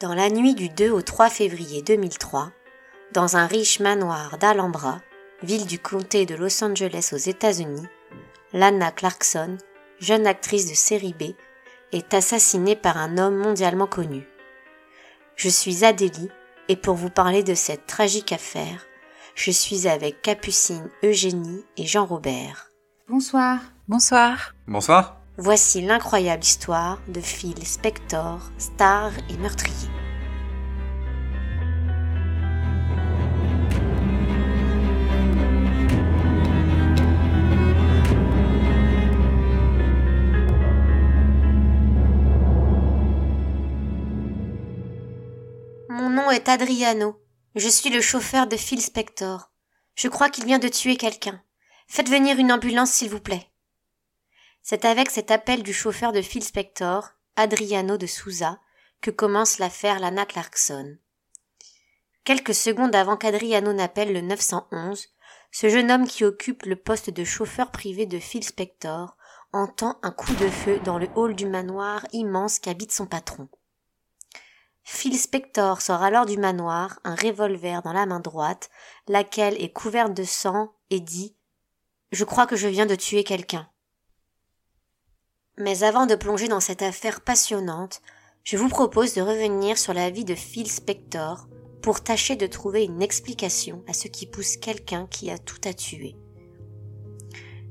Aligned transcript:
Dans 0.00 0.12
la 0.12 0.28
nuit 0.28 0.54
du 0.54 0.68
2 0.68 0.90
au 0.90 1.02
3 1.02 1.30
février 1.30 1.80
2003, 1.80 2.50
dans 3.12 3.36
un 3.36 3.46
riche 3.46 3.78
manoir 3.78 4.38
d'Alhambra, 4.38 5.00
ville 5.42 5.66
du 5.66 5.78
comté 5.78 6.26
de 6.26 6.34
Los 6.34 6.64
Angeles 6.64 7.10
aux 7.12 7.16
États-Unis, 7.16 7.86
Lana 8.52 8.90
Clarkson, 8.90 9.56
jeune 10.00 10.26
actrice 10.26 10.68
de 10.68 10.74
série 10.74 11.14
B, 11.14 11.34
est 11.92 12.12
assassinée 12.12 12.74
par 12.74 12.96
un 12.96 13.18
homme 13.18 13.36
mondialement 13.36 13.86
connu. 13.86 14.26
Je 15.36 15.48
suis 15.48 15.84
Adélie 15.84 16.30
et 16.68 16.76
pour 16.76 16.96
vous 16.96 17.10
parler 17.10 17.44
de 17.44 17.54
cette 17.54 17.86
tragique 17.86 18.32
affaire, 18.32 18.86
je 19.36 19.52
suis 19.52 19.86
avec 19.86 20.22
Capucine, 20.22 20.90
Eugénie 21.04 21.64
et 21.76 21.86
Jean-Robert. 21.86 22.70
Bonsoir. 23.08 23.58
Bonsoir. 23.86 24.54
Bonsoir. 24.66 25.23
Voici 25.36 25.80
l'incroyable 25.80 26.44
histoire 26.44 27.02
de 27.08 27.20
Phil 27.20 27.66
Spector, 27.66 28.52
star 28.56 29.10
et 29.28 29.36
meurtrier. 29.36 29.88
Mon 45.88 46.10
nom 46.10 46.30
est 46.30 46.48
Adriano. 46.48 47.20
Je 47.56 47.68
suis 47.68 47.90
le 47.90 48.00
chauffeur 48.00 48.46
de 48.46 48.56
Phil 48.56 48.80
Spector. 48.80 49.50
Je 49.96 50.06
crois 50.06 50.30
qu'il 50.30 50.44
vient 50.44 50.60
de 50.60 50.68
tuer 50.68 50.94
quelqu'un. 50.94 51.42
Faites 51.88 52.08
venir 52.08 52.38
une 52.38 52.52
ambulance, 52.52 52.92
s'il 52.92 53.10
vous 53.10 53.18
plaît. 53.18 53.48
C'est 54.66 54.86
avec 54.86 55.10
cet 55.10 55.30
appel 55.30 55.62
du 55.62 55.74
chauffeur 55.74 56.12
de 56.12 56.22
Phil 56.22 56.42
Spector, 56.42 57.10
Adriano 57.36 57.98
de 57.98 58.06
Souza, 58.06 58.58
que 59.02 59.10
commence 59.10 59.58
l'affaire 59.58 60.00
Lana 60.00 60.24
Clarkson. 60.24 60.96
Quelques 62.24 62.54
secondes 62.54 62.96
avant 62.96 63.18
qu'Adriano 63.18 63.74
n'appelle 63.74 64.14
le 64.14 64.22
911, 64.22 65.08
ce 65.52 65.68
jeune 65.68 65.90
homme 65.90 66.06
qui 66.06 66.24
occupe 66.24 66.62
le 66.62 66.76
poste 66.76 67.10
de 67.10 67.24
chauffeur 67.24 67.72
privé 67.72 68.06
de 68.06 68.18
Phil 68.18 68.42
Spector 68.42 69.18
entend 69.52 69.98
un 70.02 70.10
coup 70.10 70.32
de 70.36 70.48
feu 70.48 70.80
dans 70.82 70.96
le 70.96 71.08
hall 71.14 71.34
du 71.36 71.44
manoir 71.44 72.06
immense 72.14 72.58
qu'habite 72.58 72.90
son 72.90 73.04
patron. 73.04 73.50
Phil 74.82 75.18
Spector 75.18 75.82
sort 75.82 76.02
alors 76.02 76.24
du 76.24 76.38
manoir, 76.38 77.00
un 77.04 77.16
revolver 77.16 77.82
dans 77.82 77.92
la 77.92 78.06
main 78.06 78.20
droite, 78.20 78.70
laquelle 79.08 79.62
est 79.62 79.74
couverte 79.74 80.14
de 80.14 80.24
sang, 80.24 80.72
et 80.88 81.00
dit 81.00 81.36
Je 82.12 82.24
crois 82.24 82.46
que 82.46 82.56
je 82.56 82.68
viens 82.68 82.86
de 82.86 82.94
tuer 82.94 83.24
quelqu'un. 83.24 83.68
Mais 85.56 85.84
avant 85.84 86.06
de 86.06 86.16
plonger 86.16 86.48
dans 86.48 86.60
cette 86.60 86.82
affaire 86.82 87.20
passionnante, 87.20 88.02
je 88.42 88.56
vous 88.56 88.68
propose 88.68 89.14
de 89.14 89.22
revenir 89.22 89.78
sur 89.78 89.94
la 89.94 90.10
vie 90.10 90.24
de 90.24 90.34
Phil 90.34 90.70
Spector 90.70 91.46
pour 91.80 92.02
tâcher 92.02 92.34
de 92.34 92.46
trouver 92.46 92.84
une 92.84 93.02
explication 93.02 93.84
à 93.86 93.92
ce 93.92 94.08
qui 94.08 94.26
pousse 94.26 94.56
quelqu'un 94.56 95.06
qui 95.06 95.30
a 95.30 95.38
tout 95.38 95.60
à 95.64 95.72
tuer. 95.72 96.16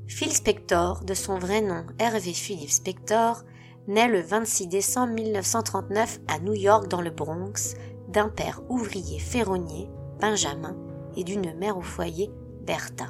Phil 0.08 0.32
Spector, 0.32 1.04
de 1.04 1.14
son 1.14 1.38
vrai 1.38 1.62
nom 1.62 1.86
Hervé 2.00 2.34
Philippe 2.34 2.72
Spector, 2.72 3.44
naît 3.88 4.08
le 4.08 4.22
26 4.22 4.68
décembre 4.68 5.14
1939 5.14 6.22
à 6.28 6.40
New 6.40 6.54
York 6.54 6.88
dans 6.88 7.02
le 7.02 7.10
Bronx 7.10 7.76
d'un 8.08 8.30
père 8.30 8.62
ouvrier 8.70 9.20
ferronnier, 9.20 9.90
Benjamin, 10.22 10.78
et 11.18 11.24
d'une 11.24 11.54
mère 11.58 11.78
au 11.78 11.82
foyer, 11.82 12.32
Bertha. 12.62 13.08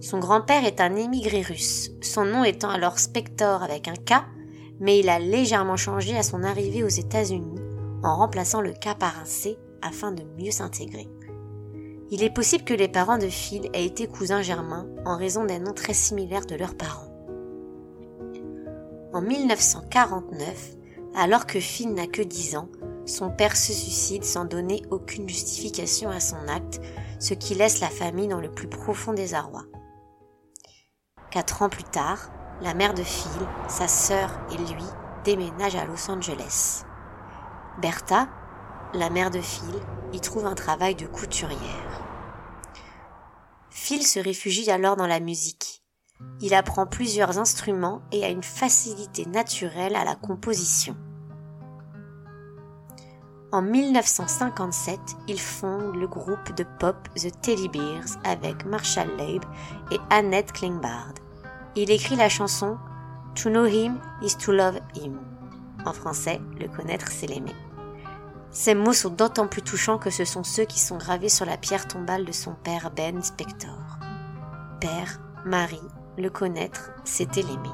Son 0.00 0.18
grand-père 0.18 0.64
est 0.64 0.80
un 0.80 0.94
émigré 0.94 1.40
russe, 1.40 1.90
son 2.02 2.24
nom 2.24 2.44
étant 2.44 2.68
alors 2.68 2.98
Spector 2.98 3.62
avec 3.62 3.88
un 3.88 3.94
K, 3.94 4.22
mais 4.78 4.98
il 4.98 5.08
a 5.08 5.18
légèrement 5.18 5.76
changé 5.76 6.16
à 6.16 6.22
son 6.22 6.42
arrivée 6.42 6.82
aux 6.82 6.88
États-Unis 6.88 7.60
en 8.02 8.16
remplaçant 8.16 8.60
le 8.60 8.72
K 8.72 8.96
par 8.98 9.18
un 9.18 9.24
C 9.24 9.58
afin 9.82 10.12
de 10.12 10.22
mieux 10.38 10.50
s'intégrer. 10.50 11.08
Il 12.10 12.22
est 12.22 12.30
possible 12.30 12.64
que 12.64 12.74
les 12.74 12.88
parents 12.88 13.18
de 13.18 13.26
Phil 13.26 13.68
aient 13.72 13.86
été 13.86 14.06
cousins 14.06 14.42
germains 14.42 14.86
en 15.04 15.16
raison 15.16 15.44
des 15.44 15.58
noms 15.58 15.72
très 15.72 15.94
similaires 15.94 16.46
de 16.46 16.54
leurs 16.54 16.76
parents. 16.76 17.10
En 19.12 19.22
1949, 19.22 20.76
alors 21.16 21.46
que 21.46 21.58
Phil 21.58 21.94
n'a 21.94 22.06
que 22.06 22.22
10 22.22 22.56
ans, 22.56 22.68
son 23.06 23.30
père 23.30 23.56
se 23.56 23.72
suicide 23.72 24.24
sans 24.24 24.44
donner 24.44 24.82
aucune 24.90 25.28
justification 25.28 26.10
à 26.10 26.20
son 26.20 26.48
acte, 26.48 26.80
ce 27.18 27.34
qui 27.34 27.54
laisse 27.54 27.80
la 27.80 27.88
famille 27.88 28.28
dans 28.28 28.40
le 28.40 28.50
plus 28.50 28.68
profond 28.68 29.14
désarroi. 29.14 29.64
Quatre 31.36 31.60
ans 31.60 31.68
plus 31.68 31.84
tard, 31.84 32.30
la 32.62 32.72
mère 32.72 32.94
de 32.94 33.02
Phil, 33.02 33.28
sa 33.68 33.88
sœur 33.88 34.30
et 34.52 34.56
lui 34.56 34.82
déménagent 35.22 35.76
à 35.76 35.84
Los 35.84 36.10
Angeles. 36.10 36.86
Bertha, 37.76 38.26
la 38.94 39.10
mère 39.10 39.30
de 39.30 39.42
Phil, 39.42 39.74
y 40.14 40.20
trouve 40.22 40.46
un 40.46 40.54
travail 40.54 40.94
de 40.94 41.06
couturière. 41.06 42.00
Phil 43.68 44.06
se 44.06 44.18
réfugie 44.18 44.70
alors 44.70 44.96
dans 44.96 45.06
la 45.06 45.20
musique. 45.20 45.82
Il 46.40 46.54
apprend 46.54 46.86
plusieurs 46.86 47.38
instruments 47.38 48.00
et 48.12 48.24
a 48.24 48.30
une 48.30 48.42
facilité 48.42 49.26
naturelle 49.26 49.94
à 49.94 50.04
la 50.04 50.14
composition. 50.14 50.96
En 53.52 53.60
1957, 53.60 54.98
il 55.28 55.38
fonde 55.38 55.96
le 55.96 56.08
groupe 56.08 56.54
de 56.56 56.64
pop 56.80 56.96
The 57.14 57.30
Teddy 57.42 57.68
Bears 57.68 58.18
avec 58.24 58.64
Marshall 58.64 59.14
Leib 59.18 59.42
et 59.90 59.98
Annette 60.08 60.52
Klingbard. 60.54 61.12
Il 61.78 61.90
écrit 61.90 62.16
la 62.16 62.30
chanson 62.30 62.78
To 63.34 63.50
know 63.50 63.66
him 63.66 64.00
is 64.22 64.34
to 64.38 64.50
love 64.50 64.80
him. 64.94 65.20
En 65.84 65.92
français, 65.92 66.40
le 66.58 66.68
connaître, 66.68 67.08
c'est 67.10 67.26
l'aimer. 67.26 67.54
Ces 68.50 68.74
mots 68.74 68.94
sont 68.94 69.10
d'autant 69.10 69.46
plus 69.46 69.60
touchants 69.60 69.98
que 69.98 70.08
ce 70.08 70.24
sont 70.24 70.42
ceux 70.42 70.64
qui 70.64 70.80
sont 70.80 70.96
gravés 70.96 71.28
sur 71.28 71.44
la 71.44 71.58
pierre 71.58 71.86
tombale 71.86 72.24
de 72.24 72.32
son 72.32 72.54
père 72.54 72.90
Ben 72.92 73.22
Spector. 73.22 73.98
Père, 74.80 75.20
mari, 75.44 75.80
le 76.16 76.30
connaître, 76.30 76.92
c'était 77.04 77.42
l'aimer. 77.42 77.68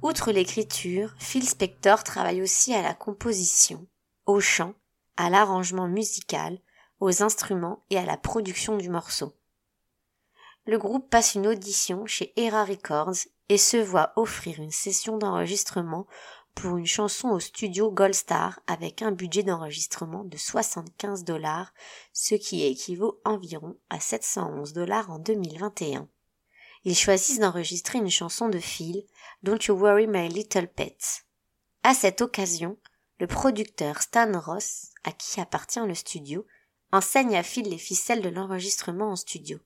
Outre 0.00 0.32
l'écriture, 0.32 1.14
Phil 1.18 1.46
Spector 1.46 2.04
travaille 2.04 2.40
aussi 2.40 2.72
à 2.72 2.80
la 2.80 2.94
composition, 2.94 3.86
au 4.24 4.40
chant, 4.40 4.72
à 5.18 5.28
l'arrangement 5.28 5.88
musical, 5.88 6.58
aux 7.00 7.22
instruments 7.22 7.84
et 7.90 7.98
à 7.98 8.06
la 8.06 8.16
production 8.16 8.78
du 8.78 8.88
morceau. 8.88 9.34
Le 10.68 10.78
groupe 10.78 11.10
passe 11.10 11.34
une 11.34 11.48
audition 11.48 12.06
chez 12.06 12.32
Era 12.36 12.64
Records 12.64 13.26
et 13.48 13.58
se 13.58 13.78
voit 13.78 14.12
offrir 14.14 14.60
une 14.60 14.70
session 14.70 15.16
d'enregistrement 15.16 16.06
pour 16.54 16.76
une 16.76 16.86
chanson 16.86 17.30
au 17.30 17.40
studio 17.40 17.90
Gold 17.90 18.14
Star 18.14 18.60
avec 18.66 19.02
un 19.02 19.10
budget 19.10 19.42
d'enregistrement 19.42 20.24
de 20.24 20.36
75 20.36 21.24
dollars, 21.24 21.72
ce 22.12 22.36
qui 22.36 22.64
équivaut 22.64 23.20
environ 23.24 23.76
à 23.90 23.98
711 23.98 24.72
dollars 24.74 25.10
en 25.10 25.18
2021 25.18 26.08
ils 26.84 26.96
choisissent 26.96 27.40
d'enregistrer 27.40 27.98
une 27.98 28.10
chanson 28.10 28.48
de 28.48 28.58
Phil, 28.58 29.04
Don't 29.42 29.58
You 29.66 29.74
Worry 29.74 30.06
My 30.06 30.28
Little 30.28 30.68
Pet. 30.68 31.24
À 31.82 31.94
cette 31.94 32.20
occasion, 32.20 32.78
le 33.18 33.26
producteur 33.26 34.00
Stan 34.02 34.38
Ross, 34.38 34.88
à 35.04 35.12
qui 35.12 35.40
appartient 35.40 35.80
le 35.80 35.94
studio, 35.94 36.46
enseigne 36.92 37.36
à 37.36 37.42
Phil 37.42 37.68
les 37.68 37.78
ficelles 37.78 38.22
de 38.22 38.28
l'enregistrement 38.28 39.10
en 39.10 39.16
studio. 39.16 39.58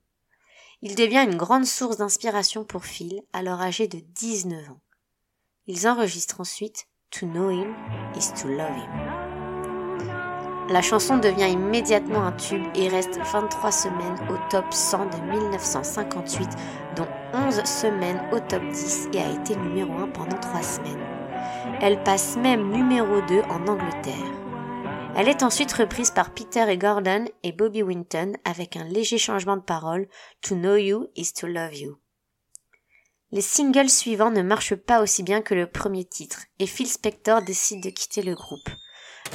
Il 0.84 0.97
devient 0.97 1.25
une 1.31 1.37
grande 1.37 1.65
source 1.65 1.98
d'inspiration 1.98 2.65
pour 2.65 2.84
Phil, 2.84 3.22
alors 3.32 3.60
âgé 3.60 3.87
de 3.87 4.00
19 4.00 4.69
ans. 4.70 4.81
Ils 5.69 5.87
enregistrent 5.87 6.41
ensuite 6.41 6.88
To 7.12 7.26
Know 7.26 7.50
Him 7.50 7.72
is 8.16 8.32
to 8.43 8.48
Love 8.48 8.76
Him. 8.76 9.22
La 10.69 10.82
chanson 10.82 11.19
devient 11.19 11.53
immédiatement 11.53 12.25
un 12.25 12.32
tube 12.32 12.66
et 12.75 12.88
reste 12.88 13.16
23 13.32 13.70
semaines 13.70 14.19
au 14.28 14.37
top 14.50 14.65
100 14.72 15.06
de 15.06 15.16
1958, 15.31 16.48
dont 16.97 17.09
11 17.32 17.62
semaines 17.64 18.20
au 18.32 18.41
top 18.41 18.62
10 18.72 19.09
et 19.12 19.20
a 19.20 19.31
été 19.31 19.54
numéro 19.54 19.93
1 19.93 20.09
pendant 20.09 20.38
3 20.38 20.62
semaines. 20.62 21.06
Elle 21.81 22.03
passe 22.03 22.37
même 22.37 22.72
numéro 22.72 23.20
2 23.28 23.43
en 23.43 23.69
Angleterre. 23.69 24.42
Elle 25.17 25.29
est 25.29 25.43
ensuite 25.43 25.73
reprise 25.73 26.11
par 26.11 26.32
Peter 26.32 26.64
et 26.69 26.79
Gordon 26.79 27.26
et 27.43 27.53
Bobby 27.53 27.82
Winton 27.82 28.32
avec 28.44 28.76
un 28.76 28.85
léger 28.85 29.19
changement 29.19 29.56
de 29.56 29.62
parole 29.62 30.09
To 30.43 30.55
know 30.55 30.76
you 30.76 31.09
is 31.17 31.32
to 31.35 31.47
love 31.47 31.75
you. 31.75 31.99
Les 33.31 33.43
singles 33.43 33.91
suivants 33.91 34.31
ne 34.31 34.43
marchent 34.43 34.75
pas 34.75 35.03
aussi 35.03 35.23
bien 35.23 35.43
que 35.43 35.55
le 35.55 35.67
premier 35.67 36.05
titre 36.05 36.44
et 36.59 36.67
Phil 36.67 36.88
Spector 36.88 37.43
décide 37.43 37.82
de 37.82 37.91
quitter 37.91 38.23
le 38.23 38.35
groupe 38.35 38.69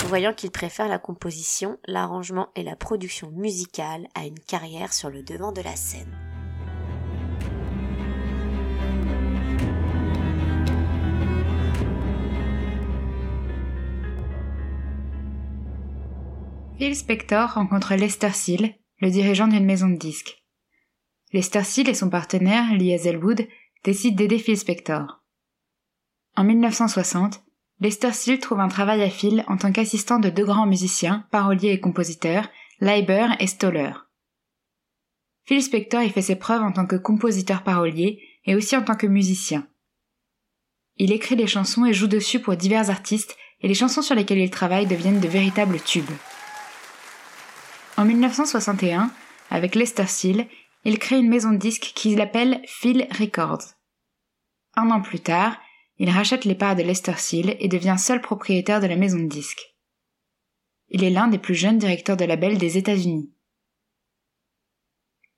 voyant 0.05 0.33
qu'il 0.33 0.51
préfère 0.51 0.87
la 0.87 0.99
composition, 0.99 1.77
l'arrangement 1.85 2.49
et 2.55 2.63
la 2.63 2.75
production 2.75 3.31
musicale 3.31 4.07
à 4.15 4.25
une 4.25 4.39
carrière 4.39 4.93
sur 4.93 5.09
le 5.09 5.23
devant 5.23 5.51
de 5.51 5.61
la 5.61 5.75
scène. 5.75 6.26
Phil 16.77 16.95
Spector 16.95 17.53
rencontre 17.53 17.95
Lester 17.95 18.29
Seal, 18.33 18.75
le 18.99 19.09
dirigeant 19.09 19.47
d'une 19.47 19.65
maison 19.65 19.89
de 19.89 19.97
disques. 19.97 20.43
Lester 21.33 21.63
Seal 21.63 21.89
et 21.89 21.95
son 21.95 22.11
partenaire, 22.11 22.71
Lee 22.71 22.93
Hazelwood, 22.93 23.47
décident 23.83 24.15
d'aider 24.15 24.37
Phil 24.37 24.55
Spector. 24.55 25.23
En 26.35 26.43
1960, 26.43 27.43
Lester 27.79 28.11
Seal 28.11 28.39
trouve 28.39 28.59
un 28.59 28.67
travail 28.67 29.01
à 29.01 29.09
Phil 29.09 29.43
en 29.47 29.57
tant 29.57 29.71
qu'assistant 29.71 30.19
de 30.19 30.29
deux 30.29 30.45
grands 30.45 30.67
musiciens, 30.67 31.25
paroliers 31.31 31.71
et 31.71 31.79
compositeurs, 31.79 32.47
Leiber 32.79 33.29
et 33.39 33.47
Stoller. 33.47 33.93
Phil 35.45 35.63
Spector 35.63 36.03
y 36.03 36.11
fait 36.11 36.21
ses 36.21 36.35
preuves 36.35 36.61
en 36.61 36.71
tant 36.71 36.85
que 36.85 36.95
compositeur 36.95 37.63
parolier 37.63 38.21
et 38.45 38.53
aussi 38.53 38.77
en 38.77 38.83
tant 38.83 38.95
que 38.95 39.07
musicien. 39.07 39.67
Il 40.97 41.11
écrit 41.11 41.37
des 41.37 41.47
chansons 41.47 41.85
et 41.85 41.93
joue 41.93 42.07
dessus 42.07 42.39
pour 42.39 42.55
divers 42.55 42.91
artistes 42.91 43.35
et 43.61 43.67
les 43.67 43.73
chansons 43.73 44.03
sur 44.03 44.13
lesquelles 44.13 44.37
il 44.37 44.51
travaille 44.51 44.85
deviennent 44.85 45.19
de 45.19 45.27
véritables 45.27 45.81
tubes. 45.81 46.11
En 47.97 48.05
1961, 48.05 49.11
avec 49.49 49.73
Lester 49.73 50.05
Seal, 50.05 50.47
il 50.85 50.99
crée 50.99 51.17
une 51.17 51.29
maison 51.29 51.51
de 51.51 51.57
disques 51.57 51.93
qu'il 51.95 52.21
appelle 52.21 52.61
Phil 52.67 53.07
Records. 53.19 53.73
Un 54.75 54.91
an 54.91 55.01
plus 55.01 55.19
tard, 55.19 55.57
il 55.97 56.11
rachète 56.11 56.45
les 56.45 56.53
parts 56.53 56.75
de 56.75 56.83
Lester 56.83 57.17
Seal 57.17 57.57
et 57.59 57.67
devient 57.67 57.95
seul 57.97 58.21
propriétaire 58.21 58.81
de 58.81 58.85
la 58.85 58.95
maison 58.95 59.17
de 59.17 59.27
disques. 59.27 59.75
Il 60.89 61.03
est 61.03 61.09
l'un 61.09 61.27
des 61.27 61.39
plus 61.39 61.55
jeunes 61.55 61.79
directeurs 61.79 62.17
de 62.17 62.25
label 62.25 62.59
des 62.59 62.77
États-Unis. 62.77 63.33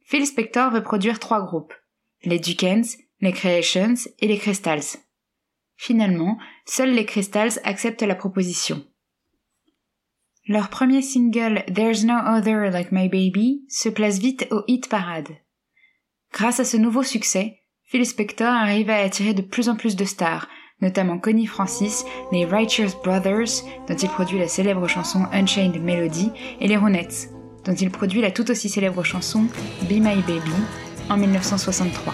Phil 0.02 0.28
Spector 0.28 0.70
veut 0.70 0.84
produire 0.84 1.20
trois 1.20 1.42
groupes, 1.42 1.74
les 2.24 2.40
Ducans, 2.40 2.82
les 3.22 3.32
Creations 3.32 3.96
et 4.20 4.28
les 4.28 4.38
Crystals. 4.38 5.00
Finalement, 5.78 6.38
seuls 6.66 6.92
les 6.92 7.06
Crystals 7.06 7.62
acceptent 7.64 8.02
la 8.02 8.16
proposition. 8.16 8.86
Leur 10.50 10.70
premier 10.70 11.04
single 11.04 11.64
There's 11.72 12.04
No 12.04 12.16
Other 12.26 12.72
Like 12.72 12.92
My 12.92 13.08
Baby 13.08 13.62
se 13.70 13.88
place 13.88 14.18
vite 14.18 14.48
au 14.50 14.64
hit 14.68 14.90
parade. 14.90 15.28
Grâce 16.34 16.60
à 16.60 16.66
ce 16.66 16.76
nouveau 16.76 17.04
succès, 17.04 17.60
Phil 17.84 18.04
Spector 18.04 18.48
arrive 18.48 18.90
à 18.90 18.96
attirer 18.96 19.36
de 19.36 19.44
plus 19.44 19.70
en 19.70 19.76
plus 19.76 19.96
de 19.96 20.06
stars, 20.06 20.48
notamment 20.82 21.20
Connie 21.20 21.46
Francis, 21.46 22.04
les 22.32 22.46
Righteous 22.46 22.98
Brothers, 23.04 23.64
dont 23.88 23.96
il 23.96 24.10
produit 24.10 24.40
la 24.40 24.48
célèbre 24.48 24.88
chanson 24.88 25.28
Unchained 25.32 25.80
Melody, 25.84 26.32
et 26.60 26.68
les 26.68 26.78
Ronettes, 26.78 27.30
dont 27.64 27.76
il 27.76 27.92
produit 27.92 28.22
la 28.22 28.32
tout 28.32 28.50
aussi 28.50 28.70
célèbre 28.70 29.04
chanson 29.04 29.44
Be 29.84 30.00
My 30.00 30.16
Baby 30.24 30.52
en 31.12 31.18
1963. 31.18 32.12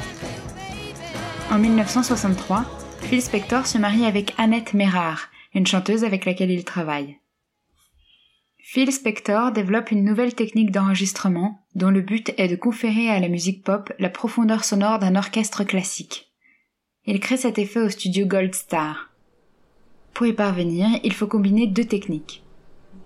En 1.51 1.57
1963, 1.57 2.65
Phil 3.03 3.21
Spector 3.21 3.65
se 3.65 3.77
marie 3.77 4.05
avec 4.05 4.33
Annette 4.37 4.73
Mérard, 4.73 5.29
une 5.53 5.65
chanteuse 5.65 6.03
avec 6.03 6.25
laquelle 6.25 6.51
il 6.51 6.65
travaille. 6.65 7.17
Phil 8.67 8.91
Spector 8.91 9.51
développe 9.51 9.91
une 9.91 10.03
nouvelle 10.03 10.33
technique 10.33 10.71
d'enregistrement 10.71 11.63
dont 11.75 11.91
le 11.91 12.01
but 12.01 12.33
est 12.37 12.47
de 12.47 12.55
conférer 12.55 13.11
à 13.11 13.19
la 13.19 13.27
musique 13.27 13.63
pop 13.63 13.93
la 13.99 14.09
profondeur 14.09 14.63
sonore 14.63 14.97
d'un 14.97 15.15
orchestre 15.15 15.63
classique. 15.63 16.31
Il 17.05 17.19
crée 17.19 17.37
cet 17.37 17.59
effet 17.59 17.79
au 17.79 17.89
studio 17.89 18.25
Gold 18.25 18.55
Star. 18.55 19.11
Pour 20.15 20.25
y 20.25 20.33
parvenir, 20.33 20.87
il 21.03 21.13
faut 21.13 21.27
combiner 21.27 21.67
deux 21.67 21.85
techniques. 21.85 22.43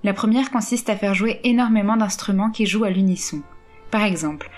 La 0.04 0.14
première 0.14 0.50
consiste 0.50 0.90
à 0.90 0.96
faire 0.96 1.14
jouer 1.14 1.42
énormément 1.44 1.98
d'instruments 1.98 2.52
qui 2.52 2.66
jouent 2.66 2.86
à 2.86 2.90
l'unisson. 2.90 3.42
Par 3.92 4.04
exemple, 4.04 4.50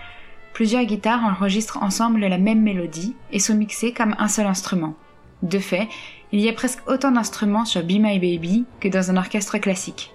plusieurs 0.53 0.85
guitares 0.85 1.25
enregistrent 1.25 1.81
ensemble 1.81 2.19
la 2.19 2.37
même 2.37 2.61
mélodie 2.61 3.15
et 3.31 3.39
sont 3.39 3.55
mixées 3.55 3.91
comme 3.91 4.15
un 4.19 4.27
seul 4.27 4.45
instrument. 4.45 4.93
De 5.41 5.57
fait, 5.57 5.87
il 6.31 6.41
y 6.41 6.47
a 6.47 6.53
presque 6.53 6.87
autant 6.87 7.11
d'instruments 7.11 7.65
sur 7.65 7.81
Be 7.81 7.93
My 7.93 8.19
Baby 8.19 8.65
que 8.79 8.87
dans 8.87 9.09
un 9.09 9.17
orchestre 9.17 9.57
classique. 9.57 10.11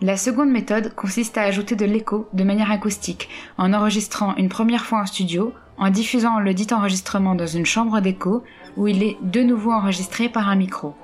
La 0.00 0.16
seconde 0.16 0.50
méthode 0.50 0.94
consiste 0.94 1.38
à 1.38 1.42
ajouter 1.42 1.74
de 1.74 1.84
l'écho 1.84 2.28
de 2.32 2.44
manière 2.44 2.70
acoustique, 2.70 3.28
en 3.56 3.72
enregistrant 3.72 4.36
une 4.36 4.48
première 4.48 4.84
fois 4.84 5.00
en 5.00 5.06
studio, 5.06 5.52
en 5.76 5.90
diffusant 5.90 6.38
le 6.38 6.54
dit 6.54 6.68
enregistrement 6.70 7.34
dans 7.34 7.48
une 7.48 7.66
chambre 7.66 8.00
d'écho 8.00 8.44
où 8.76 8.86
il 8.86 9.02
est 9.02 9.16
de 9.22 9.42
nouveau 9.42 9.72
enregistré 9.72 10.28
par 10.28 10.48
un 10.48 10.54
micro. 10.54 10.94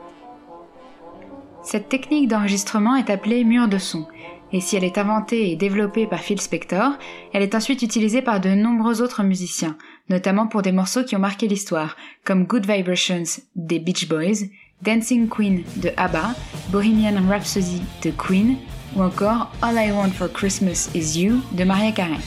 Cette 1.64 1.88
technique 1.88 2.28
d'enregistrement 2.28 2.94
est 2.94 3.10
appelée 3.10 3.42
mur 3.42 3.66
de 3.66 3.78
son, 3.78 4.06
et 4.52 4.60
si 4.60 4.76
elle 4.76 4.84
est 4.84 4.98
inventée 4.98 5.50
et 5.50 5.56
développée 5.56 6.06
par 6.06 6.20
Phil 6.20 6.40
Spector, 6.40 6.92
elle 7.32 7.42
est 7.42 7.56
ensuite 7.56 7.82
utilisée 7.82 8.22
par 8.22 8.38
de 8.38 8.50
nombreux 8.50 9.02
autres 9.02 9.24
musiciens, 9.24 9.76
notamment 10.08 10.46
pour 10.46 10.62
des 10.62 10.70
morceaux 10.70 11.02
qui 11.02 11.16
ont 11.16 11.20
marqué 11.20 11.48
l'histoire, 11.48 11.96
comme 12.22 12.44
Good 12.44 12.70
Vibrations 12.70 13.24
des 13.56 13.80
Beach 13.80 14.08
Boys, 14.08 14.46
Dancing 14.82 15.28
Queen 15.28 15.64
de 15.78 15.90
ABBA, 15.96 16.34
Bohemian 16.70 17.26
Rhapsody 17.28 17.82
de 18.02 18.10
Queen 18.10 18.56
ou 18.96 19.02
encore 19.02 19.50
All 19.62 19.76
I 19.76 19.92
Want 19.92 20.10
for 20.10 20.32
Christmas 20.32 20.90
Is 20.94 21.18
You 21.18 21.40
de 21.52 21.64
Maria 21.64 21.92
Carey. 21.92 22.20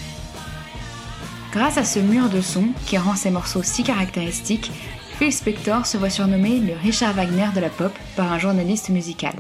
Grâce 1.51 1.77
à 1.77 1.83
ce 1.83 1.99
mur 1.99 2.29
de 2.29 2.41
son 2.41 2.67
qui 2.85 2.97
rend 2.97 3.15
ces 3.15 3.31
morceaux 3.31 3.63
si 3.63 3.83
caractéristiques, 3.83 4.71
Phil 5.17 5.33
Spector 5.33 5.85
se 5.85 5.97
voit 5.97 6.09
surnommé 6.09 6.59
le 6.59 6.73
Richard 6.73 7.13
Wagner 7.13 7.47
de 7.55 7.59
la 7.59 7.69
pop 7.69 7.91
par 8.15 8.31
un 8.31 8.37
journaliste 8.37 8.89
musical. 8.89 9.33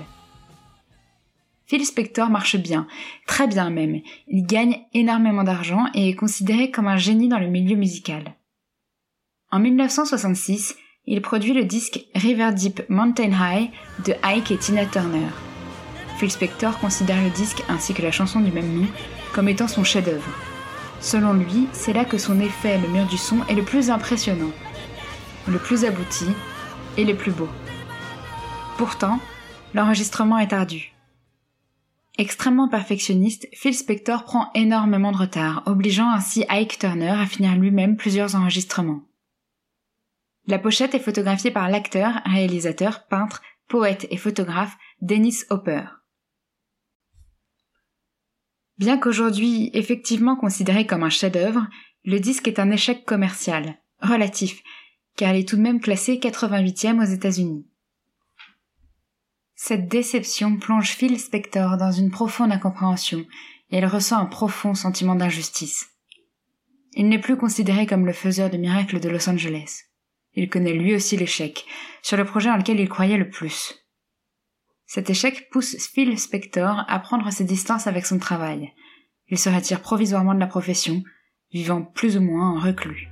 Phil 1.67 1.85
Spector 1.85 2.29
marche 2.29 2.55
bien, 2.55 2.87
très 3.27 3.45
bien 3.45 3.69
même. 3.69 3.99
Il 4.27 4.45
gagne 4.45 4.79
énormément 4.93 5.43
d'argent 5.43 5.85
et 5.93 6.09
est 6.09 6.15
considéré 6.15 6.71
comme 6.71 6.87
un 6.87 6.97
génie 6.97 7.27
dans 7.27 7.39
le 7.39 7.47
milieu 7.47 7.75
musical. 7.75 8.35
En 9.51 9.59
1966, 9.59 10.75
il 11.05 11.21
produit 11.21 11.53
le 11.53 11.65
disque 11.65 12.05
River 12.15 12.51
Deep 12.53 12.83
Mountain 12.89 13.31
High 13.31 13.69
de 14.05 14.13
Ike 14.23 14.51
et 14.51 14.57
Tina 14.57 14.85
Turner. 14.85 15.27
Phil 16.17 16.31
Spector 16.31 16.79
considère 16.79 17.23
le 17.23 17.29
disque 17.29 17.63
ainsi 17.69 17.93
que 17.93 18.01
la 18.01 18.11
chanson 18.11 18.39
du 18.39 18.51
même 18.51 18.73
nom 18.73 18.87
comme 19.33 19.47
étant 19.49 19.67
son 19.67 19.83
chef-d'œuvre. 19.83 20.29
Selon 20.99 21.33
lui, 21.33 21.67
c'est 21.73 21.93
là 21.93 22.05
que 22.05 22.17
son 22.17 22.39
effet, 22.39 22.79
le 22.79 22.87
mur 22.87 23.05
du 23.05 23.17
son, 23.17 23.45
est 23.47 23.53
le 23.53 23.63
plus 23.63 23.91
impressionnant, 23.91 24.51
le 25.47 25.59
plus 25.59 25.85
abouti 25.85 26.25
et 26.97 27.05
le 27.05 27.15
plus 27.15 27.31
beau. 27.31 27.47
Pourtant, 28.77 29.19
l'enregistrement 29.75 30.39
est 30.39 30.53
ardu. 30.53 30.93
Extrêmement 32.17 32.67
perfectionniste, 32.67 33.47
Phil 33.53 33.75
Spector 33.75 34.23
prend 34.23 34.49
énormément 34.55 35.11
de 35.11 35.17
retard, 35.17 35.61
obligeant 35.67 36.11
ainsi 36.11 36.45
Ike 36.49 36.79
Turner 36.79 37.11
à 37.11 37.27
finir 37.27 37.55
lui-même 37.55 37.95
plusieurs 37.95 38.35
enregistrements. 38.35 39.01
La 40.47 40.57
pochette 40.57 40.95
est 40.95 40.99
photographiée 40.99 41.51
par 41.51 41.69
l'acteur, 41.69 42.21
réalisateur, 42.25 43.05
peintre, 43.07 43.43
poète 43.67 44.07
et 44.09 44.17
photographe 44.17 44.75
Dennis 45.01 45.43
Hopper. 45.51 45.83
Bien 48.77 48.97
qu'aujourd'hui 48.97 49.71
effectivement 49.73 50.35
considéré 50.35 50.85
comme 50.85 51.03
un 51.03 51.09
chef-d'œuvre, 51.09 51.67
le 52.05 52.19
disque 52.19 52.47
est 52.47 52.59
un 52.59 52.71
échec 52.71 53.05
commercial, 53.05 53.77
relatif, 54.01 54.61
car 55.15 55.33
il 55.33 55.39
est 55.39 55.47
tout 55.47 55.57
de 55.57 55.61
même 55.61 55.81
classé 55.81 56.17
88e 56.17 57.01
aux 57.01 57.11
États-Unis. 57.11 57.65
Cette 59.55 59.87
déception 59.87 60.57
plonge 60.57 60.91
Phil 60.91 61.19
Spector 61.19 61.77
dans 61.77 61.91
une 61.91 62.11
profonde 62.11 62.51
incompréhension 62.51 63.25
et 63.71 63.79
il 63.79 63.85
ressent 63.85 64.19
un 64.19 64.25
profond 64.25 64.75
sentiment 64.75 65.15
d'injustice. 65.15 65.89
Il 66.93 67.09
n'est 67.09 67.19
plus 67.19 67.37
considéré 67.37 67.87
comme 67.87 68.05
le 68.05 68.13
faiseur 68.13 68.49
de 68.49 68.57
miracles 68.57 68.99
de 68.99 69.09
Los 69.09 69.27
Angeles. 69.27 69.85
Il 70.35 70.49
connaît 70.49 70.73
lui 70.73 70.95
aussi 70.95 71.17
l'échec, 71.17 71.65
sur 72.03 72.15
le 72.15 72.25
projet 72.25 72.51
en 72.51 72.57
lequel 72.57 72.79
il 72.79 72.87
croyait 72.87 73.17
le 73.17 73.29
plus. 73.29 73.86
Cet 74.89 75.09
échec 75.09 75.49
pousse 75.51 75.75
Phil 75.75 76.17
Spector 76.17 76.85
à 76.87 76.99
prendre 76.99 77.29
ses 77.29 77.43
distances 77.43 77.87
avec 77.87 78.05
son 78.05 78.19
travail. 78.19 78.73
Il 79.27 79.37
se 79.37 79.49
retire 79.49 79.81
provisoirement 79.81 80.33
de 80.33 80.39
la 80.39 80.47
profession, 80.47 81.03
vivant 81.51 81.81
plus 81.81 82.15
ou 82.15 82.21
moins 82.21 82.51
en 82.51 82.59
reclus. 82.59 83.09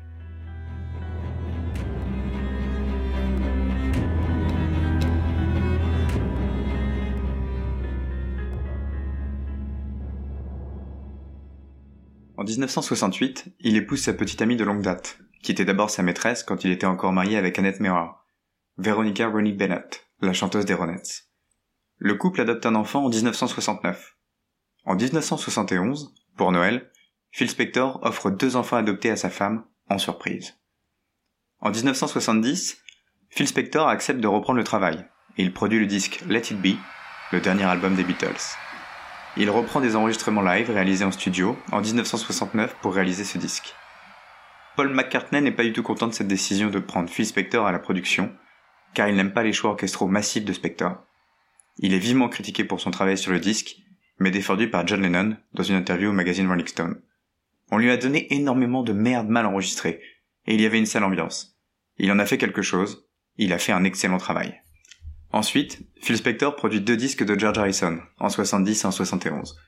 En 12.38 12.46
1968, 12.46 13.54
il 13.60 13.76
épouse 13.76 14.02
sa 14.02 14.14
petite 14.14 14.42
amie 14.42 14.56
de 14.56 14.64
longue 14.64 14.82
date, 14.82 15.20
qui 15.44 15.52
était 15.52 15.66
d'abord 15.66 15.90
sa 15.90 16.04
maîtresse 16.04 16.44
quand 16.44 16.64
il 16.64 16.72
était 16.72 16.86
encore 16.86 17.12
marié 17.12 17.36
avec 17.36 17.60
Annette 17.60 17.82
Mera, 17.82 18.26
Veronica 18.78 19.28
Ronnie 19.28 19.52
Bennett, 19.52 20.08
la 20.22 20.32
chanteuse 20.32 20.66
des 20.66 20.74
Ronettes. 20.74 21.25
Le 21.98 22.16
couple 22.16 22.42
adopte 22.42 22.66
un 22.66 22.76
enfant 22.76 23.06
en 23.06 23.10
1969. 23.10 24.18
En 24.84 24.96
1971, 24.96 26.14
pour 26.36 26.52
Noël, 26.52 26.92
Phil 27.32 27.50
Spector 27.50 28.00
offre 28.04 28.30
deux 28.30 28.58
enfants 28.58 28.76
adoptés 28.76 29.10
à 29.10 29.16
sa 29.16 29.30
femme, 29.30 29.64
en 29.90 29.98
surprise. 29.98 30.58
En 31.60 31.72
1970, 31.72 32.82
Phil 33.30 33.48
Spector 33.48 33.88
accepte 33.88 34.20
de 34.20 34.28
reprendre 34.28 34.58
le 34.58 34.66
travail, 34.66 35.06
et 35.38 35.44
il 35.44 35.54
produit 35.54 35.80
le 35.80 35.86
disque 35.86 36.22
Let 36.28 36.52
It 36.52 36.62
Be, 36.62 36.78
le 37.32 37.40
dernier 37.40 37.64
album 37.64 37.96
des 37.96 38.04
Beatles. 38.04 38.58
Il 39.38 39.50
reprend 39.50 39.80
des 39.80 39.96
enregistrements 39.96 40.42
live 40.42 40.70
réalisés 40.70 41.06
en 41.06 41.12
studio 41.12 41.58
en 41.72 41.80
1969 41.80 42.76
pour 42.82 42.94
réaliser 42.94 43.24
ce 43.24 43.38
disque. 43.38 43.74
Paul 44.76 44.94
McCartney 44.94 45.42
n'est 45.42 45.52
pas 45.52 45.64
du 45.64 45.72
tout 45.72 45.84
content 45.84 46.08
de 46.08 46.14
cette 46.14 46.28
décision 46.28 46.70
de 46.70 46.80
prendre 46.80 47.10
Phil 47.10 47.26
Spector 47.26 47.66
à 47.66 47.72
la 47.72 47.80
production, 47.80 48.36
car 48.94 49.08
il 49.08 49.16
n'aime 49.16 49.34
pas 49.34 49.44
les 49.44 49.54
choix 49.54 49.72
orchestraux 49.72 50.08
massifs 50.08 50.44
de 50.44 50.54
Spector. 50.54 50.98
Il 51.78 51.94
est 51.94 52.00
vivement 52.00 52.30
critiqué 52.30 52.64
pour 52.64 52.80
son 52.80 52.92
travail 52.92 53.18
sur 53.18 53.32
le 53.32 53.40
disque, 53.40 53.78
mais 54.20 54.32
défendu 54.32 54.70
par 54.70 54.88
John 54.88 55.02
Lennon 55.02 55.38
dans 55.54 55.64
une 55.64 55.76
interview 55.76 56.10
au 56.10 56.14
magazine 56.14 56.48
Rolling 56.48 56.68
Stone. 56.68 57.02
On 57.72 57.78
lui 57.78 57.92
a 57.92 57.98
donné 57.98 58.34
énormément 58.34 58.84
de 58.84 58.94
merde 58.94 59.28
mal 59.28 59.46
enregistrée, 59.46 60.02
et 60.46 60.54
il 60.54 60.62
y 60.62 60.66
avait 60.66 60.80
une 60.80 60.86
sale 60.86 61.04
ambiance. 61.04 61.58
Il 61.98 62.12
en 62.12 62.20
a 62.20 62.26
fait 62.26 62.38
quelque 62.38 62.62
chose, 62.62 63.08
Il 63.38 63.52
a 63.52 63.58
fait 63.58 63.74
un 63.74 63.84
excellent 63.84 64.18
travail. 64.18 64.62
Ensuite, 65.32 65.82
Phil 66.02 66.16
Spector 66.16 66.56
produit 66.56 66.80
deux 66.80 66.96
disques 66.96 67.26
de 67.26 67.38
George 67.38 67.58
Harrison, 67.58 68.00
en 68.20 68.30
70 68.30 68.84
et 68.84 68.86
en 68.86 68.92
71. 68.92 69.60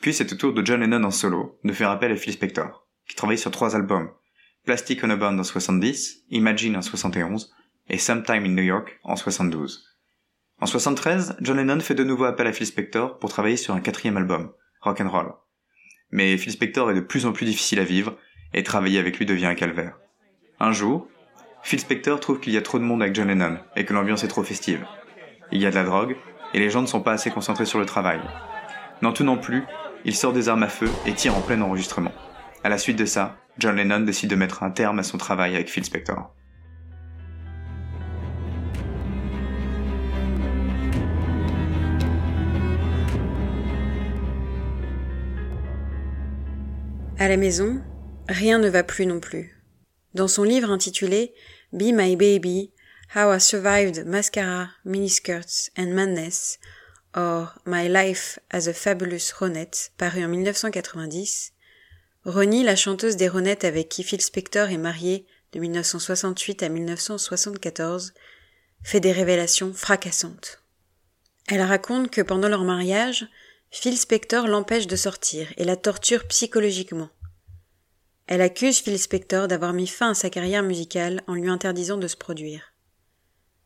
Puis 0.00 0.14
c'est 0.14 0.32
au 0.32 0.36
tour 0.36 0.54
de 0.54 0.64
John 0.64 0.80
Lennon 0.80 1.04
en 1.04 1.10
solo 1.10 1.58
de 1.64 1.72
faire 1.74 1.90
appel 1.90 2.12
à 2.12 2.16
Phil 2.16 2.32
Spector, 2.32 2.88
qui 3.06 3.14
travaille 3.14 3.36
sur 3.36 3.50
trois 3.50 3.76
albums. 3.76 4.10
Plastic 4.64 5.04
on 5.04 5.10
a 5.10 5.16
Bond 5.16 5.38
en 5.38 5.44
70, 5.44 6.24
Imagine 6.30 6.76
en 6.76 6.82
71 6.82 7.52
et 7.90 7.98
Sometime 7.98 8.46
in 8.46 8.54
New 8.54 8.62
York 8.62 8.98
en 9.04 9.16
72. 9.16 9.93
En 10.60 10.66
73, 10.66 11.36
John 11.40 11.56
Lennon 11.56 11.80
fait 11.80 11.94
de 11.94 12.04
nouveau 12.04 12.24
appel 12.24 12.46
à 12.46 12.52
Phil 12.52 12.66
Spector 12.66 13.18
pour 13.18 13.28
travailler 13.28 13.56
sur 13.56 13.74
un 13.74 13.80
quatrième 13.80 14.16
album, 14.16 14.52
Rock 14.80 15.00
and 15.00 15.10
Roll. 15.10 15.32
Mais 16.10 16.36
Phil 16.38 16.52
Spector 16.52 16.90
est 16.90 16.94
de 16.94 17.00
plus 17.00 17.26
en 17.26 17.32
plus 17.32 17.44
difficile 17.44 17.80
à 17.80 17.84
vivre 17.84 18.16
et 18.52 18.62
travailler 18.62 18.98
avec 18.98 19.18
lui 19.18 19.26
devient 19.26 19.46
un 19.46 19.56
calvaire. 19.56 19.98
Un 20.60 20.72
jour, 20.72 21.08
Phil 21.62 21.80
Spector 21.80 22.20
trouve 22.20 22.40
qu'il 22.40 22.52
y 22.52 22.56
a 22.56 22.62
trop 22.62 22.78
de 22.78 22.84
monde 22.84 23.02
avec 23.02 23.14
John 23.14 23.28
Lennon 23.28 23.58
et 23.74 23.84
que 23.84 23.92
l'ambiance 23.92 24.22
est 24.22 24.28
trop 24.28 24.44
festive. 24.44 24.86
Il 25.50 25.60
y 25.60 25.66
a 25.66 25.70
de 25.70 25.74
la 25.74 25.84
drogue 25.84 26.16
et 26.54 26.60
les 26.60 26.70
gens 26.70 26.82
ne 26.82 26.86
sont 26.86 27.00
pas 27.00 27.12
assez 27.12 27.30
concentrés 27.30 27.66
sur 27.66 27.80
le 27.80 27.86
travail. 27.86 28.20
N'en 29.02 29.12
tenant 29.12 29.36
plus, 29.36 29.64
il 30.04 30.14
sort 30.14 30.32
des 30.32 30.48
armes 30.48 30.62
à 30.62 30.68
feu 30.68 30.88
et 31.04 31.14
tire 31.14 31.36
en 31.36 31.40
plein 31.40 31.60
enregistrement. 31.62 32.12
À 32.62 32.68
la 32.68 32.78
suite 32.78 32.98
de 32.98 33.06
ça, 33.06 33.36
John 33.58 33.76
Lennon 33.76 34.00
décide 34.00 34.30
de 34.30 34.36
mettre 34.36 34.62
un 34.62 34.70
terme 34.70 35.00
à 35.00 35.02
son 35.02 35.18
travail 35.18 35.54
avec 35.54 35.68
Phil 35.68 35.84
Spector. 35.84 36.32
À 47.24 47.28
la 47.28 47.38
maison, 47.38 47.80
rien 48.28 48.58
ne 48.58 48.68
va 48.68 48.82
plus 48.82 49.06
non 49.06 49.18
plus. 49.18 49.58
Dans 50.12 50.28
son 50.28 50.42
livre 50.42 50.70
intitulé 50.70 51.32
Be 51.72 51.84
My 51.84 52.16
Baby, 52.16 52.70
How 53.16 53.32
I 53.32 53.40
Survived 53.40 54.04
Mascara, 54.04 54.68
Miniskirts 54.84 55.70
and 55.78 55.86
Madness, 55.94 56.58
or 57.16 57.58
My 57.64 57.88
Life 57.88 58.38
as 58.50 58.68
a 58.68 58.74
Fabulous 58.74 59.32
Ronette, 59.38 59.92
paru 59.96 60.22
en 60.22 60.28
1990, 60.28 61.54
Ronnie, 62.26 62.62
la 62.62 62.76
chanteuse 62.76 63.16
des 63.16 63.28
Ronettes 63.28 63.64
avec 63.64 63.88
qui 63.88 64.04
Phil 64.04 64.20
Spector 64.20 64.68
est 64.68 64.76
mariée 64.76 65.24
de 65.54 65.60
1968 65.60 66.62
à 66.62 66.68
1974, 66.68 68.12
fait 68.82 69.00
des 69.00 69.12
révélations 69.12 69.72
fracassantes. 69.72 70.62
Elle 71.48 71.62
raconte 71.62 72.10
que 72.10 72.20
pendant 72.20 72.50
leur 72.50 72.64
mariage, 72.64 73.26
Phil 73.76 73.98
Spector 73.98 74.46
l'empêche 74.46 74.86
de 74.86 74.94
sortir 74.94 75.52
et 75.56 75.64
la 75.64 75.74
torture 75.74 76.28
psychologiquement. 76.28 77.10
Elle 78.28 78.40
accuse 78.40 78.78
Phil 78.78 78.96
Spector 79.00 79.48
d'avoir 79.48 79.72
mis 79.72 79.88
fin 79.88 80.12
à 80.12 80.14
sa 80.14 80.30
carrière 80.30 80.62
musicale 80.62 81.24
en 81.26 81.34
lui 81.34 81.48
interdisant 81.48 81.96
de 81.96 82.06
se 82.06 82.16
produire. 82.16 82.72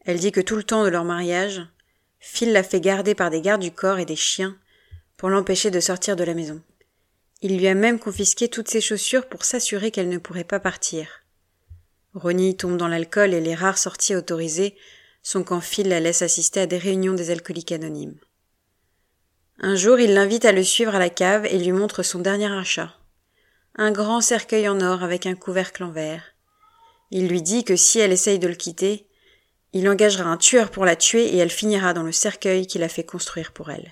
Elle 0.07 0.19
dit 0.19 0.33
que 0.33 0.41
tout 0.41 0.57
le 0.57 0.65
temps 0.65 0.83
de 0.83 0.89
leur 0.89 1.05
mariage, 1.05 1.61
Phil 2.21 2.53
l'a 2.53 2.63
fait 2.63 2.81
garder 2.81 3.15
par 3.15 3.29
des 3.29 3.43
gardes 3.43 3.61
du 3.61 3.71
corps 3.71 3.99
et 3.99 4.07
des 4.07 4.17
chiens 4.17 4.57
pour 5.19 5.29
l'empêcher 5.29 5.71
de 5.71 5.79
sortir 5.79 6.17
de 6.17 6.25
la 6.25 6.35
maison. 6.35 6.63
Il 7.43 7.59
lui 7.59 7.69
a 7.69 7.75
même 7.75 7.99
confisqué 7.99 8.49
toutes 8.49 8.71
ses 8.71 8.81
chaussures 8.81 9.29
pour 9.29 9.45
s'assurer 9.45 9.91
qu'elle 9.91 10.09
ne 10.09 10.17
pourrait 10.17 10.43
pas 10.43 10.59
partir. 10.59 11.07
Ronnie 12.15 12.57
tombe 12.57 12.79
dans 12.79 12.89
l'alcool 12.89 13.35
et 13.35 13.43
les 13.43 13.55
rares 13.55 13.79
sorties 13.79 14.17
autorisées 14.17 14.75
sont 15.23 15.45
quand 15.45 15.61
Phil 15.61 15.87
la 15.91 16.01
laisse 16.01 16.23
assister 16.23 16.61
à 16.61 16.67
des 16.67 16.79
réunions 16.79 17.13
des 17.13 17.31
alcooliques 17.31 17.73
anonymes. 17.73 18.19
Un 19.61 19.75
jour, 19.75 19.99
il 19.99 20.15
l'invite 20.15 20.45
à 20.45 20.53
le 20.53 20.63
suivre 20.63 20.95
à 20.95 21.01
la 21.01 21.11
cave 21.11 21.45
et 21.47 21.59
lui 21.59 21.73
montre 21.73 22.05
son 22.05 22.21
dernier 22.21 22.53
achat. 22.53 22.95
Un 23.75 23.91
grand 23.91 24.21
cercueil 24.21 24.69
en 24.69 24.81
or 24.81 25.03
avec 25.03 25.27
un 25.27 25.35
couvercle 25.35 25.83
en 25.83 25.91
verre. 25.91 26.23
Il 27.11 27.27
lui 27.27 27.43
dit 27.43 27.65
que 27.65 27.75
si 27.75 27.99
elle 27.99 28.13
essaye 28.13 28.39
de 28.39 28.47
le 28.47 28.55
quitter, 28.55 29.09
il 29.73 29.89
engagera 29.89 30.31
un 30.31 30.37
tueur 30.37 30.71
pour 30.71 30.85
la 30.85 30.95
tuer 30.95 31.35
et 31.35 31.39
elle 31.39 31.51
finira 31.51 31.93
dans 31.93 32.05
le 32.05 32.13
cercueil 32.13 32.69
qu'il 32.69 32.85
a 32.85 32.89
fait 32.89 33.05
construire 33.05 33.53
pour 33.53 33.71
elle. 33.71 33.91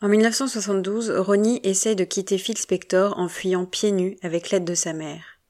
En 0.00 0.08
1972, 0.08 1.10
Ronnie 1.10 1.60
essaye 1.64 1.96
de 1.96 2.04
quitter 2.04 2.38
Phil 2.38 2.56
Spector 2.56 3.18
en 3.18 3.28
fuyant 3.28 3.64
pieds 3.64 3.90
nus 3.90 4.16
avec 4.22 4.50
l'aide 4.50 4.64
de 4.64 4.76
sa 4.76 4.92
mère. 4.92 5.40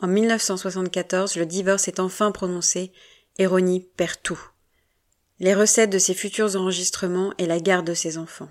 En 0.00 0.06
1974, 0.06 1.36
le 1.36 1.44
divorce 1.44 1.88
est 1.88 2.00
enfin 2.00 2.32
prononcé 2.32 2.90
et 3.36 3.46
Ronnie 3.46 3.86
perd 3.96 4.16
tout 4.22 4.40
les 5.40 5.54
recettes 5.54 5.90
de 5.90 5.98
ses 5.98 6.12
futurs 6.12 6.54
enregistrements 6.54 7.32
et 7.38 7.46
la 7.46 7.60
garde 7.60 7.86
de 7.86 7.94
ses 7.94 8.18
enfants. 8.18 8.50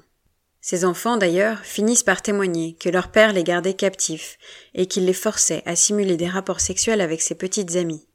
Ces 0.60 0.86
enfants, 0.86 1.18
d'ailleurs, 1.18 1.60
finissent 1.60 2.04
par 2.04 2.24
témoigner 2.24 2.76
que 2.76 2.90
leur 2.90 3.12
père 3.12 3.32
les 3.32 3.44
gardait 3.44 3.76
captifs 3.76 4.40
et 4.74 4.88
qu'il 4.88 5.06
les 5.06 5.14
forçait 5.14 5.62
à 5.66 5.76
simuler 5.76 6.18
des 6.18 6.28
rapports 6.28 6.60
sexuels 6.60 7.00
avec 7.00 7.22
ses 7.22 7.36
petites 7.36 7.76
amies. 7.76 8.08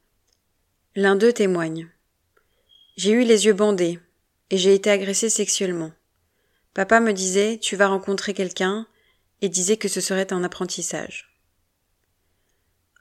L'un 0.93 1.15
d'eux 1.15 1.31
témoigne. 1.31 1.89
J'ai 2.97 3.11
eu 3.11 3.23
les 3.23 3.45
yeux 3.45 3.53
bandés 3.53 3.99
et 4.51 4.57
j'ai 4.57 4.75
été 4.75 4.91
agressé 4.91 5.29
sexuellement. 5.29 5.91
Papa 6.73 6.99
me 6.99 7.13
disait 7.13 7.57
tu 7.61 7.77
vas 7.77 7.87
rencontrer 7.87 8.33
quelqu'un 8.33 8.87
et 9.41 9.47
disait 9.47 9.77
que 9.77 9.87
ce 9.87 10.01
serait 10.01 10.33
un 10.33 10.43
apprentissage. 10.43 11.39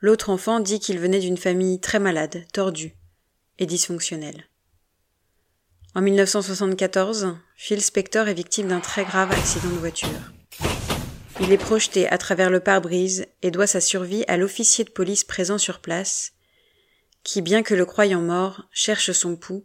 L'autre 0.00 0.30
enfant 0.30 0.60
dit 0.60 0.78
qu'il 0.78 1.00
venait 1.00 1.20
d'une 1.20 1.36
famille 1.36 1.80
très 1.80 1.98
malade, 1.98 2.44
tordue 2.52 2.94
et 3.58 3.66
dysfonctionnelle. 3.66 4.44
En 5.96 6.02
1974, 6.02 7.36
Phil 7.54 7.80
Spector 7.80 8.26
est 8.26 8.34
victime 8.34 8.66
d'un 8.66 8.80
très 8.80 9.04
grave 9.04 9.30
accident 9.30 9.68
de 9.68 9.78
voiture. 9.78 10.08
Il 11.40 11.52
est 11.52 11.56
projeté 11.56 12.08
à 12.08 12.18
travers 12.18 12.50
le 12.50 12.58
pare-brise 12.58 13.26
et 13.42 13.52
doit 13.52 13.68
sa 13.68 13.80
survie 13.80 14.24
à 14.26 14.36
l'officier 14.36 14.82
de 14.82 14.90
police 14.90 15.22
présent 15.22 15.56
sur 15.56 15.78
place, 15.78 16.32
qui, 17.22 17.42
bien 17.42 17.62
que 17.62 17.74
le 17.74 17.86
croyant 17.86 18.22
mort, 18.22 18.64
cherche 18.72 19.12
son 19.12 19.36
pouls 19.36 19.64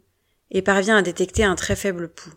et 0.51 0.61
parvient 0.61 0.97
à 0.97 1.01
détecter 1.01 1.43
un 1.43 1.55
très 1.55 1.75
faible 1.75 2.09
pouls. 2.09 2.35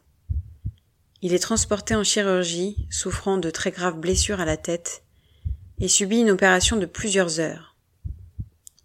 Il 1.21 1.35
est 1.35 1.39
transporté 1.39 1.95
en 1.95 2.03
chirurgie, 2.03 2.89
souffrant 2.91 3.37
de 3.37 3.51
très 3.51 3.73
graves 3.73 3.99
blessures 3.99 4.41
à 4.41 4.47
la 4.47 4.57
tête, 4.57 5.03
et 5.81 5.89
subit 5.89 6.21
une 6.21 6.31
opération 6.31 6.77
de 6.77 6.87
plusieurs 6.87 7.41
heures. 7.41 7.72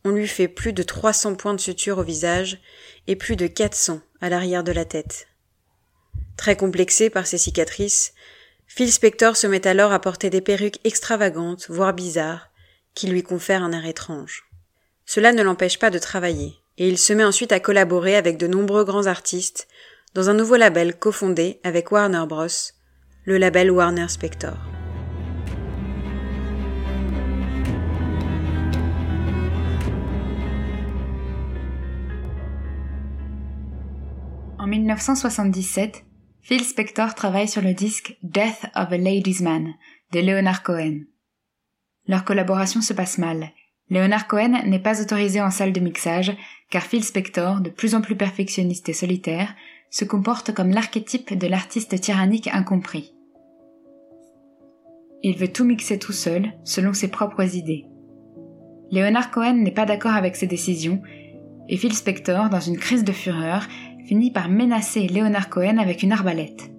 On 0.08 0.12
lui 0.12 0.30
fait 0.30 0.48
plus 0.48 0.72
de 0.72 0.84
300 0.84 1.36
points 1.36 1.54
de 1.54 1.60
suture 1.60 1.98
au 1.98 2.04
visage 2.04 2.60
et 3.08 3.18
plus 3.18 3.36
de 3.36 3.46
400 3.46 4.00
à 4.22 4.30
l'arrière 4.30 4.64
de 4.64 4.72
la 4.72 4.86
tête. 4.86 5.28
Très 6.38 6.56
complexé 6.56 7.10
par 7.10 7.28
ses 7.28 7.38
cicatrices, 7.38 8.14
Phil 8.68 8.90
Spector 8.90 9.36
se 9.36 9.48
met 9.48 9.68
alors 9.68 9.92
à 9.92 10.00
porter 10.00 10.30
des 10.30 10.40
perruques 10.40 10.80
extravagantes, 10.86 11.66
voire 11.68 11.94
bizarres, 11.94 12.48
qui 12.94 13.08
lui 13.08 13.22
confèrent 13.22 13.64
un 13.64 13.74
air 13.74 13.86
étrange. 13.86 14.46
Cela 15.06 15.34
ne 15.34 15.44
l'empêche 15.44 15.78
pas 15.78 15.90
de 15.90 16.00
travailler, 16.00 16.56
et 16.78 16.88
il 16.88 16.98
se 16.98 17.12
met 17.12 17.26
ensuite 17.26 17.52
à 17.52 17.60
collaborer 17.60 18.16
avec 18.16 18.38
de 18.38 18.48
nombreux 18.48 18.86
grands 18.86 19.08
artistes 19.08 19.68
dans 20.14 20.30
un 20.30 20.36
nouveau 20.36 20.56
label 20.56 20.98
cofondé 20.98 21.60
avec 21.66 21.92
Warner 21.92 22.24
Bros., 22.30 22.48
le 23.26 23.38
label 23.38 23.72
Warner 23.72 24.08
Spector. 24.08 24.56
En 34.68 34.70
1977, 34.70 36.04
Phil 36.42 36.62
Spector 36.62 37.16
travaille 37.16 37.48
sur 37.48 37.62
le 37.62 37.74
disque 37.74 38.18
Death 38.22 38.66
of 38.76 38.92
a 38.92 38.98
Ladies 38.98 39.42
Man 39.42 39.74
de 40.12 40.20
Leonard 40.20 40.62
Cohen. 40.62 41.04
Leur 42.06 42.26
collaboration 42.26 42.82
se 42.82 42.92
passe 42.92 43.18
mal. 43.18 43.52
Leonard 43.90 44.28
Cohen 44.28 44.62
n'est 44.66 44.82
pas 44.82 45.02
autorisé 45.02 45.40
en 45.40 45.52
salle 45.52 45.72
de 45.72 45.80
mixage 45.80 46.36
car 46.70 46.84
Phil 46.84 47.02
Spector, 47.02 47.62
de 47.62 47.70
plus 47.70 47.96
en 47.96 48.02
plus 48.02 48.18
perfectionniste 48.18 48.90
et 48.90 48.94
solitaire, 48.94 49.56
se 49.90 50.04
comporte 50.04 50.54
comme 50.54 50.72
l'archétype 50.72 51.34
de 51.34 51.48
l'artiste 51.48 51.98
tyrannique 52.02 52.50
incompris. 52.52 53.14
Il 55.24 55.38
veut 55.38 55.48
tout 55.48 55.64
mixer 55.64 55.98
tout 55.98 56.12
seul, 56.12 56.52
selon 56.66 56.92
ses 56.92 57.08
propres 57.08 57.56
idées. 57.56 57.86
Leonard 58.92 59.32
Cohen 59.32 59.64
n'est 59.64 59.72
pas 59.72 59.86
d'accord 59.86 60.16
avec 60.16 60.36
ses 60.36 60.48
décisions, 60.48 61.02
et 61.70 61.78
Phil 61.78 61.94
Spector, 61.94 62.50
dans 62.50 62.60
une 62.60 62.78
crise 62.78 63.04
de 63.04 63.12
fureur, 63.12 63.68
finit 64.08 64.32
par 64.32 64.48
menacer 64.48 65.08
Leonard 65.08 65.50
Cohen 65.50 65.78
avec 65.78 66.02
une 66.02 66.14
arbalète. 66.14 66.72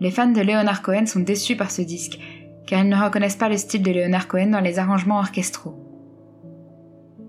Les 0.00 0.10
fans 0.10 0.32
de 0.32 0.40
Leonard 0.40 0.80
Cohen 0.80 1.04
sont 1.04 1.20
déçus 1.20 1.56
par 1.56 1.70
ce 1.70 1.82
disque, 1.82 2.18
car 2.66 2.82
ils 2.82 2.88
ne 2.88 2.96
reconnaissent 2.96 3.36
pas 3.36 3.50
le 3.50 3.58
style 3.58 3.82
de 3.82 3.90
Leonard 3.90 4.26
Cohen 4.26 4.46
dans 4.46 4.60
les 4.60 4.78
arrangements 4.78 5.18
orchestraux. 5.18 5.86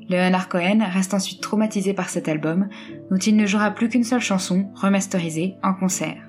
Leonard 0.10 0.48
Cohen 0.48 0.80
reste 0.94 1.14
ensuite 1.14 1.42
traumatisé 1.42 1.94
par 1.94 2.10
cet 2.10 2.30
album, 2.30 2.70
dont 3.10 3.18
il 3.18 3.36
ne 3.36 3.46
jouera 3.46 3.72
plus 3.72 3.90
qu'une 3.90 4.06
seule 4.06 4.22
chanson, 4.22 4.70
remasterisée, 4.76 5.56
en 5.62 5.74
concert. 5.74 6.22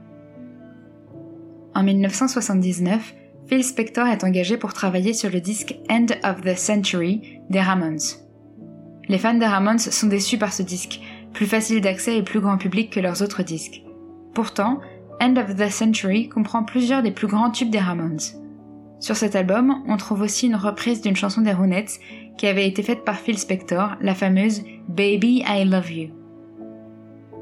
En 1.75 1.85
1979, 1.85 3.15
Phil 3.47 3.63
Spector 3.63 4.09
est 4.09 4.25
engagé 4.25 4.57
pour 4.57 4.73
travailler 4.73 5.13
sur 5.13 5.31
le 5.31 5.41
disque 5.41 5.77
End 5.89 6.07
of 6.25 6.43
the 6.43 6.57
Century 6.57 7.41
des 7.49 7.61
Ramones. 7.61 7.99
Les 9.09 9.19
fans 9.19 9.35
des 9.35 9.47
Ramones 9.47 9.79
sont 9.79 10.07
déçus 10.09 10.39
par 10.39 10.53
ce 10.53 10.63
disque, 10.63 11.01
plus 11.33 11.47
facile 11.47 11.81
d'accès 11.81 12.19
et 12.19 12.23
plus 12.23 12.41
grand 12.41 12.59
public 12.59 12.91
que 12.91 13.01
leurs 13.01 13.23
autres 13.23 13.43
disques. 13.43 13.83
Pourtant, 14.35 14.81
End 15.21 15.37
of 15.37 15.57
the 15.57 15.71
Century 15.71 16.29
comprend 16.29 16.65
plusieurs 16.65 17.03
des 17.03 17.11
plus 17.11 17.29
grands 17.29 17.51
tubes 17.51 17.71
des 17.71 17.79
Ramones. 17.79 18.21
Sur 18.99 19.17
cet 19.17 19.35
album, 19.37 19.83
on 19.87 19.97
trouve 19.97 20.23
aussi 20.23 20.47
une 20.47 20.57
reprise 20.57 21.01
d'une 21.01 21.17
chanson 21.17 21.41
des 21.41 21.53
Ronettes 21.53 22.01
qui 22.39 22.47
avait 22.47 22.67
été 22.67 22.83
faite 22.83 23.05
par 23.05 23.17
Phil 23.17 23.39
Spector, 23.39 23.97
la 24.01 24.15
fameuse 24.15 24.63
Baby 24.89 25.45
I 25.47 25.65
Love 25.65 25.91
You. 25.91 26.11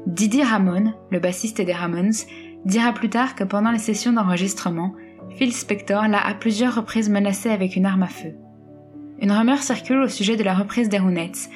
Didi 0.07 0.43
Ramon, 0.43 0.93
le 1.11 1.19
bassiste 1.19 1.61
des 1.61 1.73
Ramones, 1.73 2.13
dira 2.65 2.93
plus 2.93 3.09
tard 3.09 3.35
que 3.35 3.43
pendant 3.43 3.71
les 3.71 3.79
sessions 3.79 4.13
d'enregistrement, 4.13 4.93
Phil 5.37 5.53
Spector 5.53 6.07
l'a 6.07 6.25
à 6.25 6.33
plusieurs 6.33 6.75
reprises 6.75 7.09
menacé 7.09 7.49
avec 7.49 7.75
une 7.75 7.85
arme 7.85 8.03
à 8.03 8.07
feu. 8.07 8.35
Une 9.19 9.31
rumeur 9.31 9.59
circule 9.59 10.01
au 10.01 10.07
sujet 10.07 10.35
de 10.35 10.43
la 10.43 10.55
reprise 10.55 10.89
des 10.89 10.97
Ronettes, 10.97 11.49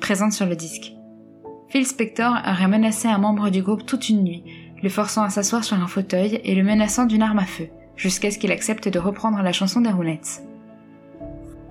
présente 0.00 0.32
sur 0.32 0.46
le 0.46 0.56
disque. 0.56 0.92
Phil 1.72 1.86
Spector 1.86 2.34
aurait 2.46 2.68
menacé 2.68 3.08
un 3.08 3.16
membre 3.16 3.48
du 3.48 3.62
groupe 3.62 3.86
toute 3.86 4.10
une 4.10 4.24
nuit, 4.24 4.44
le 4.82 4.90
forçant 4.90 5.22
à 5.22 5.30
s'asseoir 5.30 5.64
sur 5.64 5.82
un 5.82 5.86
fauteuil 5.86 6.38
et 6.44 6.54
le 6.54 6.62
menaçant 6.62 7.06
d'une 7.06 7.22
arme 7.22 7.38
à 7.38 7.46
feu, 7.46 7.68
jusqu'à 7.96 8.30
ce 8.30 8.36
qu'il 8.36 8.52
accepte 8.52 8.88
de 8.88 8.98
reprendre 8.98 9.40
la 9.40 9.52
chanson 9.52 9.80
des 9.80 9.88
Ronettes. 9.88 10.42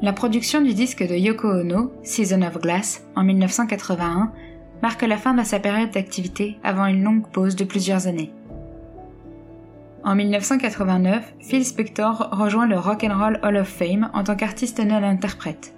La 0.01 0.11
production 0.11 0.63
du 0.63 0.73
disque 0.73 1.07
de 1.07 1.13
Yoko 1.13 1.47
Ono, 1.47 1.91
Season 2.01 2.41
of 2.41 2.59
Glass, 2.59 3.05
en 3.15 3.23
1981, 3.23 4.31
marque 4.81 5.03
la 5.03 5.17
fin 5.17 5.35
de 5.35 5.43
sa 5.43 5.59
période 5.59 5.91
d'activité 5.91 6.57
avant 6.63 6.87
une 6.87 7.03
longue 7.03 7.27
pause 7.27 7.55
de 7.55 7.63
plusieurs 7.63 8.07
années. 8.07 8.33
En 10.03 10.15
1989, 10.15 11.35
Phil 11.41 11.63
Spector 11.63 12.27
rejoint 12.31 12.65
le 12.65 12.79
Rock 12.79 13.03
and 13.03 13.19
Roll 13.19 13.39
Hall 13.43 13.57
of 13.57 13.67
Fame 13.67 14.09
en 14.15 14.23
tant 14.23 14.35
qu'artiste 14.35 14.83
non-interprète. 14.83 15.75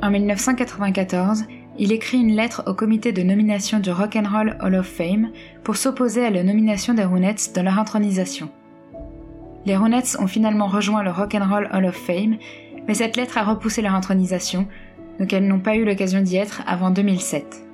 En 0.00 0.10
1994, 0.10 1.44
il 1.78 1.92
écrit 1.92 2.18
une 2.18 2.34
lettre 2.34 2.64
au 2.66 2.74
comité 2.74 3.12
de 3.12 3.22
nomination 3.22 3.78
du 3.78 3.90
Rock 3.90 4.16
and 4.16 4.28
Roll 4.28 4.56
Hall 4.60 4.74
of 4.74 4.86
Fame 4.86 5.30
pour 5.62 5.76
s'opposer 5.76 6.24
à 6.24 6.30
la 6.30 6.42
nomination 6.42 6.92
des 6.92 7.04
Ronettes 7.04 7.52
dans 7.54 7.62
leur 7.62 7.78
intronisation. 7.78 8.50
Les 9.64 9.76
Ronettes 9.76 10.16
ont 10.18 10.26
finalement 10.26 10.66
rejoint 10.66 11.02
le 11.02 11.10
Rock 11.10 11.34
and 11.34 11.48
Roll 11.48 11.68
Hall 11.72 11.86
of 11.86 11.94
Fame, 11.94 12.36
mais 12.86 12.94
cette 12.94 13.16
lettre 13.16 13.38
a 13.38 13.44
repoussé 13.44 13.80
leur 13.80 13.94
intronisation, 13.94 14.66
donc 15.20 15.32
elles 15.32 15.46
n'ont 15.46 15.60
pas 15.60 15.76
eu 15.76 15.84
l'occasion 15.84 16.20
d'y 16.20 16.36
être 16.36 16.62
avant 16.66 16.90
2007. 16.90 17.64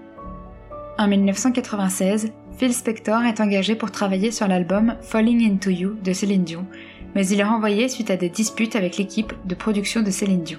En 0.98 1.08
1996, 1.08 2.32
Phil 2.58 2.72
Spector 2.72 3.22
est 3.22 3.40
engagé 3.40 3.74
pour 3.74 3.90
travailler 3.90 4.30
sur 4.30 4.46
l'album 4.46 4.94
Falling 5.00 5.50
Into 5.50 5.70
You 5.70 5.96
de 6.04 6.12
Céline 6.12 6.44
Dion, 6.44 6.66
mais 7.14 7.26
il 7.26 7.40
est 7.40 7.44
renvoyé 7.44 7.88
suite 7.88 8.10
à 8.10 8.16
des 8.16 8.28
disputes 8.28 8.76
avec 8.76 8.98
l'équipe 8.98 9.32
de 9.44 9.54
production 9.54 10.02
de 10.02 10.10
Céline 10.10 10.42
Dion. 10.42 10.58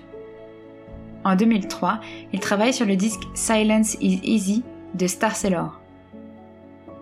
En 1.25 1.36
2003, 1.36 2.01
il 2.34 2.39
travaille 2.39 2.72
sur 2.72 2.86
le 2.86 2.96
disque 2.96 3.24
Silence 3.34 3.98
is 4.00 4.22
Easy 4.24 4.63
de 4.94 5.08
Star 5.08 5.36
Sailor. 5.36 5.82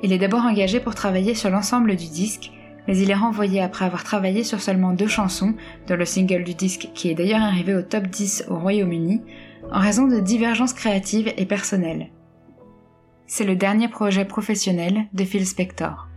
Il 0.02 0.14
est 0.14 0.18
d'abord 0.18 0.46
engagé 0.46 0.80
pour 0.80 0.96
travailler 0.96 1.36
sur 1.36 1.50
l'ensemble 1.50 1.98
du 1.98 2.08
disque, 2.08 2.52
mais 2.88 2.98
il 2.98 3.12
est 3.12 3.16
renvoyé 3.16 3.62
après 3.62 3.84
avoir 3.84 4.06
travaillé 4.06 4.46
sur 4.46 4.62
seulement 4.62 4.94
deux 4.94 5.08
chansons, 5.08 5.56
dont 5.88 5.98
le 5.98 6.06
single 6.06 6.46
du 6.46 6.54
disque 6.54 6.88
qui 6.94 7.10
est 7.10 7.16
d'ailleurs 7.16 7.42
arrivé 7.42 7.76
au 7.76 7.82
top 7.82 8.08
10 8.08 8.46
au 8.50 8.56
Royaume-Uni, 8.56 9.22
en 9.74 9.80
raison 9.80 10.08
de 10.08 10.22
divergences 10.22 10.74
créatives 10.74 11.34
et 11.36 11.46
personnelles. 11.46 12.08
C'est 13.28 13.46
le 13.46 13.58
dernier 13.58 13.90
projet 13.90 14.24
professionnel 14.24 15.06
de 15.14 15.26
Phil 15.26 15.46
Spector. 15.46 16.08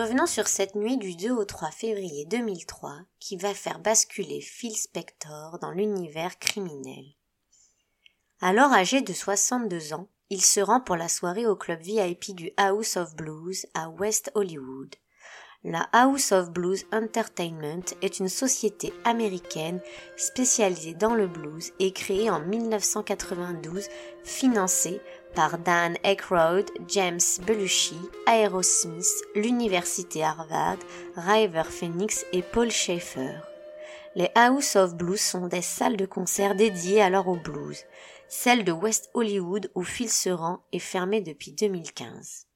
Revenons 0.00 0.24
sur 0.24 0.48
cette 0.48 0.76
nuit 0.76 0.96
du 0.96 1.14
2 1.14 1.30
au 1.30 1.44
3 1.44 1.70
février 1.72 2.24
2003 2.24 3.00
qui 3.18 3.36
va 3.36 3.52
faire 3.52 3.80
basculer 3.80 4.40
Phil 4.40 4.74
Spector 4.74 5.58
dans 5.60 5.72
l'univers 5.72 6.38
criminel. 6.38 7.04
Alors 8.40 8.72
âgé 8.72 9.02
de 9.02 9.12
62 9.12 9.92
ans, 9.92 10.08
il 10.30 10.40
se 10.40 10.60
rend 10.60 10.80
pour 10.80 10.96
la 10.96 11.10
soirée 11.10 11.46
au 11.46 11.54
club 11.54 11.82
VIP 11.82 12.34
du 12.34 12.50
House 12.56 12.96
of 12.96 13.14
Blues 13.14 13.66
à 13.74 13.90
West 13.90 14.32
Hollywood. 14.34 14.96
La 15.64 15.86
House 15.92 16.32
of 16.32 16.50
Blues 16.50 16.86
Entertainment 16.90 17.84
est 18.00 18.20
une 18.20 18.30
société 18.30 18.94
américaine 19.04 19.82
spécialisée 20.16 20.94
dans 20.94 21.14
le 21.14 21.26
blues 21.26 21.72
et 21.78 21.92
créée 21.92 22.30
en 22.30 22.40
1992, 22.40 23.86
financée 24.24 25.02
par 25.34 25.58
Dan 25.58 25.96
Aykroyd, 26.02 26.66
James 26.88 27.20
Belushi, 27.46 27.96
Aerosmith, 28.26 29.24
l'Université 29.34 30.22
Harvard, 30.24 30.78
River 31.16 31.64
Phoenix 31.64 32.24
et 32.32 32.42
Paul 32.42 32.70
Schaeffer. 32.70 33.34
Les 34.16 34.30
House 34.34 34.76
of 34.76 34.94
Blues 34.94 35.20
sont 35.20 35.46
des 35.46 35.62
salles 35.62 35.96
de 35.96 36.06
concert 36.06 36.54
dédiées 36.54 37.00
alors 37.00 37.28
au 37.28 37.36
blues. 37.36 37.84
Celle 38.28 38.64
de 38.64 38.72
West 38.72 39.10
Hollywood 39.14 39.70
où 39.74 39.82
Phil 39.82 40.10
se 40.10 40.30
rend 40.30 40.64
est 40.72 40.78
fermée 40.78 41.20
depuis 41.20 41.52
2015. 41.52 42.46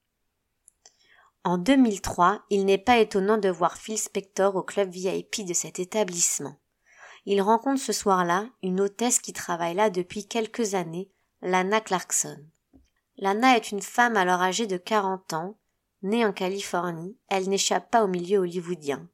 En 1.45 1.57
2003, 1.57 2.41
il 2.49 2.65
n'est 2.65 2.77
pas 2.77 2.97
étonnant 2.97 3.37
de 3.37 3.49
voir 3.49 3.77
Phil 3.77 3.97
Spector 3.97 4.55
au 4.55 4.63
club 4.63 4.89
VIP 4.89 5.45
de 5.45 5.53
cet 5.53 5.79
établissement. 5.79 6.57
Il 7.25 7.41
rencontre 7.41 7.81
ce 7.81 7.93
soir-là 7.93 8.47
une 8.61 8.81
hôtesse 8.81 9.19
qui 9.19 9.31
travaille 9.31 9.75
là 9.75 9.89
depuis 9.89 10.27
quelques 10.27 10.75
années, 10.75 11.09
Lana 11.41 11.81
Clarkson. 11.81 12.37
Lana 13.17 13.55
est 13.55 13.71
une 13.71 13.81
femme 13.81 14.17
alors 14.17 14.41
âgée 14.41 14.67
de 14.67 14.77
40 14.77 15.33
ans, 15.33 15.57
née 16.01 16.25
en 16.25 16.33
Californie, 16.33 17.17
elle 17.29 17.49
n'échappe 17.49 17.89
pas 17.89 18.03
au 18.03 18.07
milieu 18.07 18.39
hollywoodien. 18.39 19.07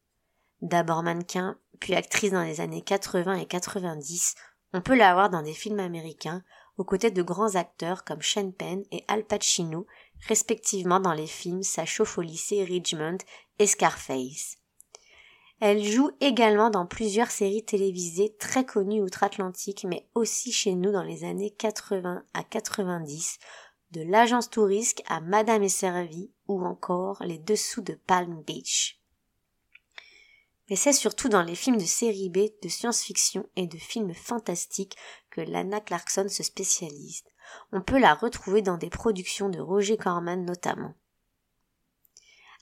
D'abord 0.62 1.04
mannequin, 1.04 1.58
puis 1.80 1.96
actrice 1.96 2.32
dans 2.32 2.44
les 2.44 2.62
années 2.62 2.82
80 2.82 3.36
et 3.36 3.46
90, 3.46 4.36
on 4.74 4.82
peut 4.82 4.96
la 4.96 5.14
voir 5.14 5.30
dans 5.30 5.42
des 5.42 5.54
films 5.54 5.80
américains, 5.80 6.44
aux 6.78 6.84
côtés 6.84 7.12
de 7.12 7.22
grands 7.22 7.56
acteurs 7.56 8.04
comme 8.04 8.22
Sean 8.22 8.52
Penn 8.52 8.84
et 8.92 9.04
Al 9.08 9.26
Pacino, 9.26 9.86
respectivement 10.28 11.00
dans 11.00 11.14
les 11.14 11.28
films 11.28 11.64
Sa 11.64 11.86
chauffe 11.86 12.18
au 12.18 12.22
lycée 12.22 12.64
Richmond 12.64 13.18
et 13.60 13.68
Scarface. 13.68 14.58
Elle 15.60 15.84
joue 15.84 16.10
également 16.22 16.72
dans 16.72 16.88
plusieurs 16.88 17.30
séries 17.30 17.64
télévisées 17.64 18.36
très 18.40 18.66
connues 18.66 19.02
outre-Atlantique, 19.02 19.86
mais 19.88 20.08
aussi 20.16 20.52
chez 20.52 20.74
nous 20.74 20.92
dans 20.92 21.04
les 21.04 21.24
années 21.24 21.52
80 21.52 22.24
à 22.34 22.44
90, 22.44 23.38
de 23.92 24.02
l'agence 24.02 24.50
touriste 24.50 25.04
à 25.08 25.20
Madame 25.22 25.64
est 25.64 25.70
servie 25.70 26.32
ou 26.48 26.64
encore 26.66 27.22
les 27.24 27.38
dessous 27.38 27.82
de 27.82 27.94
Palm 27.94 28.42
Beach 28.44 29.02
mais 30.72 30.78
c'est 30.78 30.94
surtout 30.94 31.28
dans 31.28 31.44
les 31.44 31.56
films 31.56 31.76
de 31.76 31.86
série 31.86 32.30
B, 32.30 32.48
de 32.64 32.70
science-fiction 32.70 33.46
et 33.58 33.68
de 33.68 33.78
films 33.78 34.14
fantastiques 34.14 34.96
que 35.30 35.42
Lana 35.42 35.82
Clarkson 35.82 36.28
se 36.30 36.44
spécialise. 36.44 37.26
On 37.74 37.82
peut 37.82 38.00
la 38.00 38.14
retrouver 38.14 38.62
dans 38.62 38.78
des 38.78 38.90
productions 38.90 39.50
de 39.50 39.60
Roger 39.60 39.98
Corman 39.98 40.46
notamment. 40.46 40.94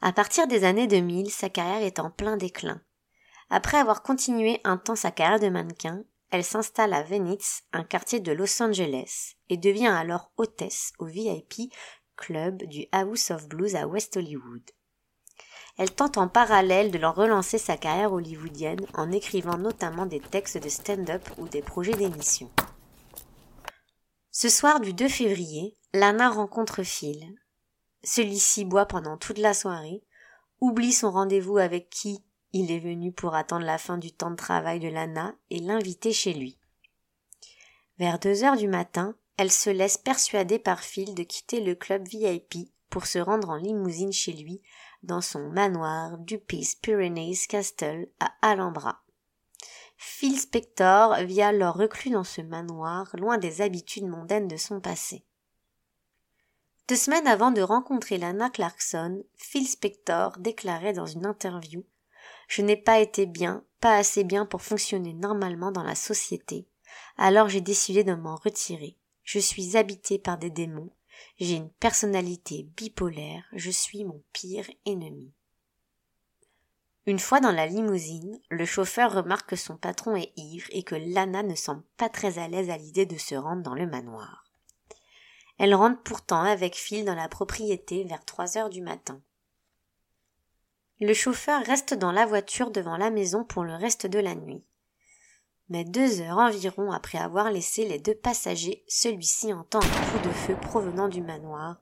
À 0.02 0.12
partir 0.12 0.48
des 0.48 0.64
années 0.64 0.88
2000, 0.88 1.30
sa 1.30 1.50
carrière 1.50 1.84
est 1.84 2.00
en 2.00 2.10
plein 2.10 2.36
déclin. 2.36 2.82
Après 3.52 3.78
avoir 3.78 4.02
continué 4.02 4.60
un 4.64 4.78
temps 4.78 4.96
sa 4.96 5.12
carrière 5.12 5.40
de 5.40 5.50
mannequin, 5.50 6.04
elle 6.32 6.44
s'installe 6.44 6.94
à 6.94 7.04
Venice, 7.04 7.62
un 7.74 7.84
quartier 7.84 8.20
de 8.20 8.32
Los 8.32 8.60
Angeles, 8.64 9.36
et 9.50 9.58
devient 9.58 9.88
alors 9.88 10.32
hôtesse 10.38 10.94
au 11.00 11.06
VIP 11.06 11.74
club 12.16 12.64
du 12.64 12.86
House 12.92 13.32
of 13.32 13.48
Blues 13.48 13.76
à 13.76 13.88
West 13.88 14.18
Hollywood. 14.18 14.62
Elle 15.78 15.92
tente 15.92 16.18
en 16.18 16.28
parallèle 16.28 16.92
de 16.92 17.06
relancer 17.06 17.58
sa 17.58 17.78
carrière 17.78 18.12
hollywoodienne 18.12 18.86
en 18.94 19.12
écrivant 19.12 19.58
notamment 19.58 20.06
des 20.06 20.20
textes 20.20 20.58
de 20.58 20.68
stand-up 20.68 21.28
ou 21.38 21.48
des 21.48 21.62
projets 21.62 21.94
d'émission. 21.94 22.52
Ce 24.30 24.50
soir 24.50 24.82
du 24.82 24.94
2 24.94 25.08
février, 25.08 25.78
Lana 25.94 26.30
rencontre 26.30 26.84
Phil. 26.84 27.34
Celui-ci 28.04 28.66
boit 28.66 28.86
pendant 28.86 29.18
toute 29.18 29.38
la 29.38 29.54
soirée, 29.54 30.04
oublie 30.60 30.94
son 30.94 31.12
rendez-vous 31.12 31.58
avec 31.58 31.90
qui 31.90 32.24
il 32.52 32.72
est 32.72 32.80
venu 32.80 33.12
pour 33.12 33.36
attendre 33.36 33.66
la 33.66 33.78
fin 33.78 33.98
du 33.98 34.12
temps 34.12 34.32
de 34.32 34.36
travail 34.36 34.80
de 34.80 34.88
Lana 34.90 35.36
et 35.50 35.60
l'inviter 35.60 36.12
chez 36.12 36.34
lui. 36.34 36.58
Vers 38.00 38.20
deux 38.20 38.44
heures 38.44 38.58
du 38.58 38.68
matin, 38.68 39.16
elle 39.40 39.54
se 39.54 39.70
laisse 39.70 39.98
persuader 39.98 40.60
par 40.60 40.82
Phil 40.82 41.16
de 41.16 41.24
quitter 41.24 41.62
le 41.62 41.74
club 41.74 42.06
VIP 42.06 42.74
pour 42.90 43.06
se 43.06 43.20
rendre 43.20 43.52
en 43.52 43.56
limousine 43.56 44.12
chez 44.12 44.34
lui 44.34 44.62
dans 45.02 45.22
son 45.22 45.48
manoir 45.52 46.18
du 46.18 46.40
Peace 46.40 46.76
Pyrenees 46.82 47.48
Castle 47.48 48.10
à 48.20 48.34
Alhambra. 48.42 49.02
Phil 49.96 50.38
Spector 50.38 51.16
vit 51.24 51.42
alors 51.42 51.76
reclus 51.76 52.12
dans 52.12 52.26
ce 52.26 52.42
manoir, 52.42 53.08
loin 53.14 53.38
des 53.38 53.62
habitudes 53.62 54.10
mondaines 54.10 54.50
de 54.50 54.58
son 54.58 54.82
passé. 54.82 55.24
Deux 56.90 56.98
semaines 56.98 57.28
avant 57.28 57.52
de 57.52 57.62
rencontrer 57.62 58.18
Lana 58.18 58.50
Clarkson, 58.50 59.24
Phil 59.38 59.70
Spector 59.70 60.38
déclarait 60.40 60.92
dans 60.92 61.06
une 61.06 61.26
interview 61.26 61.86
Je 62.50 62.62
n'ai 62.62 62.76
pas 62.76 63.00
été 63.00 63.26
bien, 63.26 63.64
pas 63.80 63.96
assez 63.96 64.26
bien 64.26 64.46
pour 64.46 64.64
fonctionner 64.64 65.14
normalement 65.14 65.72
dans 65.72 65.84
la 65.84 65.96
société, 65.96 66.68
alors 67.16 67.48
j'ai 67.48 67.62
décidé 67.62 68.04
de 68.04 68.16
m'en 68.16 68.36
retirer. 68.36 68.99
Je 69.32 69.38
suis 69.38 69.78
habité 69.78 70.18
par 70.18 70.40
des 70.40 70.50
démons, 70.50 70.90
j'ai 71.38 71.54
une 71.54 71.70
personnalité 71.70 72.64
bipolaire, 72.76 73.44
je 73.54 73.70
suis 73.70 74.04
mon 74.04 74.24
pire 74.34 74.68
ennemi. 74.88 75.32
Une 77.06 77.20
fois 77.20 77.40
dans 77.40 77.52
la 77.52 77.68
limousine, 77.68 78.42
le 78.50 78.66
chauffeur 78.66 79.14
remarque 79.14 79.50
que 79.52 79.56
son 79.56 79.78
patron 79.78 80.16
est 80.16 80.34
ivre 80.36 80.66
et 80.72 80.82
que 80.82 80.96
Lana 80.96 81.44
ne 81.44 81.54
semble 81.54 81.84
pas 81.96 82.10
très 82.10 82.40
à 82.40 82.48
l'aise 82.48 82.72
à 82.72 82.78
l'idée 82.78 83.06
de 83.06 83.20
se 83.20 83.36
rendre 83.36 83.62
dans 83.62 83.76
le 83.76 83.86
manoir. 83.86 84.46
Elle 85.60 85.76
rentre 85.76 86.02
pourtant 86.02 86.42
avec 86.42 86.74
Phil 86.74 87.06
dans 87.06 87.14
la 87.14 87.30
propriété 87.30 88.06
vers 88.06 88.26
trois 88.26 88.58
heures 88.58 88.72
du 88.72 88.82
matin. 88.82 89.22
Le 91.00 91.14
chauffeur 91.14 91.64
reste 91.64 91.94
dans 91.94 92.12
la 92.12 92.26
voiture 92.26 92.72
devant 92.72 92.98
la 92.98 93.12
maison 93.12 93.44
pour 93.44 93.64
le 93.64 93.76
reste 93.76 94.08
de 94.08 94.18
la 94.18 94.34
nuit. 94.34 94.64
Mais 95.70 95.84
deux 95.84 96.22
heures 96.22 96.40
environ 96.40 96.92
après 96.92 97.20
avoir 97.20 97.52
laissé 97.52 97.88
les 97.88 98.00
deux 98.00 98.16
passagers, 98.16 98.84
celui-ci 98.88 99.54
entend 99.54 99.82
un 99.82 100.12
coup 100.12 100.28
de 100.28 100.34
feu 100.34 100.56
provenant 100.60 101.08
du 101.08 101.22
manoir, 101.22 101.78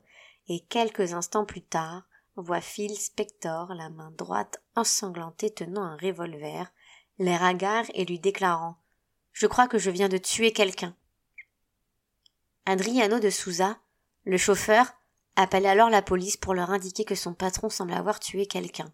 et 0.50 0.60
quelques 0.60 1.14
instants 1.14 1.46
plus 1.46 1.62
tard, 1.62 2.04
voit 2.36 2.62
Phil 2.62 2.98
Spector, 2.98 3.74
la 3.74 3.90
main 3.90 4.12
droite 4.12 4.62
ensanglantée 4.76 5.50
tenant 5.50 5.84
un 5.84 5.98
revolver, 5.98 6.72
l'air 7.18 7.44
hagard 7.44 7.86
et 7.94 8.06
lui 8.06 8.20
déclarant 8.20 8.78
Je 9.32 9.48
crois 9.48 9.68
que 9.68 9.80
je 9.80 9.90
viens 9.90 10.10
de 10.10 10.18
tuer 10.18 10.52
quelqu'un. 10.52 10.96
Adriano 12.66 13.20
de 13.20 13.30
Souza, 13.30 13.78
le 14.26 14.38
chauffeur, 14.38 14.94
appelle 15.38 15.66
alors 15.66 15.90
la 15.90 16.02
police 16.02 16.36
pour 16.36 16.54
leur 16.54 16.72
indiquer 16.72 17.06
que 17.06 17.16
son 17.16 17.34
patron 17.34 17.70
semble 17.70 17.94
avoir 17.94 18.20
tué 18.20 18.46
quelqu'un. 18.46 18.92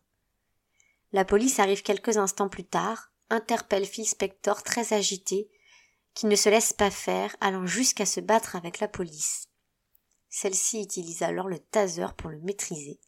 La 1.12 1.26
police 1.26 1.60
arrive 1.60 1.82
quelques 1.82 2.18
instants 2.18 2.50
plus 2.50 2.66
tard, 2.66 3.12
interpelle 3.34 3.86
Phil 3.86 4.06
Spector 4.06 4.64
très 4.64 4.94
agité, 4.94 5.50
qui 6.14 6.28
ne 6.28 6.36
se 6.36 6.50
laisse 6.50 6.72
pas 6.72 6.92
faire, 6.92 7.36
allant 7.42 7.66
jusqu'à 7.66 8.06
se 8.06 8.20
battre 8.20 8.56
avec 8.56 8.80
la 8.80 8.88
police. 8.88 9.50
Celle-ci 10.30 10.82
utilise 10.82 11.24
alors 11.24 11.48
le 11.48 11.60
taser 11.60 12.08
pour 12.18 12.30
le 12.30 12.40
maîtriser. 12.42 13.00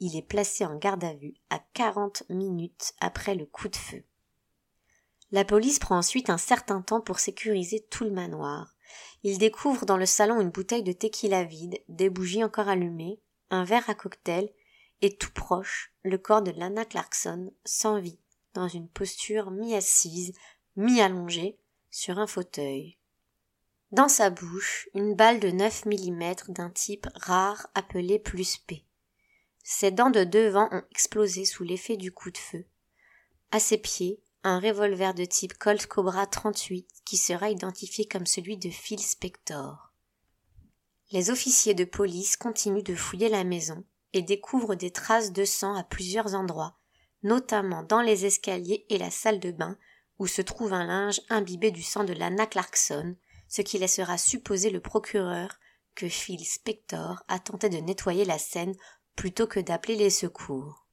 Il 0.00 0.16
est 0.16 0.22
placé 0.22 0.64
en 0.64 0.76
garde 0.76 1.04
à 1.04 1.14
vue 1.14 1.34
à 1.50 1.60
40 1.74 2.24
minutes 2.28 2.92
après 3.00 3.34
le 3.34 3.46
coup 3.46 3.68
de 3.68 3.76
feu. 3.76 4.04
La 5.30 5.44
police 5.44 5.78
prend 5.78 5.98
ensuite 5.98 6.30
un 6.30 6.38
certain 6.38 6.82
temps 6.82 7.00
pour 7.00 7.18
sécuriser 7.18 7.86
tout 7.90 8.04
le 8.04 8.10
manoir. 8.10 8.74
Il 9.22 9.38
découvre 9.38 9.86
dans 9.86 9.96
le 9.96 10.06
salon 10.06 10.40
une 10.40 10.50
bouteille 10.50 10.82
de 10.82 10.92
tequila 10.92 11.44
vide, 11.44 11.78
des 11.88 12.10
bougies 12.10 12.44
encore 12.44 12.68
allumées, 12.68 13.20
un 13.50 13.64
verre 13.64 13.88
à 13.90 13.94
cocktail 13.94 14.50
et 15.02 15.16
tout 15.16 15.32
proche, 15.32 15.92
le 16.02 16.18
corps 16.18 16.42
de 16.42 16.50
Lana 16.52 16.84
Clarkson, 16.84 17.52
sans 17.64 18.00
vie, 18.00 18.18
dans 18.58 18.68
une 18.68 18.88
posture 18.88 19.50
mi-assise, 19.50 20.32
mi-allongée, 20.76 21.58
sur 21.90 22.18
un 22.18 22.26
fauteuil. 22.26 22.98
Dans 23.92 24.08
sa 24.08 24.30
bouche, 24.30 24.88
une 24.94 25.14
balle 25.14 25.38
de 25.40 25.50
9 25.50 25.86
mm 25.86 26.34
d'un 26.48 26.70
type 26.70 27.06
rare 27.14 27.68
appelé 27.74 28.18
plus 28.18 28.58
P. 28.58 28.84
Ses 29.62 29.90
dents 29.90 30.10
de 30.10 30.24
devant 30.24 30.68
ont 30.72 30.82
explosé 30.90 31.44
sous 31.44 31.62
l'effet 31.62 31.96
du 31.96 32.12
coup 32.12 32.30
de 32.30 32.38
feu. 32.38 32.66
À 33.50 33.60
ses 33.60 33.78
pieds, 33.78 34.20
un 34.42 34.60
revolver 34.60 35.14
de 35.14 35.24
type 35.24 35.56
Colt 35.56 35.86
Cobra 35.86 36.26
38 36.26 36.86
qui 37.04 37.16
sera 37.16 37.50
identifié 37.50 38.06
comme 38.06 38.26
celui 38.26 38.56
de 38.56 38.70
Phil 38.70 39.00
Spector. 39.00 39.92
Les 41.12 41.30
officiers 41.30 41.74
de 41.74 41.84
police 41.84 42.36
continuent 42.36 42.82
de 42.82 42.94
fouiller 42.94 43.28
la 43.28 43.44
maison, 43.44 43.84
et 44.12 44.22
découvre 44.22 44.74
des 44.74 44.90
traces 44.90 45.32
de 45.32 45.44
sang 45.44 45.74
à 45.74 45.84
plusieurs 45.84 46.34
endroits, 46.34 46.77
notamment 47.22 47.82
dans 47.82 48.00
les 48.00 48.26
escaliers 48.26 48.86
et 48.88 48.98
la 48.98 49.10
salle 49.10 49.40
de 49.40 49.50
bain, 49.50 49.76
où 50.18 50.26
se 50.26 50.42
trouve 50.42 50.72
un 50.72 50.84
linge 50.84 51.20
imbibé 51.28 51.70
du 51.70 51.82
sang 51.82 52.04
de 52.04 52.12
Lana 52.12 52.46
Clarkson, 52.46 53.16
ce 53.48 53.62
qui 53.62 53.78
laissera 53.78 54.18
supposer 54.18 54.70
le 54.70 54.80
procureur 54.80 55.58
que 55.94 56.08
Phil 56.08 56.44
Spector 56.44 57.22
a 57.28 57.38
tenté 57.38 57.68
de 57.68 57.78
nettoyer 57.78 58.24
la 58.24 58.38
scène 58.38 58.74
plutôt 59.16 59.46
que 59.46 59.60
d'appeler 59.60 59.96
les 59.96 60.10
secours. 60.10 60.86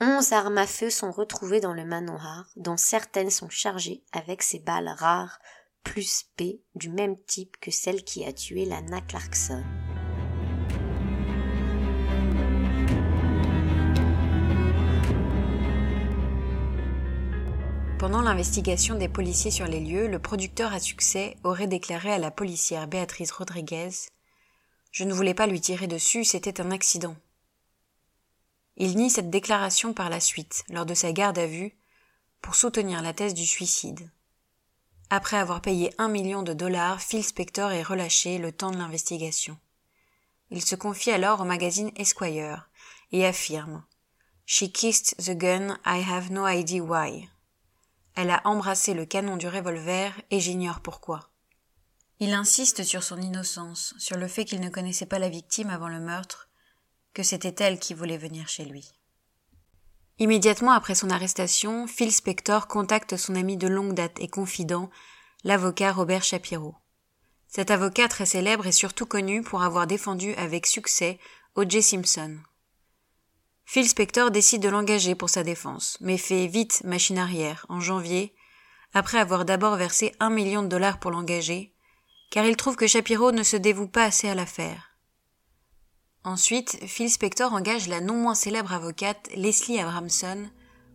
Onze 0.00 0.32
armes 0.32 0.58
à 0.58 0.66
feu 0.66 0.90
sont 0.90 1.10
retrouvées 1.10 1.60
dans 1.60 1.74
le 1.74 1.84
manoir, 1.84 2.50
dont 2.56 2.76
certaines 2.76 3.30
sont 3.30 3.50
chargées 3.50 4.02
avec 4.12 4.42
ces 4.42 4.58
balles 4.58 4.94
rares 4.98 5.38
plus 5.84 6.24
P 6.36 6.62
du 6.74 6.90
même 6.90 7.16
type 7.24 7.56
que 7.60 7.70
celle 7.70 8.04
qui 8.04 8.24
a 8.24 8.32
tué 8.32 8.64
Lana 8.64 9.00
Clarkson. 9.00 9.62
Pendant 18.00 18.22
l'investigation 18.22 18.94
des 18.94 19.10
policiers 19.10 19.50
sur 19.50 19.66
les 19.66 19.78
lieux, 19.78 20.08
le 20.08 20.18
producteur 20.18 20.72
à 20.72 20.80
succès 20.80 21.36
aurait 21.44 21.66
déclaré 21.66 22.10
à 22.10 22.16
la 22.16 22.30
policière 22.30 22.88
Béatrice 22.88 23.30
Rodriguez 23.30 23.90
Je 24.90 25.04
ne 25.04 25.12
voulais 25.12 25.34
pas 25.34 25.46
lui 25.46 25.60
tirer 25.60 25.86
dessus, 25.86 26.24
c'était 26.24 26.62
un 26.62 26.70
accident. 26.70 27.14
Il 28.78 28.96
nie 28.96 29.10
cette 29.10 29.28
déclaration 29.28 29.92
par 29.92 30.08
la 30.08 30.18
suite, 30.18 30.64
lors 30.70 30.86
de 30.86 30.94
sa 30.94 31.12
garde 31.12 31.38
à 31.38 31.44
vue, 31.44 31.76
pour 32.40 32.54
soutenir 32.54 33.02
la 33.02 33.12
thèse 33.12 33.34
du 33.34 33.44
suicide. 33.44 34.10
Après 35.10 35.36
avoir 35.36 35.60
payé 35.60 35.92
un 35.98 36.08
million 36.08 36.42
de 36.42 36.54
dollars, 36.54 37.02
Phil 37.02 37.22
Spector 37.22 37.70
est 37.70 37.82
relâché 37.82 38.38
le 38.38 38.50
temps 38.50 38.70
de 38.70 38.78
l'investigation. 38.78 39.58
Il 40.48 40.64
se 40.64 40.74
confie 40.74 41.10
alors 41.10 41.42
au 41.42 41.44
magazine 41.44 41.90
Esquire 41.96 42.70
et 43.12 43.26
affirme 43.26 43.84
She 44.46 44.72
kissed 44.72 45.22
the 45.22 45.36
gun, 45.36 45.76
I 45.84 46.00
have 46.00 46.30
no 46.30 46.46
idea 46.46 46.82
why. 46.82 47.28
Elle 48.20 48.28
a 48.28 48.42
embrassé 48.44 48.92
le 48.92 49.06
canon 49.06 49.38
du 49.38 49.48
revolver 49.48 50.12
et 50.30 50.40
j'ignore 50.40 50.80
pourquoi. 50.80 51.30
Il 52.18 52.34
insiste 52.34 52.84
sur 52.84 53.02
son 53.02 53.18
innocence, 53.18 53.94
sur 53.96 54.18
le 54.18 54.28
fait 54.28 54.44
qu'il 54.44 54.60
ne 54.60 54.68
connaissait 54.68 55.06
pas 55.06 55.18
la 55.18 55.30
victime 55.30 55.70
avant 55.70 55.88
le 55.88 56.00
meurtre, 56.00 56.50
que 57.14 57.22
c'était 57.22 57.64
elle 57.64 57.78
qui 57.78 57.94
voulait 57.94 58.18
venir 58.18 58.46
chez 58.46 58.66
lui. 58.66 58.92
Immédiatement 60.18 60.72
après 60.72 60.94
son 60.94 61.08
arrestation, 61.08 61.86
Phil 61.86 62.12
Spector 62.12 62.66
contacte 62.66 63.16
son 63.16 63.36
ami 63.36 63.56
de 63.56 63.68
longue 63.68 63.94
date 63.94 64.20
et 64.20 64.28
confident, 64.28 64.90
l'avocat 65.42 65.90
Robert 65.90 66.22
Shapiro. 66.22 66.74
Cet 67.48 67.70
avocat 67.70 68.08
très 68.08 68.26
célèbre 68.26 68.66
est 68.66 68.72
surtout 68.72 69.06
connu 69.06 69.40
pour 69.40 69.62
avoir 69.62 69.86
défendu 69.86 70.34
avec 70.34 70.66
succès 70.66 71.18
O.J. 71.54 71.82
Simpson. 71.82 72.36
Phil 73.72 73.88
Spector 73.88 74.32
décide 74.32 74.62
de 74.62 74.68
l'engager 74.68 75.14
pour 75.14 75.30
sa 75.30 75.44
défense, 75.44 75.96
mais 76.00 76.16
fait 76.16 76.48
vite 76.48 76.82
machine 76.82 77.18
arrière 77.18 77.66
en 77.68 77.78
janvier, 77.78 78.34
après 78.94 79.18
avoir 79.18 79.44
d'abord 79.44 79.76
versé 79.76 80.12
un 80.18 80.28
million 80.28 80.64
de 80.64 80.66
dollars 80.66 80.98
pour 80.98 81.12
l'engager, 81.12 81.72
car 82.32 82.44
il 82.44 82.56
trouve 82.56 82.74
que 82.74 82.88
Shapiro 82.88 83.30
ne 83.30 83.44
se 83.44 83.56
dévoue 83.56 83.86
pas 83.86 84.02
assez 84.02 84.28
à 84.28 84.34
l'affaire. 84.34 84.96
Ensuite, 86.24 86.80
Phil 86.84 87.08
Spector 87.08 87.52
engage 87.52 87.86
la 87.86 88.00
non 88.00 88.14
moins 88.14 88.34
célèbre 88.34 88.72
avocate 88.72 89.30
Leslie 89.36 89.78
Abramson, 89.78 90.50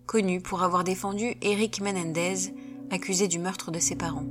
connue 0.05 0.41
pour 0.41 0.61
avoir 0.61 0.83
défendu 0.83 1.37
Eric 1.41 1.79
Menendez, 1.79 2.53
accusé 2.91 3.29
du 3.29 3.39
meurtre 3.39 3.71
de 3.71 3.79
ses 3.79 3.95
parents. 3.95 4.27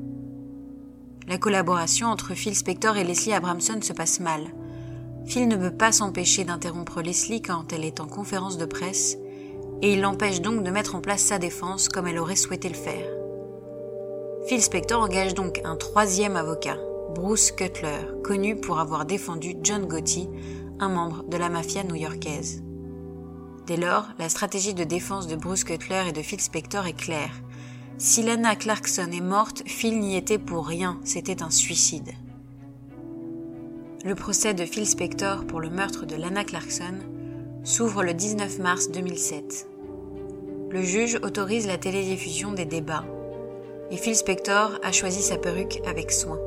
La 1.27 1.39
collaboration 1.39 2.09
entre 2.09 2.35
Phil 2.35 2.55
Spector 2.55 2.99
et 2.99 3.05
Leslie 3.05 3.33
Abramson 3.33 3.81
se 3.81 3.95
passe 3.95 4.21
mal, 4.21 4.53
Phil 5.27 5.49
ne 5.49 5.57
peut 5.57 5.75
pas 5.75 5.93
s'empêcher 5.93 6.45
d'interrompre 6.45 7.01
Leslie 7.01 7.43
quand 7.43 7.73
elle 7.73 7.85
est 7.85 8.01
en 8.01 8.07
conférence 8.07 8.59
de 8.59 8.67
presse, 8.67 9.17
et 9.83 9.95
il 9.95 10.01
l'empêche 10.01 10.41
donc 10.41 10.63
de 10.63 10.71
mettre 10.71 10.95
en 10.95 11.01
place 11.01 11.23
sa 11.23 11.39
défense 11.39 11.89
comme 11.89 12.07
elle 12.07 12.19
aurait 12.19 12.37
souhaité 12.37 12.69
le 12.69 12.75
faire. 12.75 13.07
Phil 14.47 14.63
Spector 14.63 15.03
engage 15.03 15.35
donc 15.35 15.61
un 15.65 15.77
troisième 15.77 16.37
avocat, 16.37 16.77
Bruce 17.15 17.51
Cutler, 17.53 18.07
connu 18.23 18.57
pour 18.57 18.79
avoir 18.79 19.07
défendu 19.07 19.55
John 19.63 19.87
Gotti, 19.87 20.29
un 20.81 20.89
membre 20.89 21.25
de 21.25 21.37
la 21.37 21.49
mafia 21.49 21.83
new-yorkaise. 21.85 22.63
Dès 23.67 23.77
lors, 23.79 24.07
la 24.19 24.29
stratégie 24.29 24.75
de 24.75 24.85
défense 24.85 25.27
de 25.27 25.37
Bruce 25.37 25.65
Cutler 25.65 26.05
et 26.09 26.13
de 26.13 26.21
Phil 26.21 26.41
Spector 26.41 26.87
est 26.87 26.93
claire. 26.93 27.33
Si 27.97 28.23
Lana 28.23 28.57
Clarkson 28.57 29.09
est 29.11 29.23
morte, 29.23 29.63
Phil 29.65 29.99
n'y 30.01 30.17
était 30.17 30.39
pour 30.39 30.67
rien, 30.67 31.01
c'était 31.05 31.43
un 31.43 31.51
suicide. 31.51 32.13
Le 34.05 34.15
procès 34.15 34.53
de 34.53 34.67
Phil 34.67 34.87
Spector 34.87 35.47
pour 35.47 35.61
le 35.61 35.71
meurtre 35.71 36.05
de 36.05 36.15
Lana 36.15 36.45
Clarkson 36.45 36.99
s'ouvre 37.63 38.03
le 38.05 38.13
19 38.13 38.59
mars 38.59 38.91
2007. 38.91 39.67
Le 40.69 40.83
juge 40.83 41.19
autorise 41.23 41.67
la 41.67 41.79
télédiffusion 41.79 42.53
des 42.53 42.67
débats 42.67 43.07
et 43.91 43.97
Phil 43.97 44.15
Spector 44.15 44.79
a 44.83 44.93
choisi 44.93 45.23
sa 45.23 45.39
perruque 45.39 45.81
avec 45.87 46.13
soin. 46.13 46.39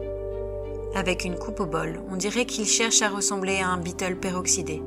Avec 0.94 1.26
une 1.26 1.36
coupe 1.36 1.60
au 1.60 1.66
bol, 1.66 2.00
on 2.12 2.16
dirait 2.16 2.46
qu'il 2.46 2.68
cherche 2.68 3.02
à 3.02 3.10
ressembler 3.10 3.58
à 3.58 3.70
un 3.70 3.78
Beatle 3.78 4.18
peroxydé 4.18 4.84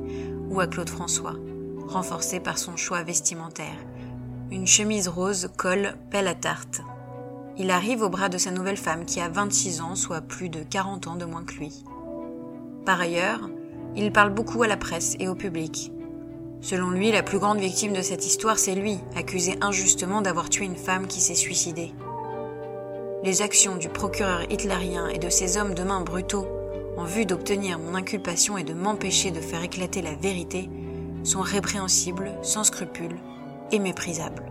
ou 0.49 0.61
à 0.61 0.67
Claude 0.67 0.89
François, 0.89 1.35
renforcé 1.89 2.39
par 2.39 2.57
son 2.57 2.77
choix 2.77 3.03
vestimentaire. 3.03 3.85
Une 4.49 4.65
chemise 4.65 5.09
rose 5.09 5.49
colle 5.57 5.95
pelle 6.09 6.29
à 6.29 6.35
tarte. 6.35 6.79
Il 7.57 7.69
arrive 7.69 8.01
au 8.01 8.07
bras 8.07 8.29
de 8.29 8.37
sa 8.37 8.51
nouvelle 8.51 8.77
femme 8.77 9.03
qui 9.03 9.19
a 9.19 9.27
26 9.27 9.81
ans, 9.81 9.95
soit 9.95 10.21
plus 10.21 10.47
de 10.47 10.63
40 10.63 11.07
ans 11.07 11.15
de 11.17 11.25
moins 11.25 11.43
que 11.43 11.55
lui. 11.55 11.83
Par 12.85 12.99
ailleurs, 12.99 13.49
il 13.95 14.11
parle 14.11 14.33
beaucoup 14.33 14.63
à 14.63 14.67
la 14.67 14.77
presse 14.77 15.15
et 15.19 15.27
au 15.27 15.35
public. 15.35 15.91
Selon 16.61 16.89
lui, 16.89 17.11
la 17.11 17.23
plus 17.23 17.39
grande 17.39 17.59
victime 17.59 17.93
de 17.93 18.01
cette 18.01 18.25
histoire, 18.25 18.57
c'est 18.57 18.75
lui, 18.75 18.97
accusé 19.15 19.55
injustement 19.61 20.21
d'avoir 20.21 20.49
tué 20.49 20.65
une 20.65 20.75
femme 20.75 21.07
qui 21.07 21.21
s'est 21.21 21.35
suicidée. 21.35 21.91
Les 23.23 23.41
actions 23.41 23.75
du 23.75 23.89
procureur 23.89 24.51
hitlérien 24.51 25.07
et 25.09 25.19
de 25.19 25.29
ses 25.29 25.57
hommes 25.57 25.75
de 25.75 25.83
main 25.83 26.01
brutaux 26.01 26.47
en 26.97 27.03
vue 27.03 27.25
d'obtenir 27.25 27.79
mon 27.79 27.95
inculpation 27.95 28.57
et 28.57 28.63
de 28.63 28.73
m'empêcher 28.73 29.31
de 29.31 29.39
faire 29.39 29.63
éclater 29.63 30.01
la 30.01 30.15
vérité 30.15 30.69
sont 31.23 31.41
répréhensibles, 31.41 32.31
sans 32.41 32.63
scrupules 32.63 33.17
et 33.71 33.79
méprisables. 33.79 34.45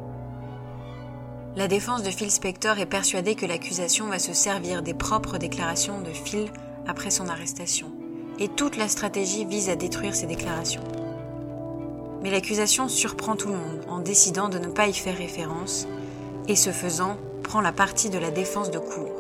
La 1.57 1.67
défense 1.67 2.05
de 2.05 2.11
Phil 2.11 2.31
Spector 2.31 2.79
est 2.79 2.87
persuadée 2.87 3.35
que 3.35 3.47
l'accusation 3.47 4.07
va 4.07 4.21
se 4.21 4.33
servir 4.33 4.83
des 4.83 4.95
propres 4.95 5.37
déclarations 5.37 6.01
de 6.01 6.11
Phil 6.11 6.47
après 6.87 7.11
son 7.11 7.29
arrestation 7.29 7.93
et 8.41 8.49
toute 8.49 8.77
la 8.79 8.89
stratégie 8.89 9.45
vise 9.45 9.69
à 9.69 9.77
détruire 9.77 10.15
ces 10.15 10.27
déclarations. 10.27 10.83
Mais 12.23 12.31
l'accusation 12.31 12.89
surprend 12.89 13.37
tout 13.37 13.49
le 13.49 13.55
monde 13.55 13.85
en 13.89 13.99
décidant 13.99 14.49
de 14.49 14.59
ne 14.59 14.69
pas 14.69 14.89
y 14.89 14.95
faire 14.95 15.17
référence, 15.17 15.87
et 16.49 16.57
ce 16.57 16.71
faisant, 16.71 17.19
prend 17.43 17.61
la 17.61 17.73
partie 17.73 18.11
de 18.11 18.19
la 18.19 18.31
défense 18.31 18.71
de 18.71 18.79
cour. 18.79 19.11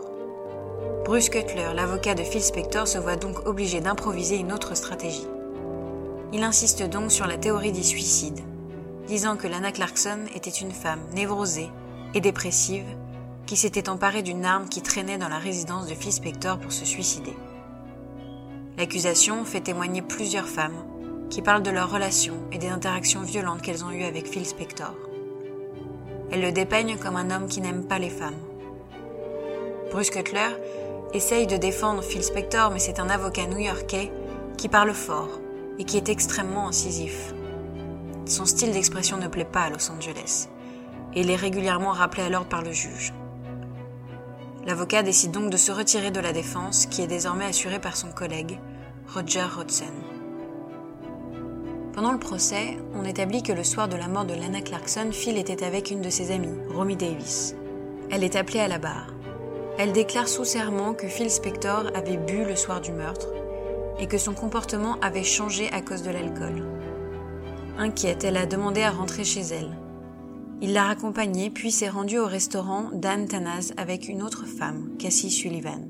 Bruce 1.04 1.28
Cutler, 1.28 1.70
l'avocat 1.74 2.14
de 2.14 2.22
Phil 2.22 2.42
Spector, 2.42 2.88
se 2.88 2.98
voit 2.98 3.16
donc 3.16 3.46
obligé 3.46 3.80
d'improviser 3.80 4.36
une 4.36 4.52
autre 4.52 4.74
stratégie. 4.74 5.26
Il 6.32 6.42
insiste 6.42 6.82
donc 6.82 7.10
sur 7.10 7.26
la 7.26 7.36
théorie 7.36 7.72
du 7.72 7.82
suicide, 7.82 8.40
disant 9.06 9.36
que 9.36 9.48
Lana 9.48 9.72
Clarkson 9.72 10.20
était 10.34 10.50
une 10.50 10.70
femme 10.70 11.00
névrosée 11.14 11.68
et 12.14 12.20
dépressive 12.20 12.86
qui 13.46 13.56
s'était 13.56 13.88
emparée 13.88 14.22
d'une 14.22 14.44
arme 14.44 14.68
qui 14.68 14.82
traînait 14.82 15.18
dans 15.18 15.28
la 15.28 15.38
résidence 15.38 15.88
de 15.88 15.94
Phil 15.94 16.12
Spector 16.12 16.58
pour 16.58 16.72
se 16.72 16.84
suicider. 16.84 17.34
L'accusation 18.80 19.44
fait 19.44 19.60
témoigner 19.60 20.00
plusieurs 20.00 20.48
femmes 20.48 20.86
qui 21.28 21.42
parlent 21.42 21.62
de 21.62 21.70
leurs 21.70 21.92
relations 21.92 22.38
et 22.50 22.56
des 22.56 22.68
interactions 22.68 23.20
violentes 23.20 23.60
qu'elles 23.60 23.84
ont 23.84 23.90
eues 23.90 24.04
avec 24.04 24.26
Phil 24.26 24.46
Spector. 24.46 24.94
Elles 26.32 26.40
le 26.40 26.50
dépeignent 26.50 26.96
comme 26.96 27.16
un 27.16 27.30
homme 27.30 27.46
qui 27.46 27.60
n'aime 27.60 27.84
pas 27.84 27.98
les 27.98 28.08
femmes. 28.08 28.40
Bruce 29.90 30.08
Cutler 30.08 30.48
essaye 31.12 31.46
de 31.46 31.58
défendre 31.58 32.02
Phil 32.02 32.22
Spector, 32.22 32.70
mais 32.70 32.78
c'est 32.78 33.00
un 33.00 33.10
avocat 33.10 33.46
new-yorkais 33.48 34.10
qui 34.56 34.70
parle 34.70 34.94
fort 34.94 35.40
et 35.78 35.84
qui 35.84 35.98
est 35.98 36.08
extrêmement 36.08 36.66
incisif. 36.66 37.34
Son 38.24 38.46
style 38.46 38.72
d'expression 38.72 39.18
ne 39.18 39.28
plaît 39.28 39.44
pas 39.44 39.64
à 39.64 39.68
Los 39.68 39.90
Angeles, 39.90 40.48
et 41.12 41.20
il 41.20 41.28
est 41.28 41.36
régulièrement 41.36 41.92
rappelé 41.92 42.22
à 42.22 42.30
l'ordre 42.30 42.48
par 42.48 42.62
le 42.62 42.72
juge. 42.72 43.12
L'avocat 44.64 45.02
décide 45.02 45.32
donc 45.32 45.50
de 45.50 45.58
se 45.58 45.70
retirer 45.70 46.10
de 46.10 46.20
la 46.20 46.32
défense, 46.32 46.86
qui 46.86 47.02
est 47.02 47.06
désormais 47.06 47.44
assurée 47.44 47.78
par 47.78 47.96
son 47.96 48.10
collègue, 48.10 48.58
Roger 49.12 49.46
Hodgson. 49.58 49.92
Pendant 51.92 52.12
le 52.12 52.18
procès, 52.20 52.78
on 52.94 53.04
établit 53.04 53.42
que 53.42 53.52
le 53.52 53.64
soir 53.64 53.88
de 53.88 53.96
la 53.96 54.06
mort 54.06 54.24
de 54.24 54.34
Lana 54.34 54.60
Clarkson, 54.60 55.08
Phil 55.10 55.36
était 55.36 55.64
avec 55.64 55.90
une 55.90 56.00
de 56.00 56.10
ses 56.10 56.30
amies, 56.30 56.60
Romy 56.72 56.94
Davis. 56.94 57.56
Elle 58.12 58.22
est 58.22 58.36
appelée 58.36 58.60
à 58.60 58.68
la 58.68 58.78
barre. 58.78 59.12
Elle 59.78 59.92
déclare 59.92 60.28
sous 60.28 60.44
serment 60.44 60.94
que 60.94 61.08
Phil 61.08 61.28
Spector 61.28 61.90
avait 61.96 62.18
bu 62.18 62.44
le 62.44 62.54
soir 62.54 62.80
du 62.80 62.92
meurtre 62.92 63.26
et 63.98 64.06
que 64.06 64.16
son 64.16 64.32
comportement 64.32 64.96
avait 65.00 65.24
changé 65.24 65.68
à 65.72 65.80
cause 65.80 66.02
de 66.02 66.10
l'alcool. 66.10 66.64
Inquiète, 67.78 68.22
elle 68.22 68.36
a 68.36 68.46
demandé 68.46 68.82
à 68.82 68.92
rentrer 68.92 69.24
chez 69.24 69.40
elle. 69.40 69.76
Il 70.60 70.72
l'a 70.72 70.84
raccompagnée 70.84 71.50
puis 71.50 71.72
s'est 71.72 71.88
rendu 71.88 72.18
au 72.18 72.26
restaurant 72.26 72.90
Dan 72.92 73.26
Tanaz 73.26 73.72
avec 73.76 74.08
une 74.08 74.22
autre 74.22 74.46
femme, 74.46 74.90
Cassie 75.00 75.32
Sullivan. 75.32 75.88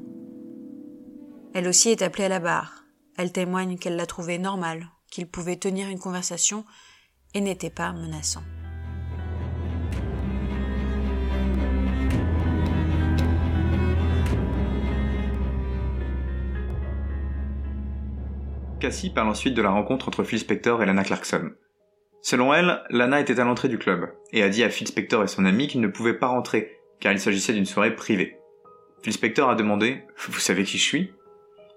Elle 1.52 1.68
aussi 1.68 1.90
est 1.90 2.00
appelée 2.00 2.24
à 2.24 2.28
la 2.28 2.38
barre. 2.38 2.79
Elle 3.22 3.33
témoigne 3.33 3.76
qu'elle 3.76 3.96
l'a 3.96 4.06
trouvé 4.06 4.38
normal, 4.38 4.87
qu'il 5.11 5.26
pouvait 5.26 5.59
tenir 5.59 5.90
une 5.90 5.98
conversation 5.98 6.64
et 7.35 7.42
n'était 7.42 7.68
pas 7.68 7.92
menaçant. 7.92 8.40
Cassie 18.80 19.11
parle 19.11 19.28
ensuite 19.28 19.52
de 19.52 19.61
la 19.61 19.68
rencontre 19.68 20.09
entre 20.09 20.24
Phil 20.24 20.38
Spector 20.38 20.83
et 20.83 20.87
Lana 20.87 21.04
Clarkson. 21.04 21.50
Selon 22.22 22.54
elle, 22.54 22.83
Lana 22.88 23.20
était 23.20 23.38
à 23.38 23.44
l'entrée 23.44 23.68
du 23.68 23.76
club 23.76 24.11
et 24.33 24.42
a 24.42 24.48
dit 24.48 24.64
à 24.64 24.70
Phil 24.70 24.88
Spector 24.88 25.24
et 25.24 25.28
son 25.28 25.44
ami 25.44 25.66
qu'ils 25.66 25.83
ne 25.83 25.88
pouvaient 25.88 26.18
pas 26.18 26.28
rentrer 26.28 26.78
car 27.00 27.12
il 27.12 27.20
s'agissait 27.20 27.52
d'une 27.52 27.66
soirée 27.66 27.94
privée. 27.94 28.38
Phil 29.02 29.12
Spector 29.12 29.50
a 29.50 29.56
demandé 29.56 30.04
Vous 30.16 30.40
savez 30.40 30.64
qui 30.64 30.78
je 30.78 30.85
suis? 30.85 31.12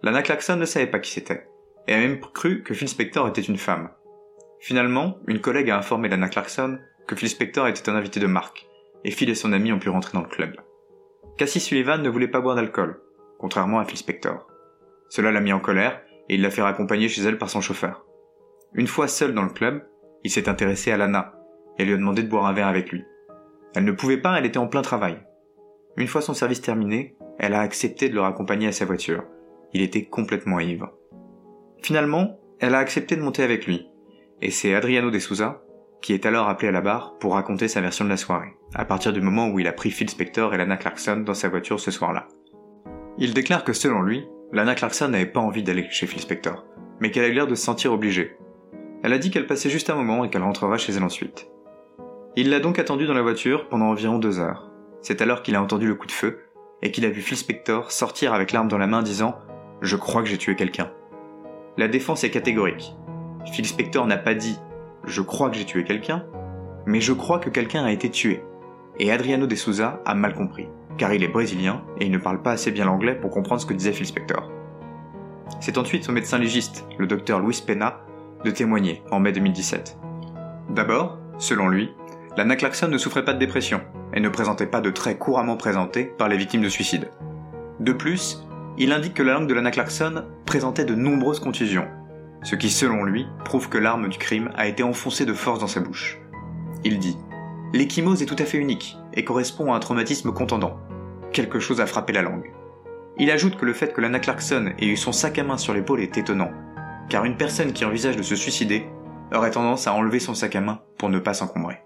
Lana 0.04 0.22
Clarkson 0.22 0.58
ne 0.58 0.66
savait 0.66 0.88
pas 0.88 1.00
qui 1.00 1.12
c'était 1.12 1.48
et 1.88 1.94
a 1.94 1.98
même 1.98 2.20
cru 2.20 2.62
que 2.62 2.74
Phil 2.74 2.90
Spector 2.90 3.26
était 3.30 3.42
une 3.42 3.58
femme. 3.58 3.90
Finalement, 4.60 5.18
une 5.28 5.40
collègue 5.40 5.70
a 5.70 5.78
informé 5.78 6.10
Lana 6.10 6.28
Clarkson 6.28 6.78
que 7.08 7.16
Phil 7.16 7.30
Spector 7.30 7.70
était 7.70 7.90
un 7.90 7.96
invité 7.96 8.20
de 8.20 8.28
marque 8.28 8.68
et 9.06 9.12
Phil 9.12 9.30
et 9.30 9.36
son 9.36 9.54
ami 9.54 9.72
ont 9.72 9.80
pu 9.80 9.88
rentrer 9.88 10.12
dans 10.14 10.24
le 10.24 10.30
club. 10.30 10.56
Cassie 11.38 11.62
Sullivan 11.62 12.02
ne 12.02 12.10
voulait 12.10 12.28
pas 12.28 12.42
boire 12.42 12.56
d'alcool, 12.56 13.02
contrairement 13.40 13.80
à 13.80 13.86
Phil 13.86 13.98
Spector. 13.98 14.48
Cela 15.08 15.32
l'a 15.32 15.40
mis 15.40 15.54
en 15.54 15.62
colère 15.62 16.02
et 16.28 16.36
il 16.36 16.42
l'a 16.42 16.50
fait 16.50 16.62
raccompagner 16.62 17.08
chez 17.08 17.22
elle 17.22 17.38
par 17.38 17.50
son 17.50 17.62
chauffeur. 17.62 18.06
Une 18.74 18.88
fois 18.88 19.08
seul 19.08 19.34
dans 19.34 19.44
le 19.44 19.50
club, 19.50 19.88
il 20.26 20.32
s'est 20.32 20.50
intéressé 20.50 20.92
à 20.92 20.98
Lana 20.98 21.34
et 21.78 21.86
lui 21.86 21.94
a 21.94 21.98
demandé 21.98 22.24
de 22.24 22.30
boire 22.30 22.46
un 22.46 22.54
verre 22.54 22.68
avec 22.68 22.92
lui. 22.92 23.06
Elle 23.74 23.86
ne 23.86 23.92
pouvait 23.94 24.18
pas, 24.18 24.38
elle 24.38 24.46
était 24.46 24.58
en 24.58 24.68
plein 24.68 24.82
travail. 24.82 25.18
Une 25.96 26.08
fois 26.08 26.22
son 26.22 26.34
service 26.34 26.62
terminé, 26.62 27.16
elle 27.40 27.54
a 27.54 27.62
accepté 27.62 28.10
de 28.10 28.16
le 28.16 28.22
raccompagner 28.22 28.68
à 28.68 28.74
sa 28.74 28.86
voiture. 28.86 29.24
Il 29.74 29.82
était 29.82 30.06
complètement 30.06 30.60
ivre. 30.60 30.94
Finalement, 31.82 32.40
elle 32.60 32.76
a 32.76 32.80
accepté 32.80 33.16
de 33.16 33.22
monter 33.22 33.44
avec 33.44 33.66
lui, 33.66 33.88
et 34.42 34.52
c'est 34.52 34.74
Adriano 34.74 35.12
de 35.12 35.20
Souza 35.20 35.64
qui 36.04 36.14
est 36.14 36.26
alors 36.26 36.50
appelé 36.50 36.68
à 36.68 36.72
la 36.72 36.82
barre 36.82 37.18
pour 37.18 37.34
raconter 37.34 37.70
sa 37.70 37.80
version 37.80 38.04
de 38.04 38.10
la 38.10 38.18
soirée, 38.18 38.58
à 38.76 38.84
partir 38.84 39.14
du 39.14 39.22
moment 39.22 39.48
où 39.48 39.60
il 39.60 39.68
a 39.68 39.72
pris 39.72 39.90
Phil 39.90 40.10
Spector 40.10 40.54
et 40.54 40.58
Lana 40.58 40.76
Clarkson 40.76 41.24
dans 41.26 41.34
sa 41.34 41.48
voiture 41.48 41.80
ce 41.80 41.92
soir-là. 41.92 42.28
Il 43.18 43.34
déclare 43.34 43.64
que 43.64 43.72
selon 43.72 44.02
lui, 44.02 44.28
Lana 44.52 44.76
Clarkson 44.76 45.08
n'avait 45.08 45.26
pas 45.26 45.40
envie 45.40 45.64
d'aller 45.64 45.88
chez 45.90 46.06
Phil 46.06 46.20
Spector, 46.20 46.66
mais 47.00 47.10
qu'elle 47.10 47.24
a 47.24 47.30
eu 47.30 47.34
l'air 47.34 47.48
de 47.48 47.56
se 47.56 47.64
sentir 47.64 47.94
obligée. 47.94 48.36
Elle 49.02 49.14
a 49.14 49.18
dit 49.18 49.32
qu'elle 49.32 49.48
passait 49.48 49.70
juste 49.70 49.90
un 49.90 49.96
moment 49.96 50.26
et 50.26 50.30
qu'elle 50.30 50.44
rentrera 50.44 50.78
chez 50.78 50.92
elle 50.92 51.04
ensuite. 51.04 51.48
Il 52.36 52.50
l'a 52.50 52.60
donc 52.60 52.80
attendue 52.80 53.08
dans 53.08 53.14
la 53.14 53.22
voiture 53.22 53.70
pendant 53.70 53.88
environ 53.88 54.20
deux 54.20 54.40
heures. 54.40 54.72
C'est 55.02 55.22
alors 55.22 55.42
qu'il 55.42 55.56
a 55.56 55.62
entendu 55.62 55.88
le 55.88 55.96
coup 55.96 56.08
de 56.08 56.12
feu 56.12 56.40
et 56.82 56.92
qu'il 56.92 57.06
a 57.06 57.10
vu 57.10 57.22
Phil 57.22 57.38
Spector 57.38 57.92
sortir 57.92 58.34
avec 58.34 58.52
l'arme 58.52 58.68
dans 58.68 58.78
la 58.78 58.88
main 58.88 59.04
disant 59.04 59.38
Je 59.84 59.96
crois 59.96 60.24
que 60.24 60.30
j'ai 60.30 60.40
tué 60.40 60.56
quelqu'un. 60.56 60.90
La 61.78 61.88
défense 61.88 62.24
est 62.24 62.32
catégorique. 62.32 62.96
Phil 63.52 63.68
Spector 63.68 64.08
n'a 64.08 64.18
pas 64.18 64.34
dit 64.34 64.58
Je 65.04 65.22
crois 65.22 65.52
que 65.52 65.58
j'ai 65.58 65.66
tué 65.66 65.84
quelqu'un, 65.84 66.26
mais 66.88 67.02
je 67.02 67.14
crois 67.14 67.38
que 67.38 67.52
quelqu'un 67.52 67.86
a 67.86 67.92
été 67.92 68.10
tué. 68.10 68.44
Et 68.98 69.12
Adriano 69.12 69.46
de 69.46 69.56
Souza 69.56 70.02
a 70.06 70.16
mal 70.16 70.34
compris 70.34 70.68
car 70.98 71.14
il 71.14 71.24
est 71.24 71.28
brésilien 71.28 71.82
et 72.00 72.06
il 72.06 72.12
ne 72.12 72.18
parle 72.18 72.42
pas 72.42 72.52
assez 72.52 72.72
bien 72.72 72.86
l'anglais 72.86 73.16
pour 73.16 73.32
comprendre 73.32 73.62
ce 73.62 73.66
que 73.66 73.74
disait 73.74 73.94
Phil 73.94 74.06
Spector. 74.06 74.50
C'est 75.60 75.78
ensuite 75.78 76.04
son 76.04 76.12
médecin 76.12 76.38
légiste, 76.38 76.86
le 76.98 77.08
docteur 77.08 77.40
Luis 77.40 77.62
Pena, 77.66 78.02
de 78.44 78.52
témoigner 78.52 79.04
en 79.12 79.20
mai 79.20 79.32
2017. 79.32 79.98
D'abord, 80.70 81.18
selon 81.38 81.70
lui, 81.70 81.92
Lana 82.38 82.56
Clarkson 82.56 82.88
ne 82.88 82.98
souffrait 82.98 83.26
pas 83.26 83.34
de 83.34 83.40
dépression 83.40 83.82
et 84.14 84.20
ne 84.20 84.30
présentait 84.30 84.68
pas 84.68 84.82
de 84.82 84.90
traits 84.90 85.20
couramment 85.20 85.58
présentés 85.58 86.06
par 86.06 86.30
les 86.30 86.38
victimes 86.38 86.62
de 86.62 86.70
suicide. 86.70 87.10
De 87.80 87.94
plus, 87.94 88.46
il 88.78 88.92
indique 88.92 89.14
que 89.14 89.24
la 89.24 89.34
langue 89.34 89.48
de 89.48 89.54
Lana 89.54 89.72
Clarkson 89.72 90.26
présentait 90.46 90.86
de 90.86 90.96
nombreuses 90.96 91.40
contusions, 91.40 91.88
ce 92.44 92.56
qui 92.56 92.70
selon 92.70 93.04
lui 93.04 93.28
prouve 93.46 93.70
que 93.70 93.78
l'arme 93.78 94.10
du 94.10 94.18
crime 94.18 94.52
a 94.56 94.68
été 94.68 94.84
enfoncée 94.84 95.26
de 95.26 95.34
force 95.34 95.60
dans 95.60 95.68
sa 95.68 95.80
bouche. 95.80 96.20
Il 96.84 97.00
dit 97.00 97.18
L'échymose 97.74 98.22
est 98.22 98.28
tout 98.28 98.36
à 98.40 98.46
fait 98.46 98.58
unique 98.58 98.98
et 99.14 99.24
correspond 99.24 99.74
à 99.74 99.76
un 99.76 99.80
traumatisme 99.80 100.32
contendant. 100.32 100.80
Quelque 101.32 101.60
chose 101.60 101.82
a 101.82 101.86
frappé 101.86 102.14
la 102.14 102.22
langue. 102.22 102.52
Il 103.18 103.30
ajoute 103.32 103.58
que 103.58 103.66
le 103.66 103.74
fait 103.74 103.94
que 103.94 104.02
Lana 104.02 104.20
Clarkson 104.20 104.74
ait 104.80 104.88
eu 104.88 104.98
son 104.98 105.12
sac 105.12 105.38
à 105.38 105.44
main 105.44 105.58
sur 105.58 105.74
l'épaule 105.74 106.02
est 106.02 106.18
étonnant, 106.18 106.52
car 107.10 107.26
une 107.26 107.38
personne 107.38 107.74
qui 107.74 107.86
envisage 107.86 108.18
de 108.18 108.24
se 108.24 108.36
suicider 108.36 108.88
aurait 109.32 109.52
tendance 109.52 109.88
à 109.88 109.94
enlever 109.94 110.20
son 110.20 110.34
sac 110.34 110.56
à 110.56 110.62
main 110.62 110.82
pour 110.98 111.10
ne 111.10 111.20
pas 111.20 111.34
s'encombrer. 111.34 111.80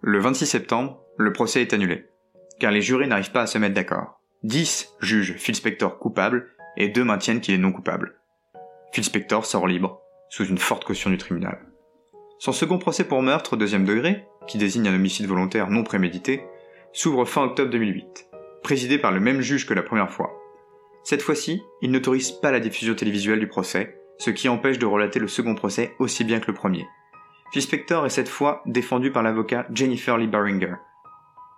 Le 0.00 0.18
26 0.18 0.46
septembre, 0.46 1.00
le 1.18 1.32
procès 1.32 1.62
est 1.62 1.72
annulé, 1.72 2.08
car 2.58 2.70
les 2.70 2.82
jurés 2.82 3.06
n'arrivent 3.06 3.32
pas 3.32 3.42
à 3.42 3.46
se 3.46 3.58
mettre 3.58 3.74
d'accord. 3.74 4.20
10 4.42 4.94
jugent 5.00 5.34
Phil 5.36 5.54
Spector 5.54 5.98
coupable 5.98 6.50
et 6.76 6.88
2 6.88 7.04
maintiennent 7.04 7.40
qu'il 7.40 7.54
est 7.54 7.58
non 7.58 7.72
coupable. 7.72 8.16
Phil 8.92 9.04
Spector 9.04 9.46
sort 9.46 9.66
libre, 9.66 10.00
sous 10.28 10.44
une 10.44 10.58
forte 10.58 10.84
caution 10.84 11.10
du 11.10 11.18
tribunal. 11.18 11.58
Son 12.38 12.52
second 12.52 12.78
procès 12.78 13.04
pour 13.04 13.22
meurtre 13.22 13.56
deuxième 13.56 13.84
degré 13.84 14.26
qui 14.46 14.58
désigne 14.58 14.88
un 14.88 14.94
homicide 14.94 15.26
volontaire 15.26 15.70
non 15.70 15.82
prémédité, 15.82 16.44
s'ouvre 16.92 17.24
fin 17.24 17.44
octobre 17.44 17.70
2008, 17.70 18.28
présidé 18.62 18.98
par 18.98 19.12
le 19.12 19.20
même 19.20 19.40
juge 19.40 19.66
que 19.66 19.74
la 19.74 19.82
première 19.82 20.10
fois. 20.10 20.32
Cette 21.02 21.22
fois-ci, 21.22 21.62
il 21.82 21.90
n'autorise 21.90 22.32
pas 22.32 22.50
la 22.50 22.60
diffusion 22.60 22.94
télévisuelle 22.94 23.40
du 23.40 23.48
procès, 23.48 24.00
ce 24.18 24.30
qui 24.30 24.48
empêche 24.48 24.78
de 24.78 24.86
relater 24.86 25.18
le 25.18 25.28
second 25.28 25.54
procès 25.54 25.94
aussi 25.98 26.24
bien 26.24 26.40
que 26.40 26.48
le 26.48 26.54
premier. 26.54 26.86
Phil 27.52 27.62
Spector 27.62 28.06
est 28.06 28.10
cette 28.10 28.28
fois 28.28 28.62
défendu 28.66 29.12
par 29.12 29.22
l'avocat 29.22 29.66
Jennifer 29.72 30.18
Lee 30.18 30.26
Baringer. 30.26 30.74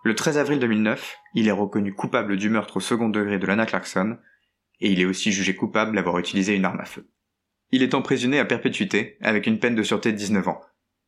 Le 0.09 0.15
13 0.15 0.39
avril 0.39 0.59
2009, 0.59 1.19
il 1.35 1.49
est 1.49 1.53
reconnu 1.53 1.93
coupable 1.93 2.39
du 2.39 2.49
meurtre 2.49 2.79
au 2.79 2.81
second 2.81 3.11
degré 3.11 3.39
de 3.39 3.45
Lana 3.45 3.67
Clarkson, 3.67 4.17
et 4.81 4.91
il 4.91 5.03
est 5.03 5.05
aussi 5.05 5.33
jugé 5.33 5.55
coupable 5.55 5.95
d'avoir 5.95 6.19
utilisé 6.19 6.55
une 6.55 6.65
arme 6.65 6.81
à 6.81 6.87
feu. 6.87 7.11
Il 7.73 7.83
est 7.83 7.93
emprisonné 7.93 8.39
à 8.39 8.47
perpétuité 8.47 9.19
avec 9.21 9.47
une 9.47 9.59
peine 9.59 9.75
de 9.75 9.83
sûreté 9.83 10.13
de 10.13 10.17
19 10.17 10.49
ans. 10.49 10.63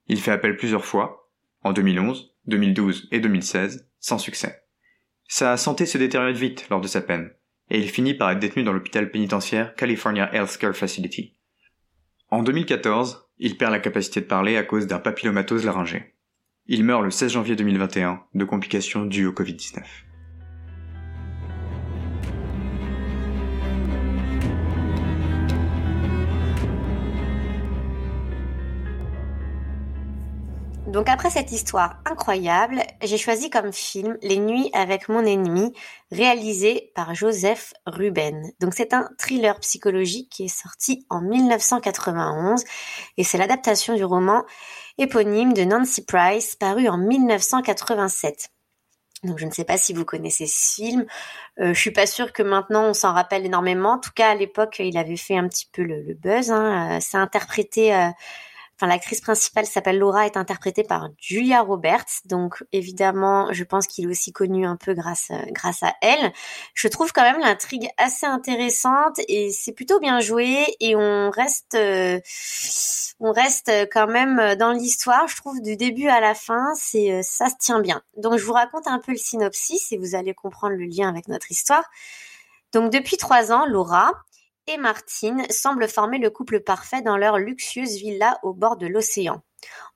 Il 0.08 0.20
fait 0.20 0.32
appel 0.32 0.54
plusieurs 0.54 0.84
fois, 0.84 1.30
en 1.62 1.72
2011, 1.72 2.36
2012 2.44 3.08
et 3.10 3.20
2016, 3.20 3.88
sans 4.00 4.18
succès. 4.18 4.64
Sa 5.28 5.56
santé 5.56 5.86
se 5.86 5.96
détériore 5.96 6.34
vite 6.34 6.68
lors 6.68 6.82
de 6.82 6.86
sa 6.86 7.00
peine, 7.00 7.30
et 7.70 7.78
il 7.78 7.88
finit 7.88 8.12
par 8.12 8.30
être 8.30 8.38
détenu 8.38 8.64
dans 8.64 8.74
l'hôpital 8.74 9.10
pénitentiaire 9.10 9.74
California 9.76 10.28
Healthcare 10.34 10.76
Facility. 10.76 11.38
En 12.28 12.42
2014, 12.42 13.30
il 13.38 13.56
perd 13.56 13.72
la 13.72 13.80
capacité 13.80 14.20
de 14.20 14.26
parler 14.26 14.58
à 14.58 14.62
cause 14.62 14.86
d'un 14.86 14.98
papillomatose 14.98 15.64
laryngé. 15.64 16.09
Il 16.72 16.84
meurt 16.84 17.02
le 17.02 17.10
16 17.10 17.32
janvier 17.32 17.56
2021 17.56 18.22
de 18.32 18.44
complications 18.44 19.04
dues 19.04 19.26
au 19.26 19.32
Covid-19. 19.32 19.82
Donc 30.86 31.08
après 31.08 31.30
cette 31.30 31.50
histoire 31.50 32.00
incroyable, 32.04 32.82
j'ai 33.02 33.18
choisi 33.18 33.50
comme 33.50 33.72
film 33.72 34.16
Les 34.22 34.38
Nuits 34.38 34.70
avec 34.72 35.08
mon 35.08 35.24
ennemi, 35.24 35.72
réalisé 36.12 36.92
par 36.94 37.16
Joseph 37.16 37.74
Ruben. 37.86 38.52
Donc 38.60 38.74
c'est 38.74 38.94
un 38.94 39.08
thriller 39.18 39.58
psychologique 39.58 40.30
qui 40.30 40.44
est 40.44 40.48
sorti 40.48 41.04
en 41.10 41.20
1991 41.20 42.62
et 43.16 43.24
c'est 43.24 43.38
l'adaptation 43.38 43.96
du 43.96 44.04
roman 44.04 44.44
éponyme 45.00 45.52
de 45.52 45.64
Nancy 45.64 46.04
Price 46.04 46.56
paru 46.56 46.88
en 46.88 46.98
1987. 46.98 48.50
Donc 49.24 49.38
je 49.38 49.44
ne 49.44 49.50
sais 49.50 49.64
pas 49.64 49.76
si 49.76 49.92
vous 49.92 50.04
connaissez 50.04 50.46
ce 50.46 50.74
film. 50.74 51.04
Euh, 51.58 51.74
je 51.74 51.80
suis 51.80 51.90
pas 51.90 52.06
sûre 52.06 52.32
que 52.32 52.42
maintenant 52.42 52.84
on 52.84 52.94
s'en 52.94 53.12
rappelle 53.12 53.44
énormément. 53.44 53.92
En 53.92 53.98
tout 53.98 54.12
cas 54.14 54.30
à 54.30 54.34
l'époque 54.34 54.78
il 54.78 54.96
avait 54.96 55.16
fait 55.16 55.36
un 55.36 55.48
petit 55.48 55.68
peu 55.72 55.82
le, 55.82 56.14
buzz. 56.14 56.50
Hein. 56.50 56.96
Euh, 56.96 56.98
c'est 57.00 57.18
interprété 57.18 57.94
euh, 57.94 58.08
enfin 58.80 58.86
l'actrice 58.86 59.20
principale 59.20 59.66
s'appelle 59.66 59.98
Laura, 59.98 60.24
est 60.24 60.38
interprétée 60.38 60.84
par 60.84 61.10
Julia 61.18 61.60
Roberts. 61.60 62.22
Donc 62.24 62.64
évidemment, 62.72 63.52
je 63.52 63.62
pense 63.62 63.86
qu'il 63.86 64.06
est 64.06 64.08
aussi 64.08 64.32
connu 64.32 64.66
un 64.66 64.76
peu 64.76 64.94
grâce 64.94 65.30
grâce 65.50 65.82
à 65.82 65.92
elle. 66.00 66.32
Je 66.72 66.88
trouve 66.88 67.12
quand 67.12 67.22
même 67.22 67.40
l'intrigue 67.40 67.88
assez 67.98 68.24
intéressante 68.24 69.20
et 69.28 69.50
c'est 69.50 69.72
plutôt 69.72 70.00
bien 70.00 70.20
joué 70.20 70.64
et 70.80 70.96
on 70.96 71.30
reste 71.30 71.74
euh, 71.74 72.20
on 73.20 73.32
reste 73.32 73.70
quand 73.92 74.06
même 74.06 74.54
dans 74.54 74.72
l'histoire. 74.72 75.28
Je 75.28 75.36
trouve 75.36 75.60
du 75.60 75.76
début 75.76 76.08
à 76.08 76.20
la 76.20 76.34
fin, 76.34 76.72
c'est 76.74 77.12
euh, 77.12 77.20
ça 77.22 77.50
se 77.50 77.56
tient 77.60 77.80
bien. 77.80 78.00
Donc 78.16 78.38
je 78.38 78.44
vous 78.44 78.54
raconte 78.54 78.86
un 78.86 78.98
peu 78.98 79.12
le 79.12 79.18
synopsis 79.18 79.92
et 79.92 79.98
vous 79.98 80.14
allez 80.14 80.32
comprendre 80.32 80.74
le 80.74 80.86
lien 80.86 81.08
avec 81.10 81.28
notre 81.28 81.50
histoire. 81.50 81.84
Donc 82.72 82.92
depuis 82.92 83.18
trois 83.18 83.52
ans, 83.52 83.66
Laura, 83.66 84.12
et 84.70 84.78
Martine 84.78 85.44
semblent 85.50 85.88
former 85.88 86.18
le 86.18 86.30
couple 86.30 86.60
parfait 86.60 87.02
dans 87.02 87.16
leur 87.16 87.38
luxueuse 87.38 87.96
villa 87.96 88.38
au 88.42 88.52
bord 88.52 88.76
de 88.76 88.86
l'océan. 88.86 89.42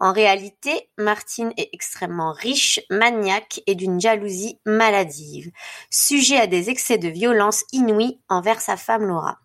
En 0.01 0.13
réalité, 0.13 0.91
Martine 0.99 1.53
est 1.57 1.71
extrêmement 1.73 2.33
riche, 2.33 2.81
maniaque 2.91 3.63
et 3.67 3.75
d'une 3.75 4.01
jalousie 4.01 4.59
maladive, 4.67 5.51
sujet 5.91 6.39
à 6.39 6.47
des 6.47 6.71
excès 6.71 6.99
de 6.99 7.09
violence 7.09 7.65
inouïs 7.73 8.21
envers 8.29 8.61
sa 8.61 8.77
femme 8.77 9.07
Laura. 9.07 9.39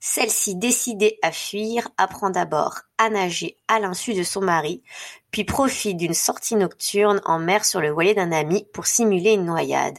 Celle-ci, 0.00 0.56
décidée 0.56 1.18
à 1.22 1.32
fuir, 1.32 1.88
apprend 1.96 2.30
d'abord 2.30 2.80
à 2.98 3.10
nager 3.10 3.56
à 3.68 3.80
l'insu 3.80 4.14
de 4.14 4.22
son 4.22 4.40
mari, 4.40 4.82
puis 5.30 5.44
profite 5.44 5.96
d'une 5.96 6.14
sortie 6.14 6.56
nocturne 6.56 7.20
en 7.24 7.38
mer 7.38 7.64
sur 7.64 7.80
le 7.80 7.90
voilier 7.90 8.14
d'un 8.14 8.32
ami 8.32 8.66
pour 8.72 8.86
simuler 8.86 9.32
une 9.32 9.46
noyade. 9.46 9.98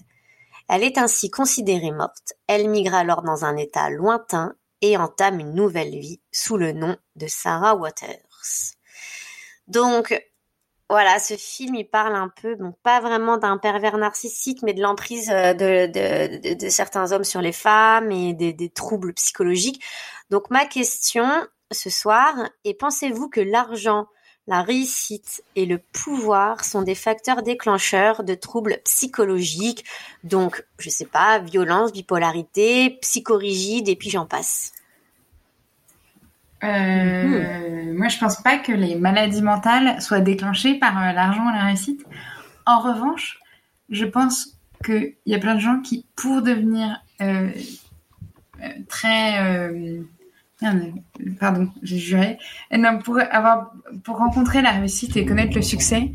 Elle 0.68 0.84
est 0.84 0.98
ainsi 0.98 1.30
considérée 1.30 1.92
morte, 1.92 2.34
elle 2.48 2.70
migre 2.70 2.96
alors 2.96 3.22
dans 3.22 3.46
un 3.46 3.56
état 3.58 3.90
lointain 3.90 4.56
et 4.82 4.98
entame 4.98 5.40
une 5.40 5.54
nouvelle 5.54 5.92
vie 5.92 6.22
sous 6.32 6.58
le 6.58 6.72
nom 6.72 6.98
de 7.16 7.28
Sarah 7.28 7.76
Waters. 7.76 8.18
Donc, 9.68 10.20
voilà, 10.90 11.18
ce 11.20 11.36
film, 11.36 11.76
il 11.76 11.86
parle 11.86 12.16
un 12.16 12.30
peu, 12.30 12.56
bon, 12.56 12.74
pas 12.84 13.00
vraiment 13.00 13.38
d'un 13.38 13.58
pervers 13.58 13.98
narcissique, 13.98 14.62
mais 14.62 14.74
de 14.74 14.82
l'emprise 14.82 15.32
euh, 15.32 15.54
de, 15.54 16.70
certains 16.70 17.12
hommes 17.12 17.24
sur 17.24 17.42
les 17.42 17.52
femmes 17.52 18.12
et 18.12 18.34
des, 18.34 18.54
des 18.54 18.70
troubles 18.70 19.14
psychologiques. 19.14 19.84
Donc, 20.30 20.50
ma 20.52 20.66
question 20.66 21.28
ce 21.72 21.90
soir 21.90 22.36
est, 22.64 22.76
pensez-vous 22.76 23.30
que 23.30 23.42
l'argent 23.42 24.08
la 24.48 24.62
réussite 24.62 25.44
et 25.56 25.66
le 25.66 25.80
pouvoir 25.80 26.64
sont 26.64 26.84
des 26.84 26.96
facteurs 26.96 27.42
déclencheurs 27.42 28.24
de 28.24 28.36
troubles 28.36 28.78
psychologiques, 28.84 29.84
donc, 30.24 30.64
je 30.78 30.90
sais 30.90 31.06
pas, 31.06 31.40
violence, 31.40 31.92
bipolarité, 31.92 32.92
psychorigide, 33.02 33.90
et 33.90 33.96
puis 33.96 34.10
j'en 34.10 34.26
passe. 34.26 34.72
Euh, 36.64 37.90
hmm. 37.92 37.98
Moi, 37.98 38.08
je 38.08 38.18
pense 38.20 38.42
pas 38.42 38.58
que 38.58 38.72
les 38.72 38.96
maladies 38.96 39.42
mentales 39.42 40.02
soient 40.02 40.22
déclenchées 40.22 40.76
par 40.76 40.98
euh, 40.98 41.12
l'argent 41.12 41.50
et 41.50 41.58
la 41.58 41.66
réussite. 41.66 42.06
En 42.66 42.80
revanche, 42.80 43.40
je 43.90 44.06
pense 44.06 44.58
qu'il 44.84 45.16
y 45.26 45.36
a 45.36 45.40
plein 45.40 45.56
de 45.56 45.60
gens 45.60 45.82
qui, 45.82 46.06
pour 46.16 46.42
devenir 46.42 47.02
euh, 47.22 47.50
très 48.88 49.70
pardon, 51.40 51.70
j'ai 51.82 51.98
juré. 51.98 52.38
Non, 52.72 53.00
pour 53.00 53.20
avoir, 53.20 53.74
pour 54.04 54.18
rencontrer 54.18 54.62
la 54.62 54.72
réussite 54.72 55.16
et 55.18 55.26
connaître 55.26 55.56
le 55.56 55.62
succès, 55.62 56.12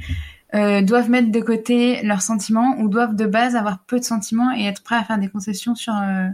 euh, 0.53 0.83
doivent 0.83 1.09
mettre 1.09 1.31
de 1.31 1.41
côté 1.41 2.03
leurs 2.03 2.23
sentiments 2.23 2.77
ou 2.79 2.89
doivent 2.89 3.15
de 3.15 3.27
base 3.27 3.55
avoir 3.55 3.85
peu 3.85 4.01
de 4.01 4.05
sentiments 4.05 4.53
et 4.53 4.65
être 4.65 4.83
prêts 4.83 4.97
à 4.97 5.05
faire 5.05 5.19
des 5.19 5.29
concessions 5.29 5.77
sur 5.77 5.95
euh, 5.95 6.29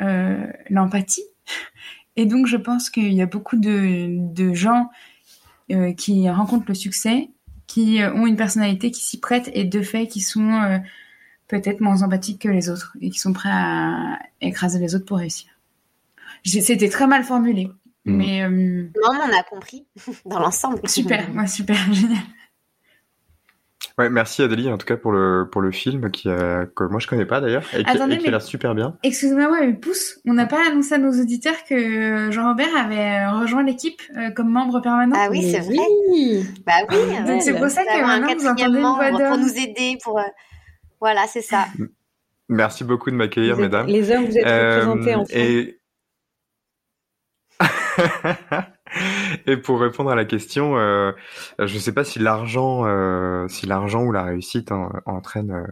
euh, 0.00 0.46
l'empathie. 0.70 1.24
Et 2.16 2.26
donc, 2.26 2.46
je 2.46 2.56
pense 2.56 2.88
qu'il 2.90 3.12
y 3.12 3.22
a 3.22 3.26
beaucoup 3.26 3.56
de, 3.56 4.06
de 4.32 4.52
gens 4.52 4.90
qui 5.96 6.28
rencontrent 6.28 6.66
le 6.68 6.74
succès, 6.74 7.30
qui 7.66 8.00
ont 8.02 8.26
une 8.26 8.36
personnalité 8.36 8.90
qui 8.90 9.02
s'y 9.02 9.18
prête 9.18 9.50
et 9.54 9.64
de 9.64 9.80
fait 9.80 10.06
qui 10.06 10.20
sont 10.20 10.82
peut-être 11.48 11.80
moins 11.80 12.02
empathiques 12.02 12.42
que 12.42 12.50
les 12.50 12.68
autres 12.68 12.94
et 13.00 13.08
qui 13.08 13.18
sont 13.18 13.32
prêts 13.32 13.48
à 13.50 14.18
écraser 14.42 14.78
les 14.78 14.94
autres 14.94 15.06
pour 15.06 15.16
réussir. 15.16 15.51
C'était 16.44 16.88
très 16.88 17.06
mal 17.06 17.24
formulé. 17.24 17.68
Mm. 18.04 18.16
Mais 18.16 18.42
euh, 18.42 18.48
non, 18.48 19.18
on 19.20 19.38
a 19.38 19.42
compris 19.42 19.86
dans 20.24 20.40
l'ensemble. 20.40 20.80
Super, 20.88 21.30
moi 21.32 21.46
super, 21.46 21.76
génial. 21.92 22.18
Ouais, 23.98 24.08
merci 24.08 24.40
Adélie 24.40 24.70
en 24.70 24.78
tout 24.78 24.86
cas 24.86 24.96
pour 24.96 25.12
le 25.12 25.46
pour 25.52 25.60
le 25.60 25.70
film 25.70 26.10
qui 26.10 26.24
que 26.24 26.84
moi 26.88 26.98
je 26.98 27.06
connais 27.06 27.26
pas 27.26 27.42
d'ailleurs 27.42 27.62
et 27.74 27.84
qui, 27.84 27.90
a 27.90 28.06
l'air 28.06 28.40
super 28.40 28.74
bien. 28.74 28.96
Excusez-moi, 29.02 29.60
mais 29.60 29.74
pousse, 29.74 30.18
on 30.24 30.32
n'a 30.32 30.46
pas 30.46 30.66
annoncé 30.66 30.94
à 30.94 30.98
nos 30.98 31.12
auditeurs 31.12 31.62
que 31.68 32.30
Jean-Robert 32.30 32.74
avait 32.74 33.26
rejoint 33.28 33.62
l'équipe 33.62 34.00
euh, 34.16 34.30
comme 34.30 34.48
membre 34.48 34.80
permanent. 34.80 35.14
Ah 35.14 35.28
oui, 35.30 35.42
c'est 35.42 35.60
vrai. 35.60 35.76
Bah 36.64 36.72
oui. 36.88 37.26
Donc 37.26 37.42
c'est 37.42 37.52
pour 37.52 37.68
ça 37.68 37.84
que 37.84 38.00
maintenant 38.00 38.34
vous 38.34 38.46
entendez 38.46 38.78
une 38.78 38.80
voix 38.80 39.28
pour 39.28 39.36
nous 39.36 39.58
aider 39.58 39.98
pour 40.02 40.18
euh, 40.18 40.22
voilà, 41.02 41.26
c'est 41.26 41.42
ça. 41.42 41.66
Merci 42.48 42.84
beaucoup 42.84 43.10
de 43.10 43.16
m'accueillir, 43.16 43.56
mesdames. 43.56 43.88
Les 43.88 44.12
hommes, 44.12 44.26
vous 44.26 44.38
êtes 44.38 44.44
représentés 44.46 45.14
en 45.16 45.24
et... 45.30 45.80
Et 49.46 49.56
pour 49.56 49.80
répondre 49.80 50.10
à 50.10 50.14
la 50.14 50.24
question, 50.24 50.76
euh, 50.76 51.12
je 51.58 51.74
ne 51.74 51.78
sais 51.80 51.92
pas 51.92 52.04
si 52.04 52.18
l'argent, 52.18 52.84
euh, 52.86 53.46
si 53.48 53.66
l'argent 53.66 54.04
ou 54.04 54.12
la 54.12 54.22
réussite 54.22 54.70
entraîne 55.06 55.50
euh, 55.50 55.66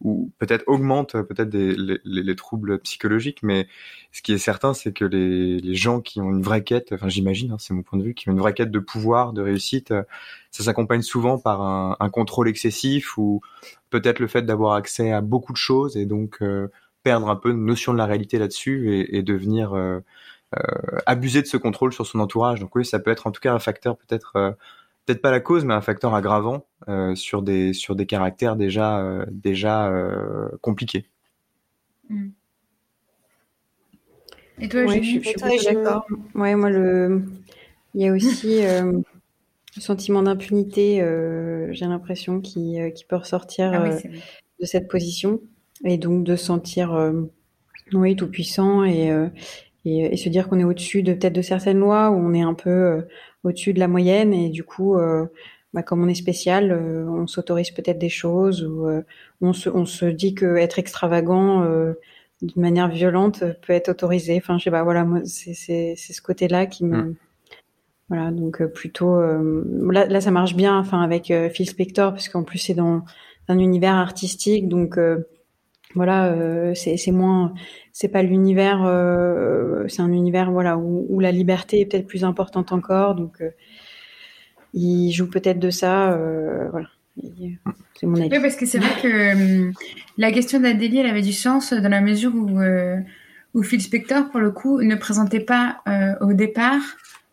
ou 0.00 0.32
peut-être 0.38 0.64
augmente 0.66 1.12
peut-être 1.22 1.54
les, 1.54 2.00
les, 2.04 2.36
troubles 2.36 2.80
psychologiques, 2.80 3.42
mais 3.42 3.68
ce 4.12 4.22
qui 4.22 4.32
est 4.32 4.38
certain, 4.38 4.74
c'est 4.74 4.92
que 4.92 5.04
les, 5.04 5.74
gens 5.74 6.00
qui 6.00 6.20
ont 6.20 6.30
une 6.30 6.42
vraie 6.42 6.64
quête, 6.64 6.92
enfin 6.92 7.08
j'imagine, 7.08 7.52
hein, 7.52 7.56
c'est 7.58 7.72
mon 7.72 7.82
point 7.82 7.98
de 7.98 8.04
vue, 8.04 8.14
qui 8.14 8.28
ont 8.28 8.32
une 8.32 8.40
vraie 8.40 8.54
quête 8.54 8.72
de 8.72 8.80
pouvoir, 8.80 9.32
de 9.32 9.40
réussite, 9.40 9.94
ça 10.50 10.64
s'accompagne 10.64 11.02
souvent 11.02 11.38
par 11.38 11.62
un, 11.62 12.10
contrôle 12.10 12.48
excessif 12.48 13.16
ou 13.16 13.40
peut-être 13.90 14.18
le 14.18 14.26
fait 14.26 14.42
d'avoir 14.42 14.74
accès 14.74 15.12
à 15.12 15.20
beaucoup 15.20 15.52
de 15.52 15.58
choses 15.58 15.96
et 15.96 16.06
donc 16.06 16.42
perdre 17.02 17.30
un 17.30 17.36
peu 17.36 17.50
une 17.52 17.64
notion 17.64 17.92
de 17.92 17.98
la 17.98 18.06
réalité 18.06 18.38
là-dessus 18.38 19.06
et, 19.10 19.22
devenir 19.22 19.74
abuser 21.06 21.42
de 21.42 21.46
ce 21.46 21.56
contrôle 21.56 21.92
sur 21.92 22.06
son 22.06 22.20
entourage. 22.20 22.60
Donc 22.60 22.74
oui, 22.74 22.84
ça 22.84 22.98
peut 22.98 23.10
être 23.10 23.26
en 23.26 23.32
tout 23.32 23.40
cas 23.40 23.52
un 23.52 23.58
facteur 23.58 23.96
peut-être 23.96 24.36
euh, 24.36 24.50
peut-être 25.06 25.20
pas 25.20 25.30
la 25.30 25.40
cause, 25.40 25.64
mais 25.64 25.74
un 25.74 25.80
facteur 25.80 26.14
aggravant 26.14 26.66
euh, 26.88 27.14
sur 27.14 27.42
des 27.42 27.72
sur 27.72 27.96
des 27.96 28.06
caractères 28.06 28.56
déjà 28.56 29.24
déjà 29.30 29.92
compliqués. 30.60 31.08
Mm. 32.08 32.28
Et 34.60 34.68
toi, 34.68 34.86
je, 34.86 35.02
suis, 35.02 35.20
d'accord. 35.64 36.06
Ouais, 36.36 36.54
moi 36.54 36.70
le, 36.70 37.24
il 37.94 38.02
y 38.02 38.06
a 38.06 38.12
aussi 38.12 38.62
le 38.62 39.02
sentiment 39.80 40.22
d'impunité. 40.22 40.98
J'ai 41.72 41.86
l'impression 41.86 42.40
qui 42.40 42.78
qui 42.94 43.04
peut 43.04 43.16
ressortir 43.16 43.72
ah 43.74 43.88
de 44.60 44.66
cette 44.66 44.86
position 44.86 45.40
et 45.84 45.98
donc 45.98 46.22
de 46.22 46.36
sentir 46.36 47.12
oui 47.92 48.14
tout 48.14 48.28
puissant 48.28 48.84
et 48.84 49.10
et, 49.84 50.16
se 50.16 50.28
dire 50.28 50.48
qu'on 50.48 50.58
est 50.58 50.64
au-dessus 50.64 51.02
de 51.02 51.12
peut-être 51.12 51.34
de 51.34 51.42
certaines 51.42 51.78
lois 51.78 52.10
où 52.10 52.14
on 52.14 52.32
est 52.32 52.42
un 52.42 52.54
peu 52.54 52.70
euh, 52.70 53.02
au-dessus 53.42 53.72
de 53.74 53.80
la 53.80 53.88
moyenne 53.88 54.32
et 54.32 54.48
du 54.48 54.64
coup 54.64 54.96
euh, 54.96 55.26
bah, 55.72 55.82
comme 55.82 56.02
on 56.02 56.08
est 56.08 56.14
spécial 56.14 56.72
euh, 56.72 57.06
on 57.08 57.26
s'autorise 57.26 57.70
peut-être 57.70 57.98
des 57.98 58.08
choses 58.08 58.64
ou 58.64 58.88
on 59.40 59.52
se, 59.52 59.68
on 59.68 59.84
se 59.84 60.06
dit 60.06 60.34
que 60.34 60.56
être 60.56 60.78
extravagant 60.78 61.64
d'une 62.42 62.62
manière 62.62 62.88
violente 62.88 63.44
peut 63.66 63.72
être 63.72 63.90
autorisé 63.90 64.36
enfin 64.36 64.58
je 64.58 64.64
sais 64.64 64.70
pas 64.70 64.84
voilà 64.84 65.04
moi 65.04 65.20
c'est 65.24 65.54
c'est 65.54 65.94
c'est 65.96 66.12
ce 66.12 66.22
côté 66.22 66.48
là 66.48 66.66
qui 66.66 66.84
me 66.84 66.96
mmh. 66.96 67.14
voilà 68.08 68.30
donc 68.30 68.64
plutôt 68.68 69.20
là 69.20 70.06
là 70.06 70.20
ça 70.20 70.30
marche 70.30 70.54
bien 70.54 70.78
enfin 70.78 71.02
avec 71.02 71.32
Phil 71.52 71.68
Spector 71.68 72.12
parce 72.12 72.28
qu'en 72.28 72.42
plus 72.42 72.58
c'est 72.58 72.74
dans 72.74 73.02
un 73.48 73.58
univers 73.58 73.94
artistique 73.94 74.68
donc 74.68 74.98
voilà, 75.94 76.26
euh, 76.26 76.74
c'est 76.74 77.10
moins, 77.12 77.54
c'est 77.92 78.08
pas 78.08 78.22
l'univers, 78.22 78.82
euh, 78.84 79.86
c'est 79.88 80.02
un 80.02 80.12
univers 80.12 80.50
voilà 80.50 80.76
où, 80.76 81.20
la 81.20 81.32
liberté 81.32 81.80
est 81.80 81.86
peut-être 81.86 82.06
plus 82.06 82.24
importante 82.24 82.72
encore, 82.72 83.14
donc 83.14 83.40
euh, 83.40 83.50
il 84.72 85.12
joue 85.12 85.30
peut-être 85.30 85.58
de 85.58 85.70
ça, 85.70 86.18
voilà. 86.70 86.88
C'est 87.94 88.06
mon 88.06 88.16
avis. 88.16 88.28
Oui, 88.32 88.40
parce 88.42 88.56
que 88.56 88.66
c'est 88.66 88.78
vrai 88.78 89.00
que 89.00 89.70
la 90.18 90.32
question 90.32 90.58
d'Adélie, 90.58 90.98
elle 90.98 91.06
avait 91.06 91.22
du 91.22 91.32
sens 91.32 91.72
dans 91.72 91.88
la 91.88 92.00
mesure 92.00 92.34
où 92.34 92.60
où 93.54 93.62
Phil 93.62 93.80
Spector, 93.80 94.30
pour 94.30 94.40
le 94.40 94.50
coup, 94.50 94.82
ne 94.82 94.96
présentait 94.96 95.38
pas 95.38 95.80
au 96.20 96.32
départ 96.32 96.82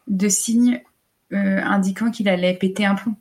de 0.07 0.27
signes 0.27 0.81
indiquant 1.31 2.11
qu'il 2.11 2.29
allait 2.29 2.53
péter 2.53 2.85
un 2.85 2.93
plomb. 2.93 3.15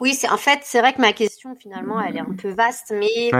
Oui, 0.00 0.14
c'est 0.14 0.28
en 0.28 0.36
fait, 0.36 0.60
c'est 0.62 0.80
vrai 0.80 0.92
que 0.92 1.00
ma 1.00 1.12
question 1.12 1.54
finalement, 1.54 2.00
elle 2.00 2.16
est 2.16 2.20
un 2.20 2.34
peu 2.36 2.50
vaste, 2.50 2.92
mais 2.92 3.30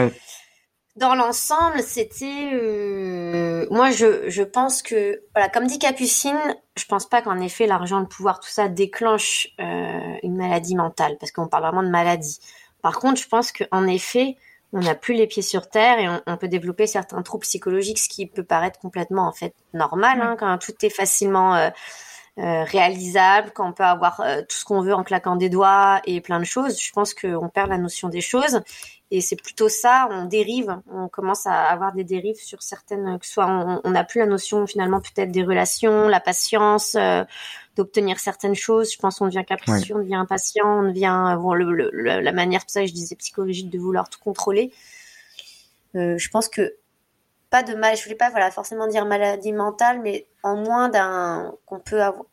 dans 0.96 1.14
l'ensemble, 1.14 1.82
c'était 1.82 2.50
euh, 2.54 3.66
moi 3.70 3.90
je 3.90 4.30
je 4.30 4.42
pense 4.42 4.80
que 4.82 5.20
voilà, 5.34 5.50
comme 5.50 5.66
dit 5.66 5.78
Capucine, 5.78 6.38
je 6.76 6.84
pense 6.86 7.06
pas 7.06 7.20
qu'en 7.20 7.38
effet 7.40 7.66
l'argent, 7.66 8.00
le 8.00 8.06
pouvoir, 8.06 8.40
tout 8.40 8.48
ça 8.48 8.68
déclenche 8.68 9.48
euh, 9.60 10.14
une 10.22 10.36
maladie 10.36 10.74
mentale, 10.74 11.16
parce 11.20 11.32
qu'on 11.32 11.48
parle 11.48 11.64
vraiment 11.64 11.82
de 11.82 11.90
maladie. 11.90 12.38
Par 12.80 12.98
contre, 12.98 13.20
je 13.20 13.28
pense 13.28 13.52
qu'en 13.52 13.86
effet, 13.86 14.36
on 14.72 14.80
n'a 14.80 14.94
plus 14.94 15.14
les 15.14 15.26
pieds 15.26 15.42
sur 15.42 15.68
terre 15.68 15.98
et 15.98 16.08
on, 16.26 16.36
peut 16.36 16.48
développer 16.48 16.86
certains 16.86 17.22
troubles 17.22 17.44
psychologiques, 17.44 17.98
ce 17.98 18.08
qui 18.08 18.26
peut 18.26 18.44
paraître 18.44 18.78
complètement 18.78 19.28
en 19.28 19.32
fait 19.32 19.54
normal, 19.74 20.20
hein, 20.20 20.36
quand 20.38 20.58
tout 20.58 20.74
est 20.82 20.90
facilement 20.90 21.54
euh, 21.56 21.70
euh, 22.38 22.64
réalisable, 22.64 23.50
quand 23.54 23.66
on 23.66 23.72
peut 23.72 23.82
avoir 23.82 24.20
euh, 24.20 24.42
tout 24.42 24.58
ce 24.58 24.64
qu'on 24.66 24.82
veut 24.82 24.92
en 24.92 25.04
claquant 25.04 25.36
des 25.36 25.48
doigts 25.48 26.02
et 26.04 26.20
plein 26.20 26.38
de 26.38 26.44
choses. 26.44 26.78
Je 26.78 26.92
pense 26.92 27.14
qu'on 27.14 27.48
perd 27.48 27.70
la 27.70 27.78
notion 27.78 28.10
des 28.10 28.20
choses 28.20 28.60
et 29.10 29.22
c'est 29.22 29.36
plutôt 29.36 29.70
ça, 29.70 30.06
on 30.10 30.26
dérive, 30.26 30.78
on 30.92 31.08
commence 31.08 31.46
à 31.46 31.62
avoir 31.62 31.94
des 31.94 32.04
dérives 32.04 32.36
sur 32.36 32.62
certaines, 32.62 33.18
que 33.18 33.26
soit 33.26 33.80
on 33.82 33.90
n'a 33.90 34.04
plus 34.04 34.18
la 34.18 34.26
notion 34.26 34.66
finalement 34.66 35.00
peut-être 35.00 35.30
des 35.30 35.44
relations, 35.44 36.08
la 36.08 36.20
patience, 36.20 36.94
euh, 36.94 37.24
d'obtenir 37.74 38.18
certaines 38.18 38.54
choses. 38.54 38.92
Je 38.92 38.98
pense 38.98 39.18
qu'on 39.18 39.26
devient 39.28 39.44
capricieux, 39.46 39.96
on 39.96 40.00
devient 40.00 40.16
impatient, 40.16 40.80
on 40.80 40.88
devient 40.88 41.38
bon, 41.40 41.54
le, 41.54 41.90
la 42.20 42.32
manière, 42.32 42.66
tout 42.66 42.72
ça 42.72 42.84
je 42.84 42.92
disais 42.92 43.16
psychologique 43.16 43.70
de 43.70 43.78
vouloir 43.78 44.10
tout 44.10 44.20
contrôler. 44.20 44.74
je 45.94 46.28
pense 46.28 46.48
que 46.48 46.74
pas 47.50 47.62
de 47.62 47.74
mal, 47.74 47.96
je 47.96 48.02
voulais 48.02 48.16
pas 48.16 48.30
voilà 48.30 48.50
forcément 48.50 48.86
dire 48.86 49.06
maladie 49.06 49.52
mentale, 49.52 50.00
mais 50.02 50.26
en 50.42 50.56
moins 50.56 50.88
d'un 50.88 51.54
qu'on 51.66 51.80
peut 51.80 52.02
avoir 52.02 52.24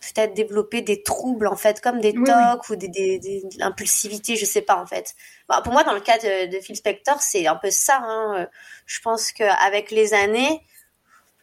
peut-être 0.00 0.34
développer 0.34 0.82
des 0.82 1.02
troubles 1.02 1.46
en 1.46 1.56
fait 1.56 1.80
comme 1.80 2.00
des 2.00 2.14
tocs 2.14 2.68
ou 2.70 2.76
des, 2.76 2.88
des, 2.88 3.18
des, 3.18 3.42
l'impulsivité 3.58 4.36
je 4.36 4.44
sais 4.44 4.62
pas 4.62 4.76
en 4.76 4.86
fait 4.86 5.14
bah, 5.48 5.60
pour 5.62 5.72
moi 5.72 5.84
dans 5.84 5.92
le 5.92 6.00
cas 6.00 6.18
de, 6.18 6.60
Phil 6.60 6.76
Spector 6.76 7.20
c'est 7.20 7.46
un 7.46 7.56
peu 7.56 7.70
ça 7.70 8.00
hein. 8.02 8.46
je 8.86 9.00
pense 9.00 9.32
qu'avec 9.32 9.90
les 9.90 10.14
années 10.14 10.62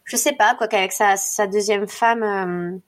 je 0.04 0.16
sais 0.16 0.32
pas 0.32 0.54
quoi 0.54 0.66
qu'avec 0.66 0.92
sa, 0.92 1.16
sa 1.16 1.46
deuxième 1.46 1.86
femme 1.86 2.22
euh, 2.22 2.78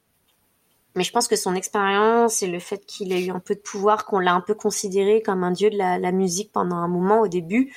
mais 0.96 1.04
je 1.04 1.12
pense 1.12 1.28
que 1.28 1.36
son 1.36 1.54
expérience 1.54 2.42
et 2.42 2.46
le 2.46 2.60
fait 2.60 2.84
qu'il 2.86 3.12
ait 3.12 3.24
eu 3.24 3.30
un 3.30 3.40
peu 3.40 3.54
de 3.54 3.60
pouvoir 3.60 4.06
qu'on 4.06 4.20
l'a 4.20 4.32
un 4.32 4.40
peu 4.40 4.54
considéré 4.54 5.22
comme 5.22 5.44
un 5.44 5.50
dieu 5.50 5.70
de 5.70 5.76
la, 5.76 5.98
la 5.98 6.12
musique 6.12 6.52
pendant 6.52 6.76
un 6.76 6.88
moment 6.88 7.20
au 7.20 7.28
début 7.28 7.74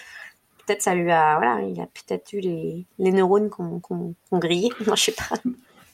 peut-être 0.68 0.82
ça 0.82 0.93
lui 0.93 1.09
a 1.11 1.38
voilà 1.38 1.61
il 1.61 1.80
a 1.80 1.86
peut-être 1.88 2.34
eu 2.34 2.39
les, 2.39 2.86
les 2.99 3.11
neurones 3.11 3.49
qu'on 3.49 3.80
qu'on 3.80 4.13
grillé 4.34 4.70
non 4.88 4.95
je 4.95 5.03
sais 5.03 5.13
pas. 5.13 5.36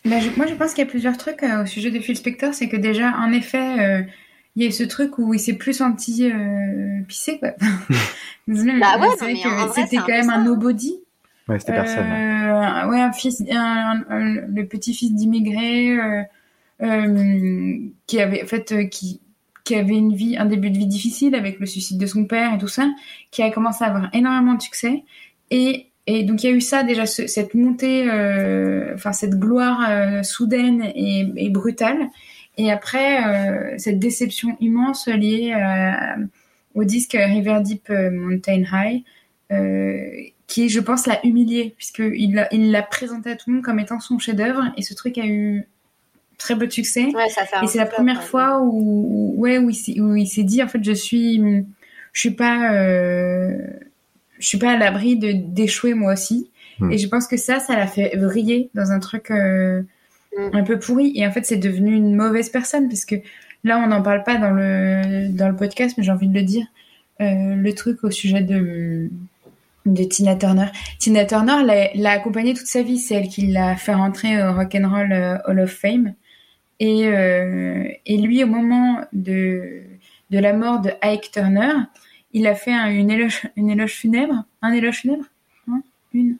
Bah, 0.06 0.18
moi 0.36 0.48
je 0.48 0.56
pense 0.56 0.74
qu'il 0.74 0.84
y 0.84 0.88
a 0.88 0.90
plusieurs 0.90 1.18
trucs 1.18 1.44
euh, 1.44 1.64
au 1.64 1.66
sujet 1.66 1.92
de 1.92 2.00
Phil 2.00 2.18
Spector 2.18 2.54
c'est 2.54 2.68
que 2.68 2.76
déjà 2.76 3.12
en 3.18 3.32
effet 3.32 3.80
euh, 3.80 4.04
il 4.56 4.64
y 4.64 4.68
a 4.68 4.72
ce 4.72 4.84
truc 4.84 5.18
où 5.18 5.34
il 5.34 5.40
s'est 5.40 5.54
plus 5.54 5.74
senti 5.74 6.30
euh, 6.30 7.02
pissé 7.08 7.40
quoi. 7.40 7.52
Bah 8.46 9.00
ouais, 9.00 9.08
c'était 9.74 9.96
quand 9.96 10.08
même 10.10 10.30
un 10.30 10.44
nobody. 10.44 11.00
Ouais 11.48 11.60
c'était 11.60 11.72
personne 11.72 12.06
hein. 12.06 12.90
ouais 12.90 13.00
un 13.00 13.14
fils 13.14 13.42
le 13.48 14.64
petit-fils 14.64 15.14
d'immigré 15.14 15.98
qui 18.08 18.20
avait 18.20 18.44
en 18.44 18.48
fait 18.48 18.90
qui 18.90 19.22
qui 19.64 19.76
avait 19.76 19.96
une 19.96 20.14
vie, 20.14 20.38
un 20.38 20.46
début 20.46 20.70
de 20.70 20.78
vie 20.78 20.88
difficile 20.88 21.36
avec 21.36 21.60
le 21.60 21.66
suicide 21.66 21.98
de 21.98 22.06
son 22.06 22.26
père 22.26 22.54
et 22.54 22.58
tout 22.58 22.68
ça, 22.68 22.90
qui 23.32 23.42
a 23.42 23.50
commencé 23.50 23.84
à 23.84 23.88
avoir 23.88 24.10
énormément 24.14 24.56
de 24.56 24.62
succès. 24.62 25.04
Et, 25.52 25.88
et 26.06 26.24
donc 26.24 26.44
il 26.44 26.50
y 26.50 26.54
a 26.54 26.56
eu 26.56 26.62
ça 26.62 26.84
déjà, 26.84 27.06
cette 27.06 27.54
montée, 27.54 28.10
euh, 28.10 28.94
enfin 28.94 29.14
cette 29.14 29.40
gloire 29.40 29.86
euh, 29.90 30.24
soudaine 30.24 30.92
et, 30.96 31.50
brutale. 31.50 32.10
Et 32.58 32.72
après, 32.72 33.26
euh, 33.26 33.76
cette 33.78 34.00
déception 34.00 34.58
immense 34.60 35.08
liée 35.08 35.56
au 36.76 36.84
disque 36.84 37.18
River 37.20 37.60
Deep 37.64 37.90
Mountain 37.90 38.64
High, 38.72 39.04
qui, 40.46 40.70
je 40.70 40.80
pense, 40.80 41.08
l'a 41.08 41.26
humilié, 41.26 41.74
puisqu'il 41.78 42.36
l'a 42.36 42.54
il 42.54 42.70
l'a 42.72 42.84
présenté 42.84 43.32
à 43.32 43.36
tout 43.36 43.50
le 43.50 43.56
monde 43.56 43.64
comme 43.64 43.80
étant 43.80 44.00
son 44.00 44.20
chef-d'œuvre. 44.20 44.72
Et 44.78 44.82
ce 44.82 44.94
truc 44.94 45.18
a 45.18 45.26
eu 45.26 45.68
très 46.44 46.56
beau 46.56 46.70
succès. 46.70 47.08
et 47.08 47.68
c'est 47.68 47.78
la 47.78 47.86
première 47.86 48.22
fois 48.22 48.62
où, 48.62 49.34
ouais, 49.38 49.58
où 49.58 49.70
il 49.70 50.28
s'est 50.28 50.44
dit 50.44 50.62
en 50.62 50.68
fait 50.68 50.84
je 50.84 50.92
suis, 50.92 51.42
je 52.12 52.20
suis 52.20 52.32
pas, 52.32 52.74
euh, 52.74 53.58
je 54.40 54.48
suis 54.48 54.58
pas 54.58 54.72
à 54.74 54.78
l'abri 54.78 55.18
de 55.18 55.32
d'échouer 55.32 55.94
moi 55.94 56.14
aussi. 56.14 56.50
Hmm. 56.80 56.92
Et 56.92 56.98
je 56.98 57.08
pense 57.08 57.28
que 57.28 57.38
ça, 57.38 57.60
ça 57.60 57.76
l'a 57.76 57.88
fait 57.88 58.18
vriller 58.18 58.70
dans 58.74 58.92
un 58.92 59.00
truc 59.00 59.32
euh, 59.32 59.82
hmm. 60.38 60.50
un 60.54 60.64
peu 60.64 60.80
pourri. 60.80 61.14
Et 61.16 61.26
en 61.26 61.32
fait, 61.32 61.46
c'est 61.46 61.58
devenu 61.58 61.96
une 61.96 62.16
mauvaise 62.16 62.50
personne 62.50 62.90
parce 62.90 63.06
que 63.06 63.16
là, 63.64 63.80
on 63.80 63.88
n'en 63.88 64.02
parle 64.02 64.24
pas 64.24 64.38
dans 64.38 64.52
le 64.52 65.30
dans 65.30 65.48
le 65.48 65.56
podcast, 65.56 65.96
mais 65.98 66.04
j'ai 66.04 66.12
envie 66.12 66.28
de 66.28 66.36
le 66.36 66.44
dire. 66.44 66.66
Euh, 67.22 67.56
le 67.56 67.74
truc 67.74 68.04
au 68.04 68.12
sujet 68.12 68.42
de 68.42 69.10
de 69.86 70.04
Tina 70.04 70.36
Turner. 70.36 70.68
Tina 71.00 71.26
Turner 71.26 71.90
l'a 71.96 72.12
accompagnée 72.12 72.54
toute 72.54 72.68
sa 72.68 72.84
vie. 72.84 72.98
C'est 72.98 73.16
elle 73.16 73.28
qui 73.28 73.48
l'a 73.48 73.76
fait 73.76 73.94
rentrer 73.94 74.42
au 74.44 74.54
Rock 74.54 74.76
and 74.76 74.90
Roll 74.90 75.42
Hall 75.46 75.60
of 75.60 75.72
Fame. 75.72 76.16
Et, 76.84 77.08
euh, 77.08 77.88
et 78.06 78.18
lui, 78.18 78.44
au 78.44 78.48
moment 78.48 79.00
de, 79.14 79.84
de 80.32 80.40
la 80.40 80.52
mort 80.52 80.82
de 80.82 80.92
Ike 81.02 81.32
Turner, 81.32 81.72
il 82.34 82.46
a 82.46 82.56
fait 82.56 82.74
un, 82.74 82.90
une, 82.90 83.10
éloge, 83.10 83.44
une 83.56 83.70
éloge 83.70 83.94
funèbre. 83.94 84.44
Un 84.62 84.74
éloge 84.74 84.98
funèbre? 84.98 85.24
Hein? 85.70 85.82
Une? 86.14 86.36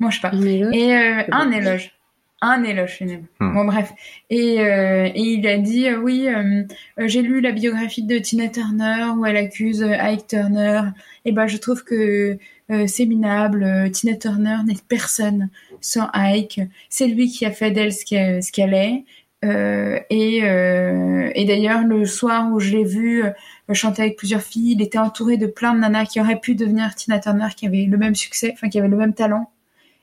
Moi, 0.00 0.10
je 0.10 0.16
sais 0.16 0.22
pas. 0.22 0.34
Et 0.34 0.96
euh, 0.96 1.22
un 1.30 1.52
éloge. 1.52 1.92
Un 2.40 2.64
éloge 2.64 2.96
funèbre. 2.96 3.24
Hmm. 3.38 3.54
Bon, 3.54 3.64
bref. 3.66 3.92
Et, 4.30 4.60
euh, 4.60 5.06
et, 5.06 5.22
il 5.22 5.46
a 5.46 5.58
dit 5.58 5.86
euh, 5.86 5.98
Oui, 5.98 6.26
euh, 6.28 6.64
j'ai 6.98 7.22
lu 7.22 7.40
la 7.40 7.52
biographie 7.52 8.02
de 8.02 8.18
Tina 8.18 8.48
Turner 8.48 9.06
où 9.16 9.26
elle 9.26 9.36
accuse 9.36 9.84
Ike 9.84 10.26
Turner. 10.26 10.82
Et 11.24 11.30
ben, 11.30 11.46
je 11.46 11.56
trouve 11.56 11.84
que 11.84 12.36
c'est 12.86 13.06
minable. 13.06 13.90
Tina 13.92 14.14
Turner 14.16 14.58
n'est 14.66 14.76
personne 14.88 15.48
sans 15.80 16.08
Ike. 16.12 16.60
C'est 16.90 17.06
lui 17.06 17.28
qui 17.28 17.46
a 17.46 17.50
fait 17.50 17.70
d'elle 17.70 17.92
ce 17.92 18.04
qu'elle 18.52 18.74
est. 18.74 19.04
Euh, 19.44 20.00
et, 20.10 20.42
euh, 20.42 21.30
et 21.34 21.44
d'ailleurs, 21.44 21.84
le 21.84 22.04
soir 22.06 22.50
où 22.52 22.58
je 22.58 22.70
l'ai 22.70 22.84
vu 22.84 23.24
euh, 23.24 23.30
chanter 23.72 24.02
avec 24.02 24.16
plusieurs 24.16 24.42
filles, 24.42 24.72
il 24.72 24.82
était 24.82 24.98
entouré 24.98 25.36
de 25.36 25.46
plein 25.46 25.74
de 25.74 25.80
nanas 25.80 26.06
qui 26.06 26.20
auraient 26.20 26.40
pu 26.40 26.54
devenir 26.54 26.94
Tina 26.94 27.20
Turner, 27.20 27.48
qui 27.56 27.66
avaient 27.66 27.84
le 27.84 27.96
même 27.96 28.14
succès, 28.14 28.50
enfin 28.52 28.68
qui 28.68 28.78
avaient 28.78 28.88
le 28.88 28.96
même 28.96 29.14
talent. 29.14 29.50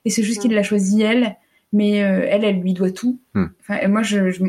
Et 0.05 0.09
c'est 0.09 0.23
juste 0.23 0.41
qu'il 0.41 0.53
l'a 0.53 0.63
choisi 0.63 1.01
elle, 1.01 1.35
mais 1.73 2.03
euh, 2.03 2.25
elle, 2.29 2.45
elle 2.45 2.61
lui 2.61 2.73
doit 2.73 2.91
tout. 2.91 3.19
Enfin, 3.33 3.79
et 3.81 3.87
moi, 3.87 4.03
je, 4.03 4.29
je, 4.29 4.43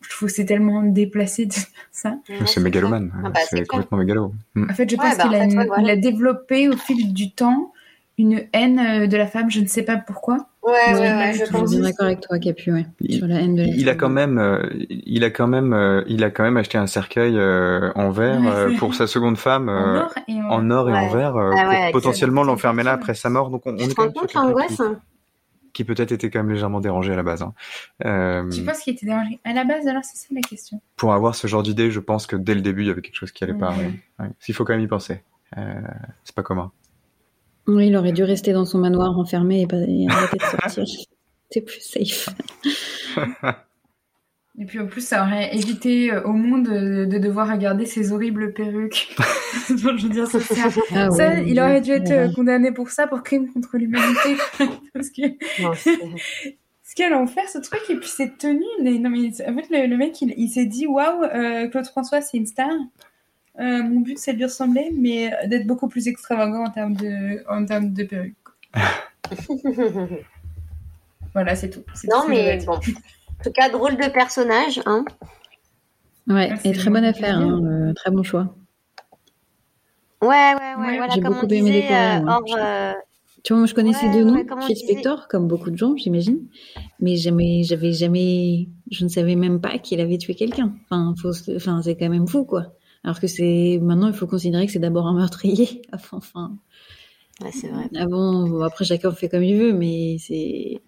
je 0.00 0.10
trouve 0.10 0.28
que 0.28 0.34
c'est 0.34 0.46
tellement 0.46 0.82
déplacé 0.82 1.46
de 1.46 1.52
faire 1.52 1.66
ça. 1.92 2.18
C'est 2.46 2.60
mégalomane, 2.60 3.12
ah 3.24 3.30
bah, 3.30 3.40
c'est 3.48 3.66
complètement 3.66 3.98
mégalo. 3.98 4.34
Hmm. 4.54 4.70
En 4.70 4.74
fait, 4.74 4.90
je 4.90 4.96
pense 4.96 5.16
bah, 5.16 5.24
qu'il 5.24 5.34
a, 5.34 5.80
il 5.80 5.90
a 5.90 5.96
développé 5.96 6.68
au 6.68 6.76
fil 6.76 7.12
du 7.12 7.30
temps 7.30 7.71
une 8.18 8.44
haine 8.52 9.08
de 9.08 9.16
la 9.16 9.26
femme, 9.26 9.50
je 9.50 9.60
ne 9.60 9.66
sais 9.66 9.82
pas 9.82 9.96
pourquoi. 9.96 10.48
Ouais, 10.62 10.72
ouais, 10.94 11.00
ouais, 11.00 11.32
je 11.32 11.44
suis 11.44 11.76
bien 11.76 11.80
d'accord 11.80 12.06
avec 12.06 12.20
toi, 12.20 12.38
Capu, 12.38 12.72
ouais, 12.72 12.86
sur 13.10 13.26
la 13.26 13.40
haine 13.40 13.56
de 13.56 13.64
il 13.64 13.88
a 13.88 13.96
quand 13.96 14.08
même, 14.08 14.38
euh, 14.38 14.62
il 14.88 15.24
a 15.24 15.30
quand 15.30 15.48
même, 15.48 15.72
euh, 15.72 16.04
il 16.06 16.22
a 16.22 16.30
quand 16.30 16.44
même 16.44 16.56
acheté 16.56 16.78
un 16.78 16.86
cercueil 16.86 17.36
euh, 17.36 17.90
en 17.96 18.10
verre 18.10 18.68
pour 18.78 18.94
sa 18.94 19.08
seconde 19.08 19.38
femme 19.38 19.68
en 19.68 19.96
or 19.96 20.14
et 20.28 20.40
en, 20.40 20.70
or 20.70 20.88
et 20.88 20.92
en 20.92 21.08
verre 21.08 21.36
ah 21.36 21.90
pour 21.90 22.00
potentiellement 22.00 22.44
l'enfermer 22.44 22.84
là 22.84 22.92
après 22.92 23.14
sa 23.14 23.28
mort. 23.28 23.50
Donc 23.50 23.66
on, 23.66 23.74
on 23.74 23.78
est 23.78 23.92
quand 23.92 24.04
même 24.04 24.12
l'angoisse 24.36 24.78
hein. 24.78 25.00
qui, 25.72 25.82
peut-être 25.82 26.12
était 26.12 26.30
quand 26.30 26.44
même 26.44 26.52
légèrement 26.52 26.80
dérangé 26.80 27.12
à 27.12 27.16
la 27.16 27.24
base. 27.24 27.42
Hein. 27.42 28.48
Tu 28.52 28.62
penses 28.62 28.78
qu'il 28.78 28.94
était 28.94 29.06
dérangé 29.06 29.40
à 29.42 29.52
la 29.54 29.64
base 29.64 29.88
Alors 29.88 30.04
c'est 30.04 30.16
ça 30.16 30.28
la 30.30 30.42
question. 30.42 30.80
Pour 30.94 31.12
avoir 31.12 31.34
ce 31.34 31.48
genre 31.48 31.64
d'idée, 31.64 31.90
je 31.90 31.98
pense 31.98 32.28
que 32.28 32.36
dès 32.36 32.54
le 32.54 32.60
début 32.60 32.82
il 32.82 32.86
y 32.86 32.90
avait 32.90 33.02
quelque 33.02 33.18
chose 33.18 33.32
qui 33.32 33.42
allait 33.42 33.54
pas. 33.54 33.74
S'il 34.38 34.54
faut 34.54 34.64
quand 34.64 34.74
même 34.74 34.84
y 34.84 34.86
penser, 34.86 35.24
c'est 35.56 36.36
pas 36.36 36.44
commun. 36.44 36.70
Oui, 37.66 37.88
il 37.88 37.96
aurait 37.96 38.12
dû 38.12 38.24
rester 38.24 38.52
dans 38.52 38.64
son 38.64 38.78
manoir 38.78 39.18
enfermé 39.18 39.62
et, 39.62 39.66
pas, 39.66 39.76
arrêter 39.76 40.36
de 40.36 40.70
sortir. 40.70 40.84
C'est 41.50 41.60
plus 41.60 41.80
safe. 41.80 42.28
Et 44.58 44.66
puis 44.66 44.78
en 44.78 44.86
plus, 44.86 45.00
ça 45.06 45.22
aurait 45.24 45.54
évité 45.56 46.12
euh, 46.12 46.22
au 46.24 46.32
monde 46.32 46.68
de, 46.68 47.18
devoir 47.18 47.50
regarder 47.50 47.86
ces 47.86 48.12
horribles 48.12 48.52
perruques. 48.52 49.16
je 49.68 49.74
veux 49.74 50.08
dire, 50.10 50.26
ça, 50.26 50.38
ah 50.94 51.10
ça 51.10 51.40
il 51.40 51.58
aurait 51.58 51.80
dû 51.80 51.90
être 51.90 52.10
euh, 52.10 52.32
condamné 52.34 52.70
pour 52.70 52.90
ça, 52.90 53.06
pour 53.06 53.22
crime 53.22 53.50
contre 53.50 53.78
l'humanité. 53.78 54.36
Parce 54.92 55.08
que. 55.08 55.22
Ce 56.84 56.94
qu'elle 56.94 57.14
en 57.14 57.26
faire 57.26 57.48
ce 57.48 57.56
truc 57.56 57.80
et 57.88 57.96
puis 57.96 58.08
cette 58.08 58.36
tenue. 58.36 58.60
Non, 58.82 59.08
mais 59.08 59.28
en 59.48 59.54
fait, 59.54 59.86
le, 59.86 59.96
mec, 59.96 60.20
il, 60.20 60.48
s'est 60.50 60.66
dit 60.66 60.86
waouh, 60.86 61.24
euh, 61.24 61.66
Claude 61.68 61.86
François, 61.86 62.20
c'est 62.20 62.36
une 62.36 62.44
star. 62.44 62.68
Euh, 63.60 63.82
mon 63.82 64.00
but, 64.00 64.18
c'est 64.18 64.32
de 64.32 64.38
lui 64.38 64.44
ressembler, 64.44 64.90
mais 64.96 65.30
d'être 65.46 65.66
beaucoup 65.66 65.88
plus 65.88 66.08
extravagant 66.08 66.64
en 66.64 66.70
termes 66.70 66.94
de, 66.94 67.44
en 67.50 67.64
termes 67.66 67.92
de 67.92 68.04
perruque. 68.04 68.34
voilà, 71.34 71.54
c'est 71.54 71.70
tout. 71.70 71.82
Non, 72.10 72.28
mais 72.28 72.58
bon. 72.64 72.74
En 72.74 72.80
tout 73.44 73.52
cas, 73.52 73.68
drôle 73.68 73.96
de 73.96 74.08
personnage. 74.08 74.80
Hein. 74.86 75.04
Ouais, 76.28 76.50
et 76.64 76.72
très 76.72 76.90
bonne 76.90 77.04
affaire. 77.04 77.38
Hein, 77.38 77.60
euh, 77.64 77.92
très 77.94 78.10
bon 78.10 78.22
choix. 78.22 78.54
Ouais, 80.22 80.28
ouais, 80.28 80.54
ouais. 80.54 80.96
Voilà, 80.96 81.08
J'ai 81.14 81.20
beaucoup 81.20 81.46
aimé 81.46 81.72
les 81.72 81.88
euh, 81.90 82.92
Tu 83.42 83.52
vois, 83.52 83.58
moi 83.58 83.66
je 83.66 83.74
connaissais 83.74 84.06
Ouais, 84.06 84.12
deux 84.12 84.24
noms, 84.24 84.34
ouais, 84.34 84.46
on 84.52 84.60
Phil 84.60 84.76
disait. 84.76 84.92
Spector, 84.92 85.26
comme 85.26 85.48
beaucoup 85.48 85.70
de 85.70 85.76
gens, 85.76 85.96
j'imagine. 85.96 86.46
Mais 87.00 87.16
jamais, 87.16 87.64
j'avais 87.64 87.92
jamais, 87.92 88.68
je 88.90 89.04
ne 89.04 89.08
savais 89.08 89.34
même 89.34 89.60
pas 89.60 89.78
qu'il 89.78 90.00
avait 90.00 90.18
tué 90.18 90.34
quelqu'un. 90.36 90.72
Enfin, 90.84 91.14
faut, 91.20 91.32
se- 91.32 91.56
enfin, 91.56 91.82
c'est 91.82 91.96
quand 91.96 92.08
même 92.08 92.28
fou, 92.28 92.44
quoi. 92.44 92.72
Alors 93.04 93.20
que 93.20 93.26
c'est, 93.26 93.78
maintenant, 93.82 94.08
il 94.08 94.14
faut 94.14 94.26
considérer 94.26 94.66
que 94.66 94.72
c'est 94.72 94.78
d'abord 94.78 95.06
un 95.06 95.14
meurtrier. 95.14 95.82
Enfin, 95.92 96.16
enfin, 96.18 96.56
Ouais, 97.40 97.50
c'est 97.52 97.68
vrai. 97.68 97.88
avant, 97.96 98.46
bon, 98.48 98.62
après 98.62 98.84
chacun 98.84 99.10
fait 99.12 99.28
comme 99.28 99.42
il 99.42 99.56
veut, 99.58 99.72
mais 99.72 100.16
c'est, 100.18 100.80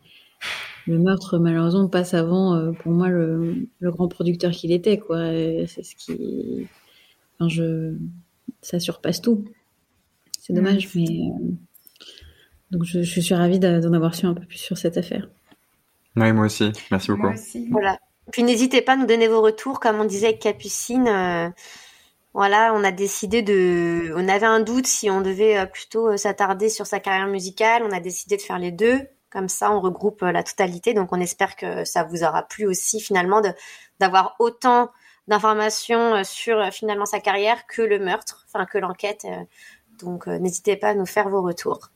le 0.87 0.99
meurtre, 0.99 1.39
malheureusement, 1.39 1.89
passe 1.89 2.15
avant, 2.15 2.55
euh, 2.57 2.73
pour 2.73 2.93
moi, 2.93 3.09
le, 3.09 3.69
le 3.81 3.91
grand 3.91 4.09
producteur 4.09 4.53
qu'il 4.53 4.73
était, 4.73 4.99
quoi. 4.99 5.17
Euh, 5.19 5.67
C'est 5.67 5.83
ce 5.83 5.97
qui, 5.97 6.67
enfin, 7.39 7.49
je, 7.49 7.97
ça 8.63 8.81
surpasse 8.81 9.21
tout. 9.23 9.45
C'est 10.41 10.53
dommage, 10.53 10.91
mais, 10.95 11.05
euh, 11.05 11.53
donc 12.71 12.85
je, 12.85 13.03
je 13.03 13.21
suis 13.21 13.35
ravie 13.35 13.59
d'en 13.59 13.93
avoir 13.93 14.15
su 14.15 14.27
un 14.27 14.35
peu 14.35 14.45
plus 14.45 14.59
sur 14.59 14.77
cette 14.79 14.97
affaire. 14.97 15.29
Oui, 16.17 16.33
moi 16.33 16.47
aussi. 16.47 16.71
Merci 16.91 17.11
beaucoup. 17.11 17.23
Moi 17.23 17.33
aussi. 17.35 17.69
Voilà. 17.71 17.99
Puis 18.33 18.43
n'hésitez 18.43 18.83
pas 18.83 18.93
à 18.95 18.97
nous 18.97 19.07
donner 19.07 19.29
vos 19.29 19.43
retours, 19.43 19.81
comme 19.81 20.01
on 20.01 20.05
disait 20.05 20.29
avec 20.29 20.41
Capucine. 20.41 21.09
euh, 21.09 21.49
voilà, 22.35 22.75
on 22.75 22.83
a 22.83 22.91
décidé 22.91 23.43
de, 23.43 24.13
on 24.17 24.29
avait 24.29 24.45
un 24.45 24.59
doute 24.59 24.89
si 24.89 25.09
on 25.09 25.21
devait 25.21 25.57
euh, 25.57 25.67
plutôt 25.67 26.09
euh, 26.09 26.17
s'attarder 26.17 26.69
sur 26.69 26.85
sa 26.85 26.99
carrière 26.99 27.29
musicale. 27.29 27.85
On 27.85 27.93
a 27.93 28.01
décidé 28.01 28.37
de 28.37 28.43
faire 28.43 28.59
les 28.59 28.73
deux. 28.73 29.03
Comme 29.31 29.49
ça, 29.49 29.71
on 29.71 29.81
regroupe 29.81 30.25
euh, 30.25 30.33
la 30.33 30.43
totalité. 30.43 30.95
Donc, 30.95 31.13
on 31.13 31.21
espère 31.21 31.55
que 31.55 31.85
ça 31.85 32.03
vous 32.03 32.25
aura 32.25 32.43
plu 32.43 32.67
aussi 32.67 33.01
finalement 33.01 33.41
d'avoir 34.01 34.35
autant 34.41 34.91
d'informations 35.29 36.23
sur 36.25 36.71
finalement 36.71 37.07
sa 37.07 37.21
carrière 37.21 37.67
que 37.67 37.81
le 37.81 37.99
meurtre, 37.99 38.45
enfin 38.49 38.67
que 38.67 38.79
l'enquête. 38.79 39.27
Donc, 39.99 40.27
n'hésitez 40.27 40.77
pas 40.77 40.89
à 40.89 40.95
nous 40.95 41.07
faire 41.07 41.31
vos 41.31 41.41
retours. 41.41 41.91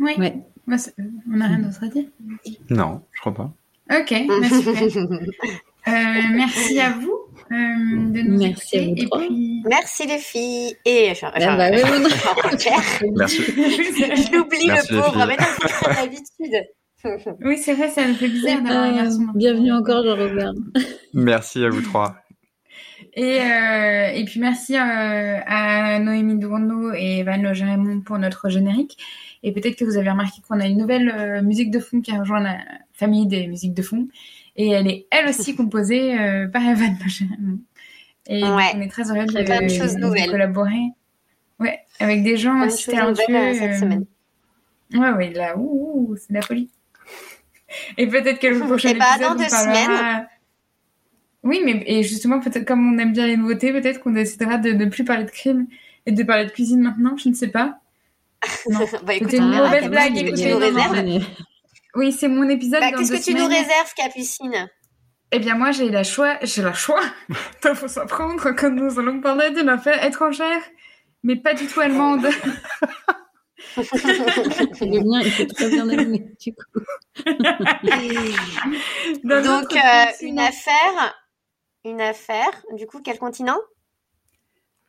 Oui. 0.00 0.14
Ouais. 0.18 0.42
Bah, 0.66 0.76
on 1.30 1.36
n'a 1.36 1.46
rien 1.46 1.58
d'autre 1.60 1.84
à 1.84 1.86
dire. 1.86 2.06
Non, 2.70 3.02
je 3.12 3.20
crois 3.20 3.34
pas. 3.34 3.52
Ok, 3.90 4.14
bah, 4.26 4.48
super. 4.48 5.06
Euh, 5.86 6.22
merci 6.32 6.78
à 6.80 6.90
vous 6.90 7.18
euh, 7.50 8.10
de 8.12 8.20
nous 8.22 8.38
Merci 8.38 8.78
à 8.78 9.04
trois. 9.06 9.20
Puis... 9.20 9.62
Merci 9.68 10.06
les 10.06 10.18
filles 10.18 10.74
et 10.84 11.12
Ah 11.22 11.56
bah 11.56 11.70
oui, 11.72 11.80
non. 12.02 12.08
Claire, 12.58 13.02
Merci. 13.16 13.42
je 13.46 14.36
l'oublie 14.36 14.66
Merci, 14.66 14.92
le 14.92 15.00
pauvre, 15.00 15.26
mais 15.26 15.36
non, 15.36 15.44
c'est 15.60 15.84
pas 15.84 15.94
d'habitude. 15.94 17.36
oui, 17.44 17.58
c'est 17.58 17.74
vrai, 17.74 17.88
ça 17.90 18.06
me 18.06 18.14
fait 18.14 18.28
bizarre 18.28 18.62
d'avoir 18.62 18.84
un 18.84 18.92
Euh, 18.92 19.02
garçon. 19.04 19.26
bienvenue 19.34 19.72
encore, 19.72 20.02
Jean-Robert. 20.04 20.52
Merci 21.14 21.64
à 21.64 21.68
vous 21.68 21.80
trois. 21.82 22.16
Et, 23.14 23.40
euh, 23.40 24.08
et 24.14 24.24
puis 24.24 24.38
merci 24.38 24.76
euh, 24.76 24.78
à 25.46 25.98
Noémie 25.98 26.38
Dourneau 26.38 26.92
et 26.94 27.18
Evan 27.20 27.42
Logerémont 27.42 28.00
pour 28.02 28.18
notre 28.18 28.48
générique. 28.48 28.96
Et 29.42 29.52
peut-être 29.52 29.76
que 29.76 29.84
vous 29.84 29.96
avez 29.96 30.10
remarqué 30.10 30.40
qu'on 30.46 30.60
a 30.60 30.66
une 30.66 30.78
nouvelle 30.78 31.08
euh, 31.08 31.42
musique 31.42 31.70
de 31.70 31.78
fond 31.80 32.00
qui 32.00 32.10
a 32.12 32.18
rejoint 32.20 32.40
la 32.40 32.58
famille 32.92 33.26
des 33.26 33.46
musiques 33.46 33.74
de 33.74 33.82
fond. 33.82 34.08
Et 34.58 34.70
elle 34.70 34.88
est 34.88 35.06
elle 35.10 35.28
aussi 35.28 35.54
composée 35.54 36.18
euh, 36.18 36.48
par 36.48 36.62
Evan 36.62 36.96
Logerémont. 37.00 37.60
Et 38.26 38.42
Ouais. 38.42 38.72
on 38.74 38.80
est 38.80 38.90
très 38.90 39.10
heureux 39.10 39.24
de, 39.24 40.30
collaborer. 40.30 40.90
Ouais, 41.60 41.78
avec 42.00 42.22
des 42.24 42.36
gens 42.36 42.60
aussi 42.66 42.84
choses 42.84 42.94
talentueux. 42.94 43.34
euh, 43.34 43.54
cette 43.54 43.70
euh, 43.70 43.78
semaine. 43.78 44.04
Ouais, 44.92 45.10
ouais, 45.12 45.32
là, 45.32 45.56
ouh, 45.56 46.10
ouh, 46.10 46.16
c'est 46.16 46.32
la 46.32 46.42
folie. 46.42 46.68
Et 47.96 48.06
peut-être 48.06 48.40
que 48.40 48.48
le 48.48 48.58
prochain 48.60 48.90
Et 48.90 48.94
bah, 48.94 49.06
épisode, 49.14 49.28
dans 49.28 49.34
on 49.34 49.44
deux 49.44 49.50
parlera... 49.50 49.84
semaines. 49.84 50.26
Oui, 51.44 51.62
mais 51.64 51.82
et 51.86 52.02
justement, 52.02 52.40
peut-être 52.40 52.66
comme 52.66 52.92
on 52.92 52.98
aime 52.98 53.12
bien 53.12 53.26
les 53.26 53.36
nouveautés, 53.36 53.72
peut-être 53.72 54.00
qu'on 54.00 54.10
décidera 54.10 54.58
de 54.58 54.72
ne 54.72 54.86
plus 54.86 55.04
parler 55.04 55.24
de 55.24 55.30
crime 55.30 55.66
et 56.04 56.12
de 56.12 56.22
parler 56.24 56.46
de 56.46 56.50
cuisine 56.50 56.80
maintenant, 56.80 57.16
je 57.16 57.28
ne 57.28 57.34
sais 57.34 57.48
pas. 57.48 57.78
Non. 58.68 58.80
bah 59.04 59.14
écoute, 59.14 59.30
on 59.34 59.36
une 59.36 59.56
mauvaise 59.56 59.88
blague, 59.88 60.16
écoutez, 60.16 60.50
nous 60.52 60.58
réserves 60.58 61.20
Oui, 61.94 62.12
c'est 62.12 62.28
mon 62.28 62.48
épisode 62.48 62.80
Bah, 62.80 62.92
Qu'est-ce 62.92 63.12
que 63.12 63.24
tu 63.24 63.34
nous 63.34 63.46
réserves, 63.46 63.92
Capucine? 63.96 64.68
Eh 65.30 65.38
bien, 65.38 65.54
moi, 65.56 65.72
j'ai 65.72 65.90
la 65.90 66.04
choix, 66.04 66.38
j'ai 66.42 66.62
la 66.62 66.72
choix. 66.72 67.02
Il 67.64 67.74
faut 67.74 67.88
s'apprendre 67.88 68.50
quand 68.52 68.70
nous 68.70 68.98
allons 68.98 69.20
parler 69.20 69.50
d'une 69.50 69.68
affaire 69.68 70.02
étrangère, 70.04 70.62
mais 71.22 71.36
pas 71.36 71.54
du 71.54 71.66
tout 71.66 71.80
allemande. 71.80 72.26
Il 73.76 74.94
est 74.94 75.02
bien, 75.02 75.20
il 75.20 75.30
fait 75.30 75.46
très 75.46 75.68
bien 75.68 75.88
animé, 75.88 76.24
du 76.40 76.54
coup. 76.54 76.80
Donc, 79.24 79.72
euh, 79.76 80.04
une 80.22 80.38
affaire, 80.38 81.14
une 81.84 82.00
affaire, 82.00 82.64
du 82.72 82.86
coup, 82.86 83.00
quel 83.02 83.18
continent? 83.18 83.58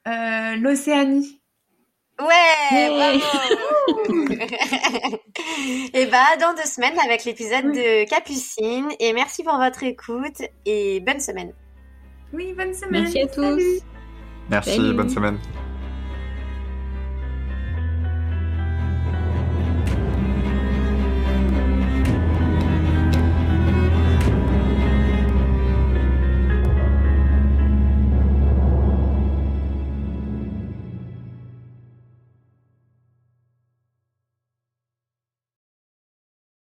Euh, 0.08 0.56
L'Océanie. 0.56 1.39
Ouais, 2.20 2.90
bravo 2.90 3.20
Et 5.94 6.06
bah, 6.08 6.36
dans 6.40 6.54
deux 6.54 6.68
semaines 6.68 6.98
avec 7.06 7.24
l'épisode 7.24 7.72
de 7.72 8.10
Capucine. 8.10 8.90
Et 9.00 9.14
merci 9.14 9.44
pour 9.44 9.58
votre 9.58 9.84
écoute 9.84 10.42
et 10.66 11.00
bonne 11.00 11.20
semaine. 11.20 11.54
Oui, 12.34 12.54
bonne 12.54 12.74
semaine. 12.74 13.04
Merci 13.04 13.22
à 13.22 13.28
tous. 13.28 13.42
Salut. 13.42 13.80
Merci, 14.50 14.76
Salut. 14.76 14.94
bonne 14.94 15.10
semaine. 15.10 15.40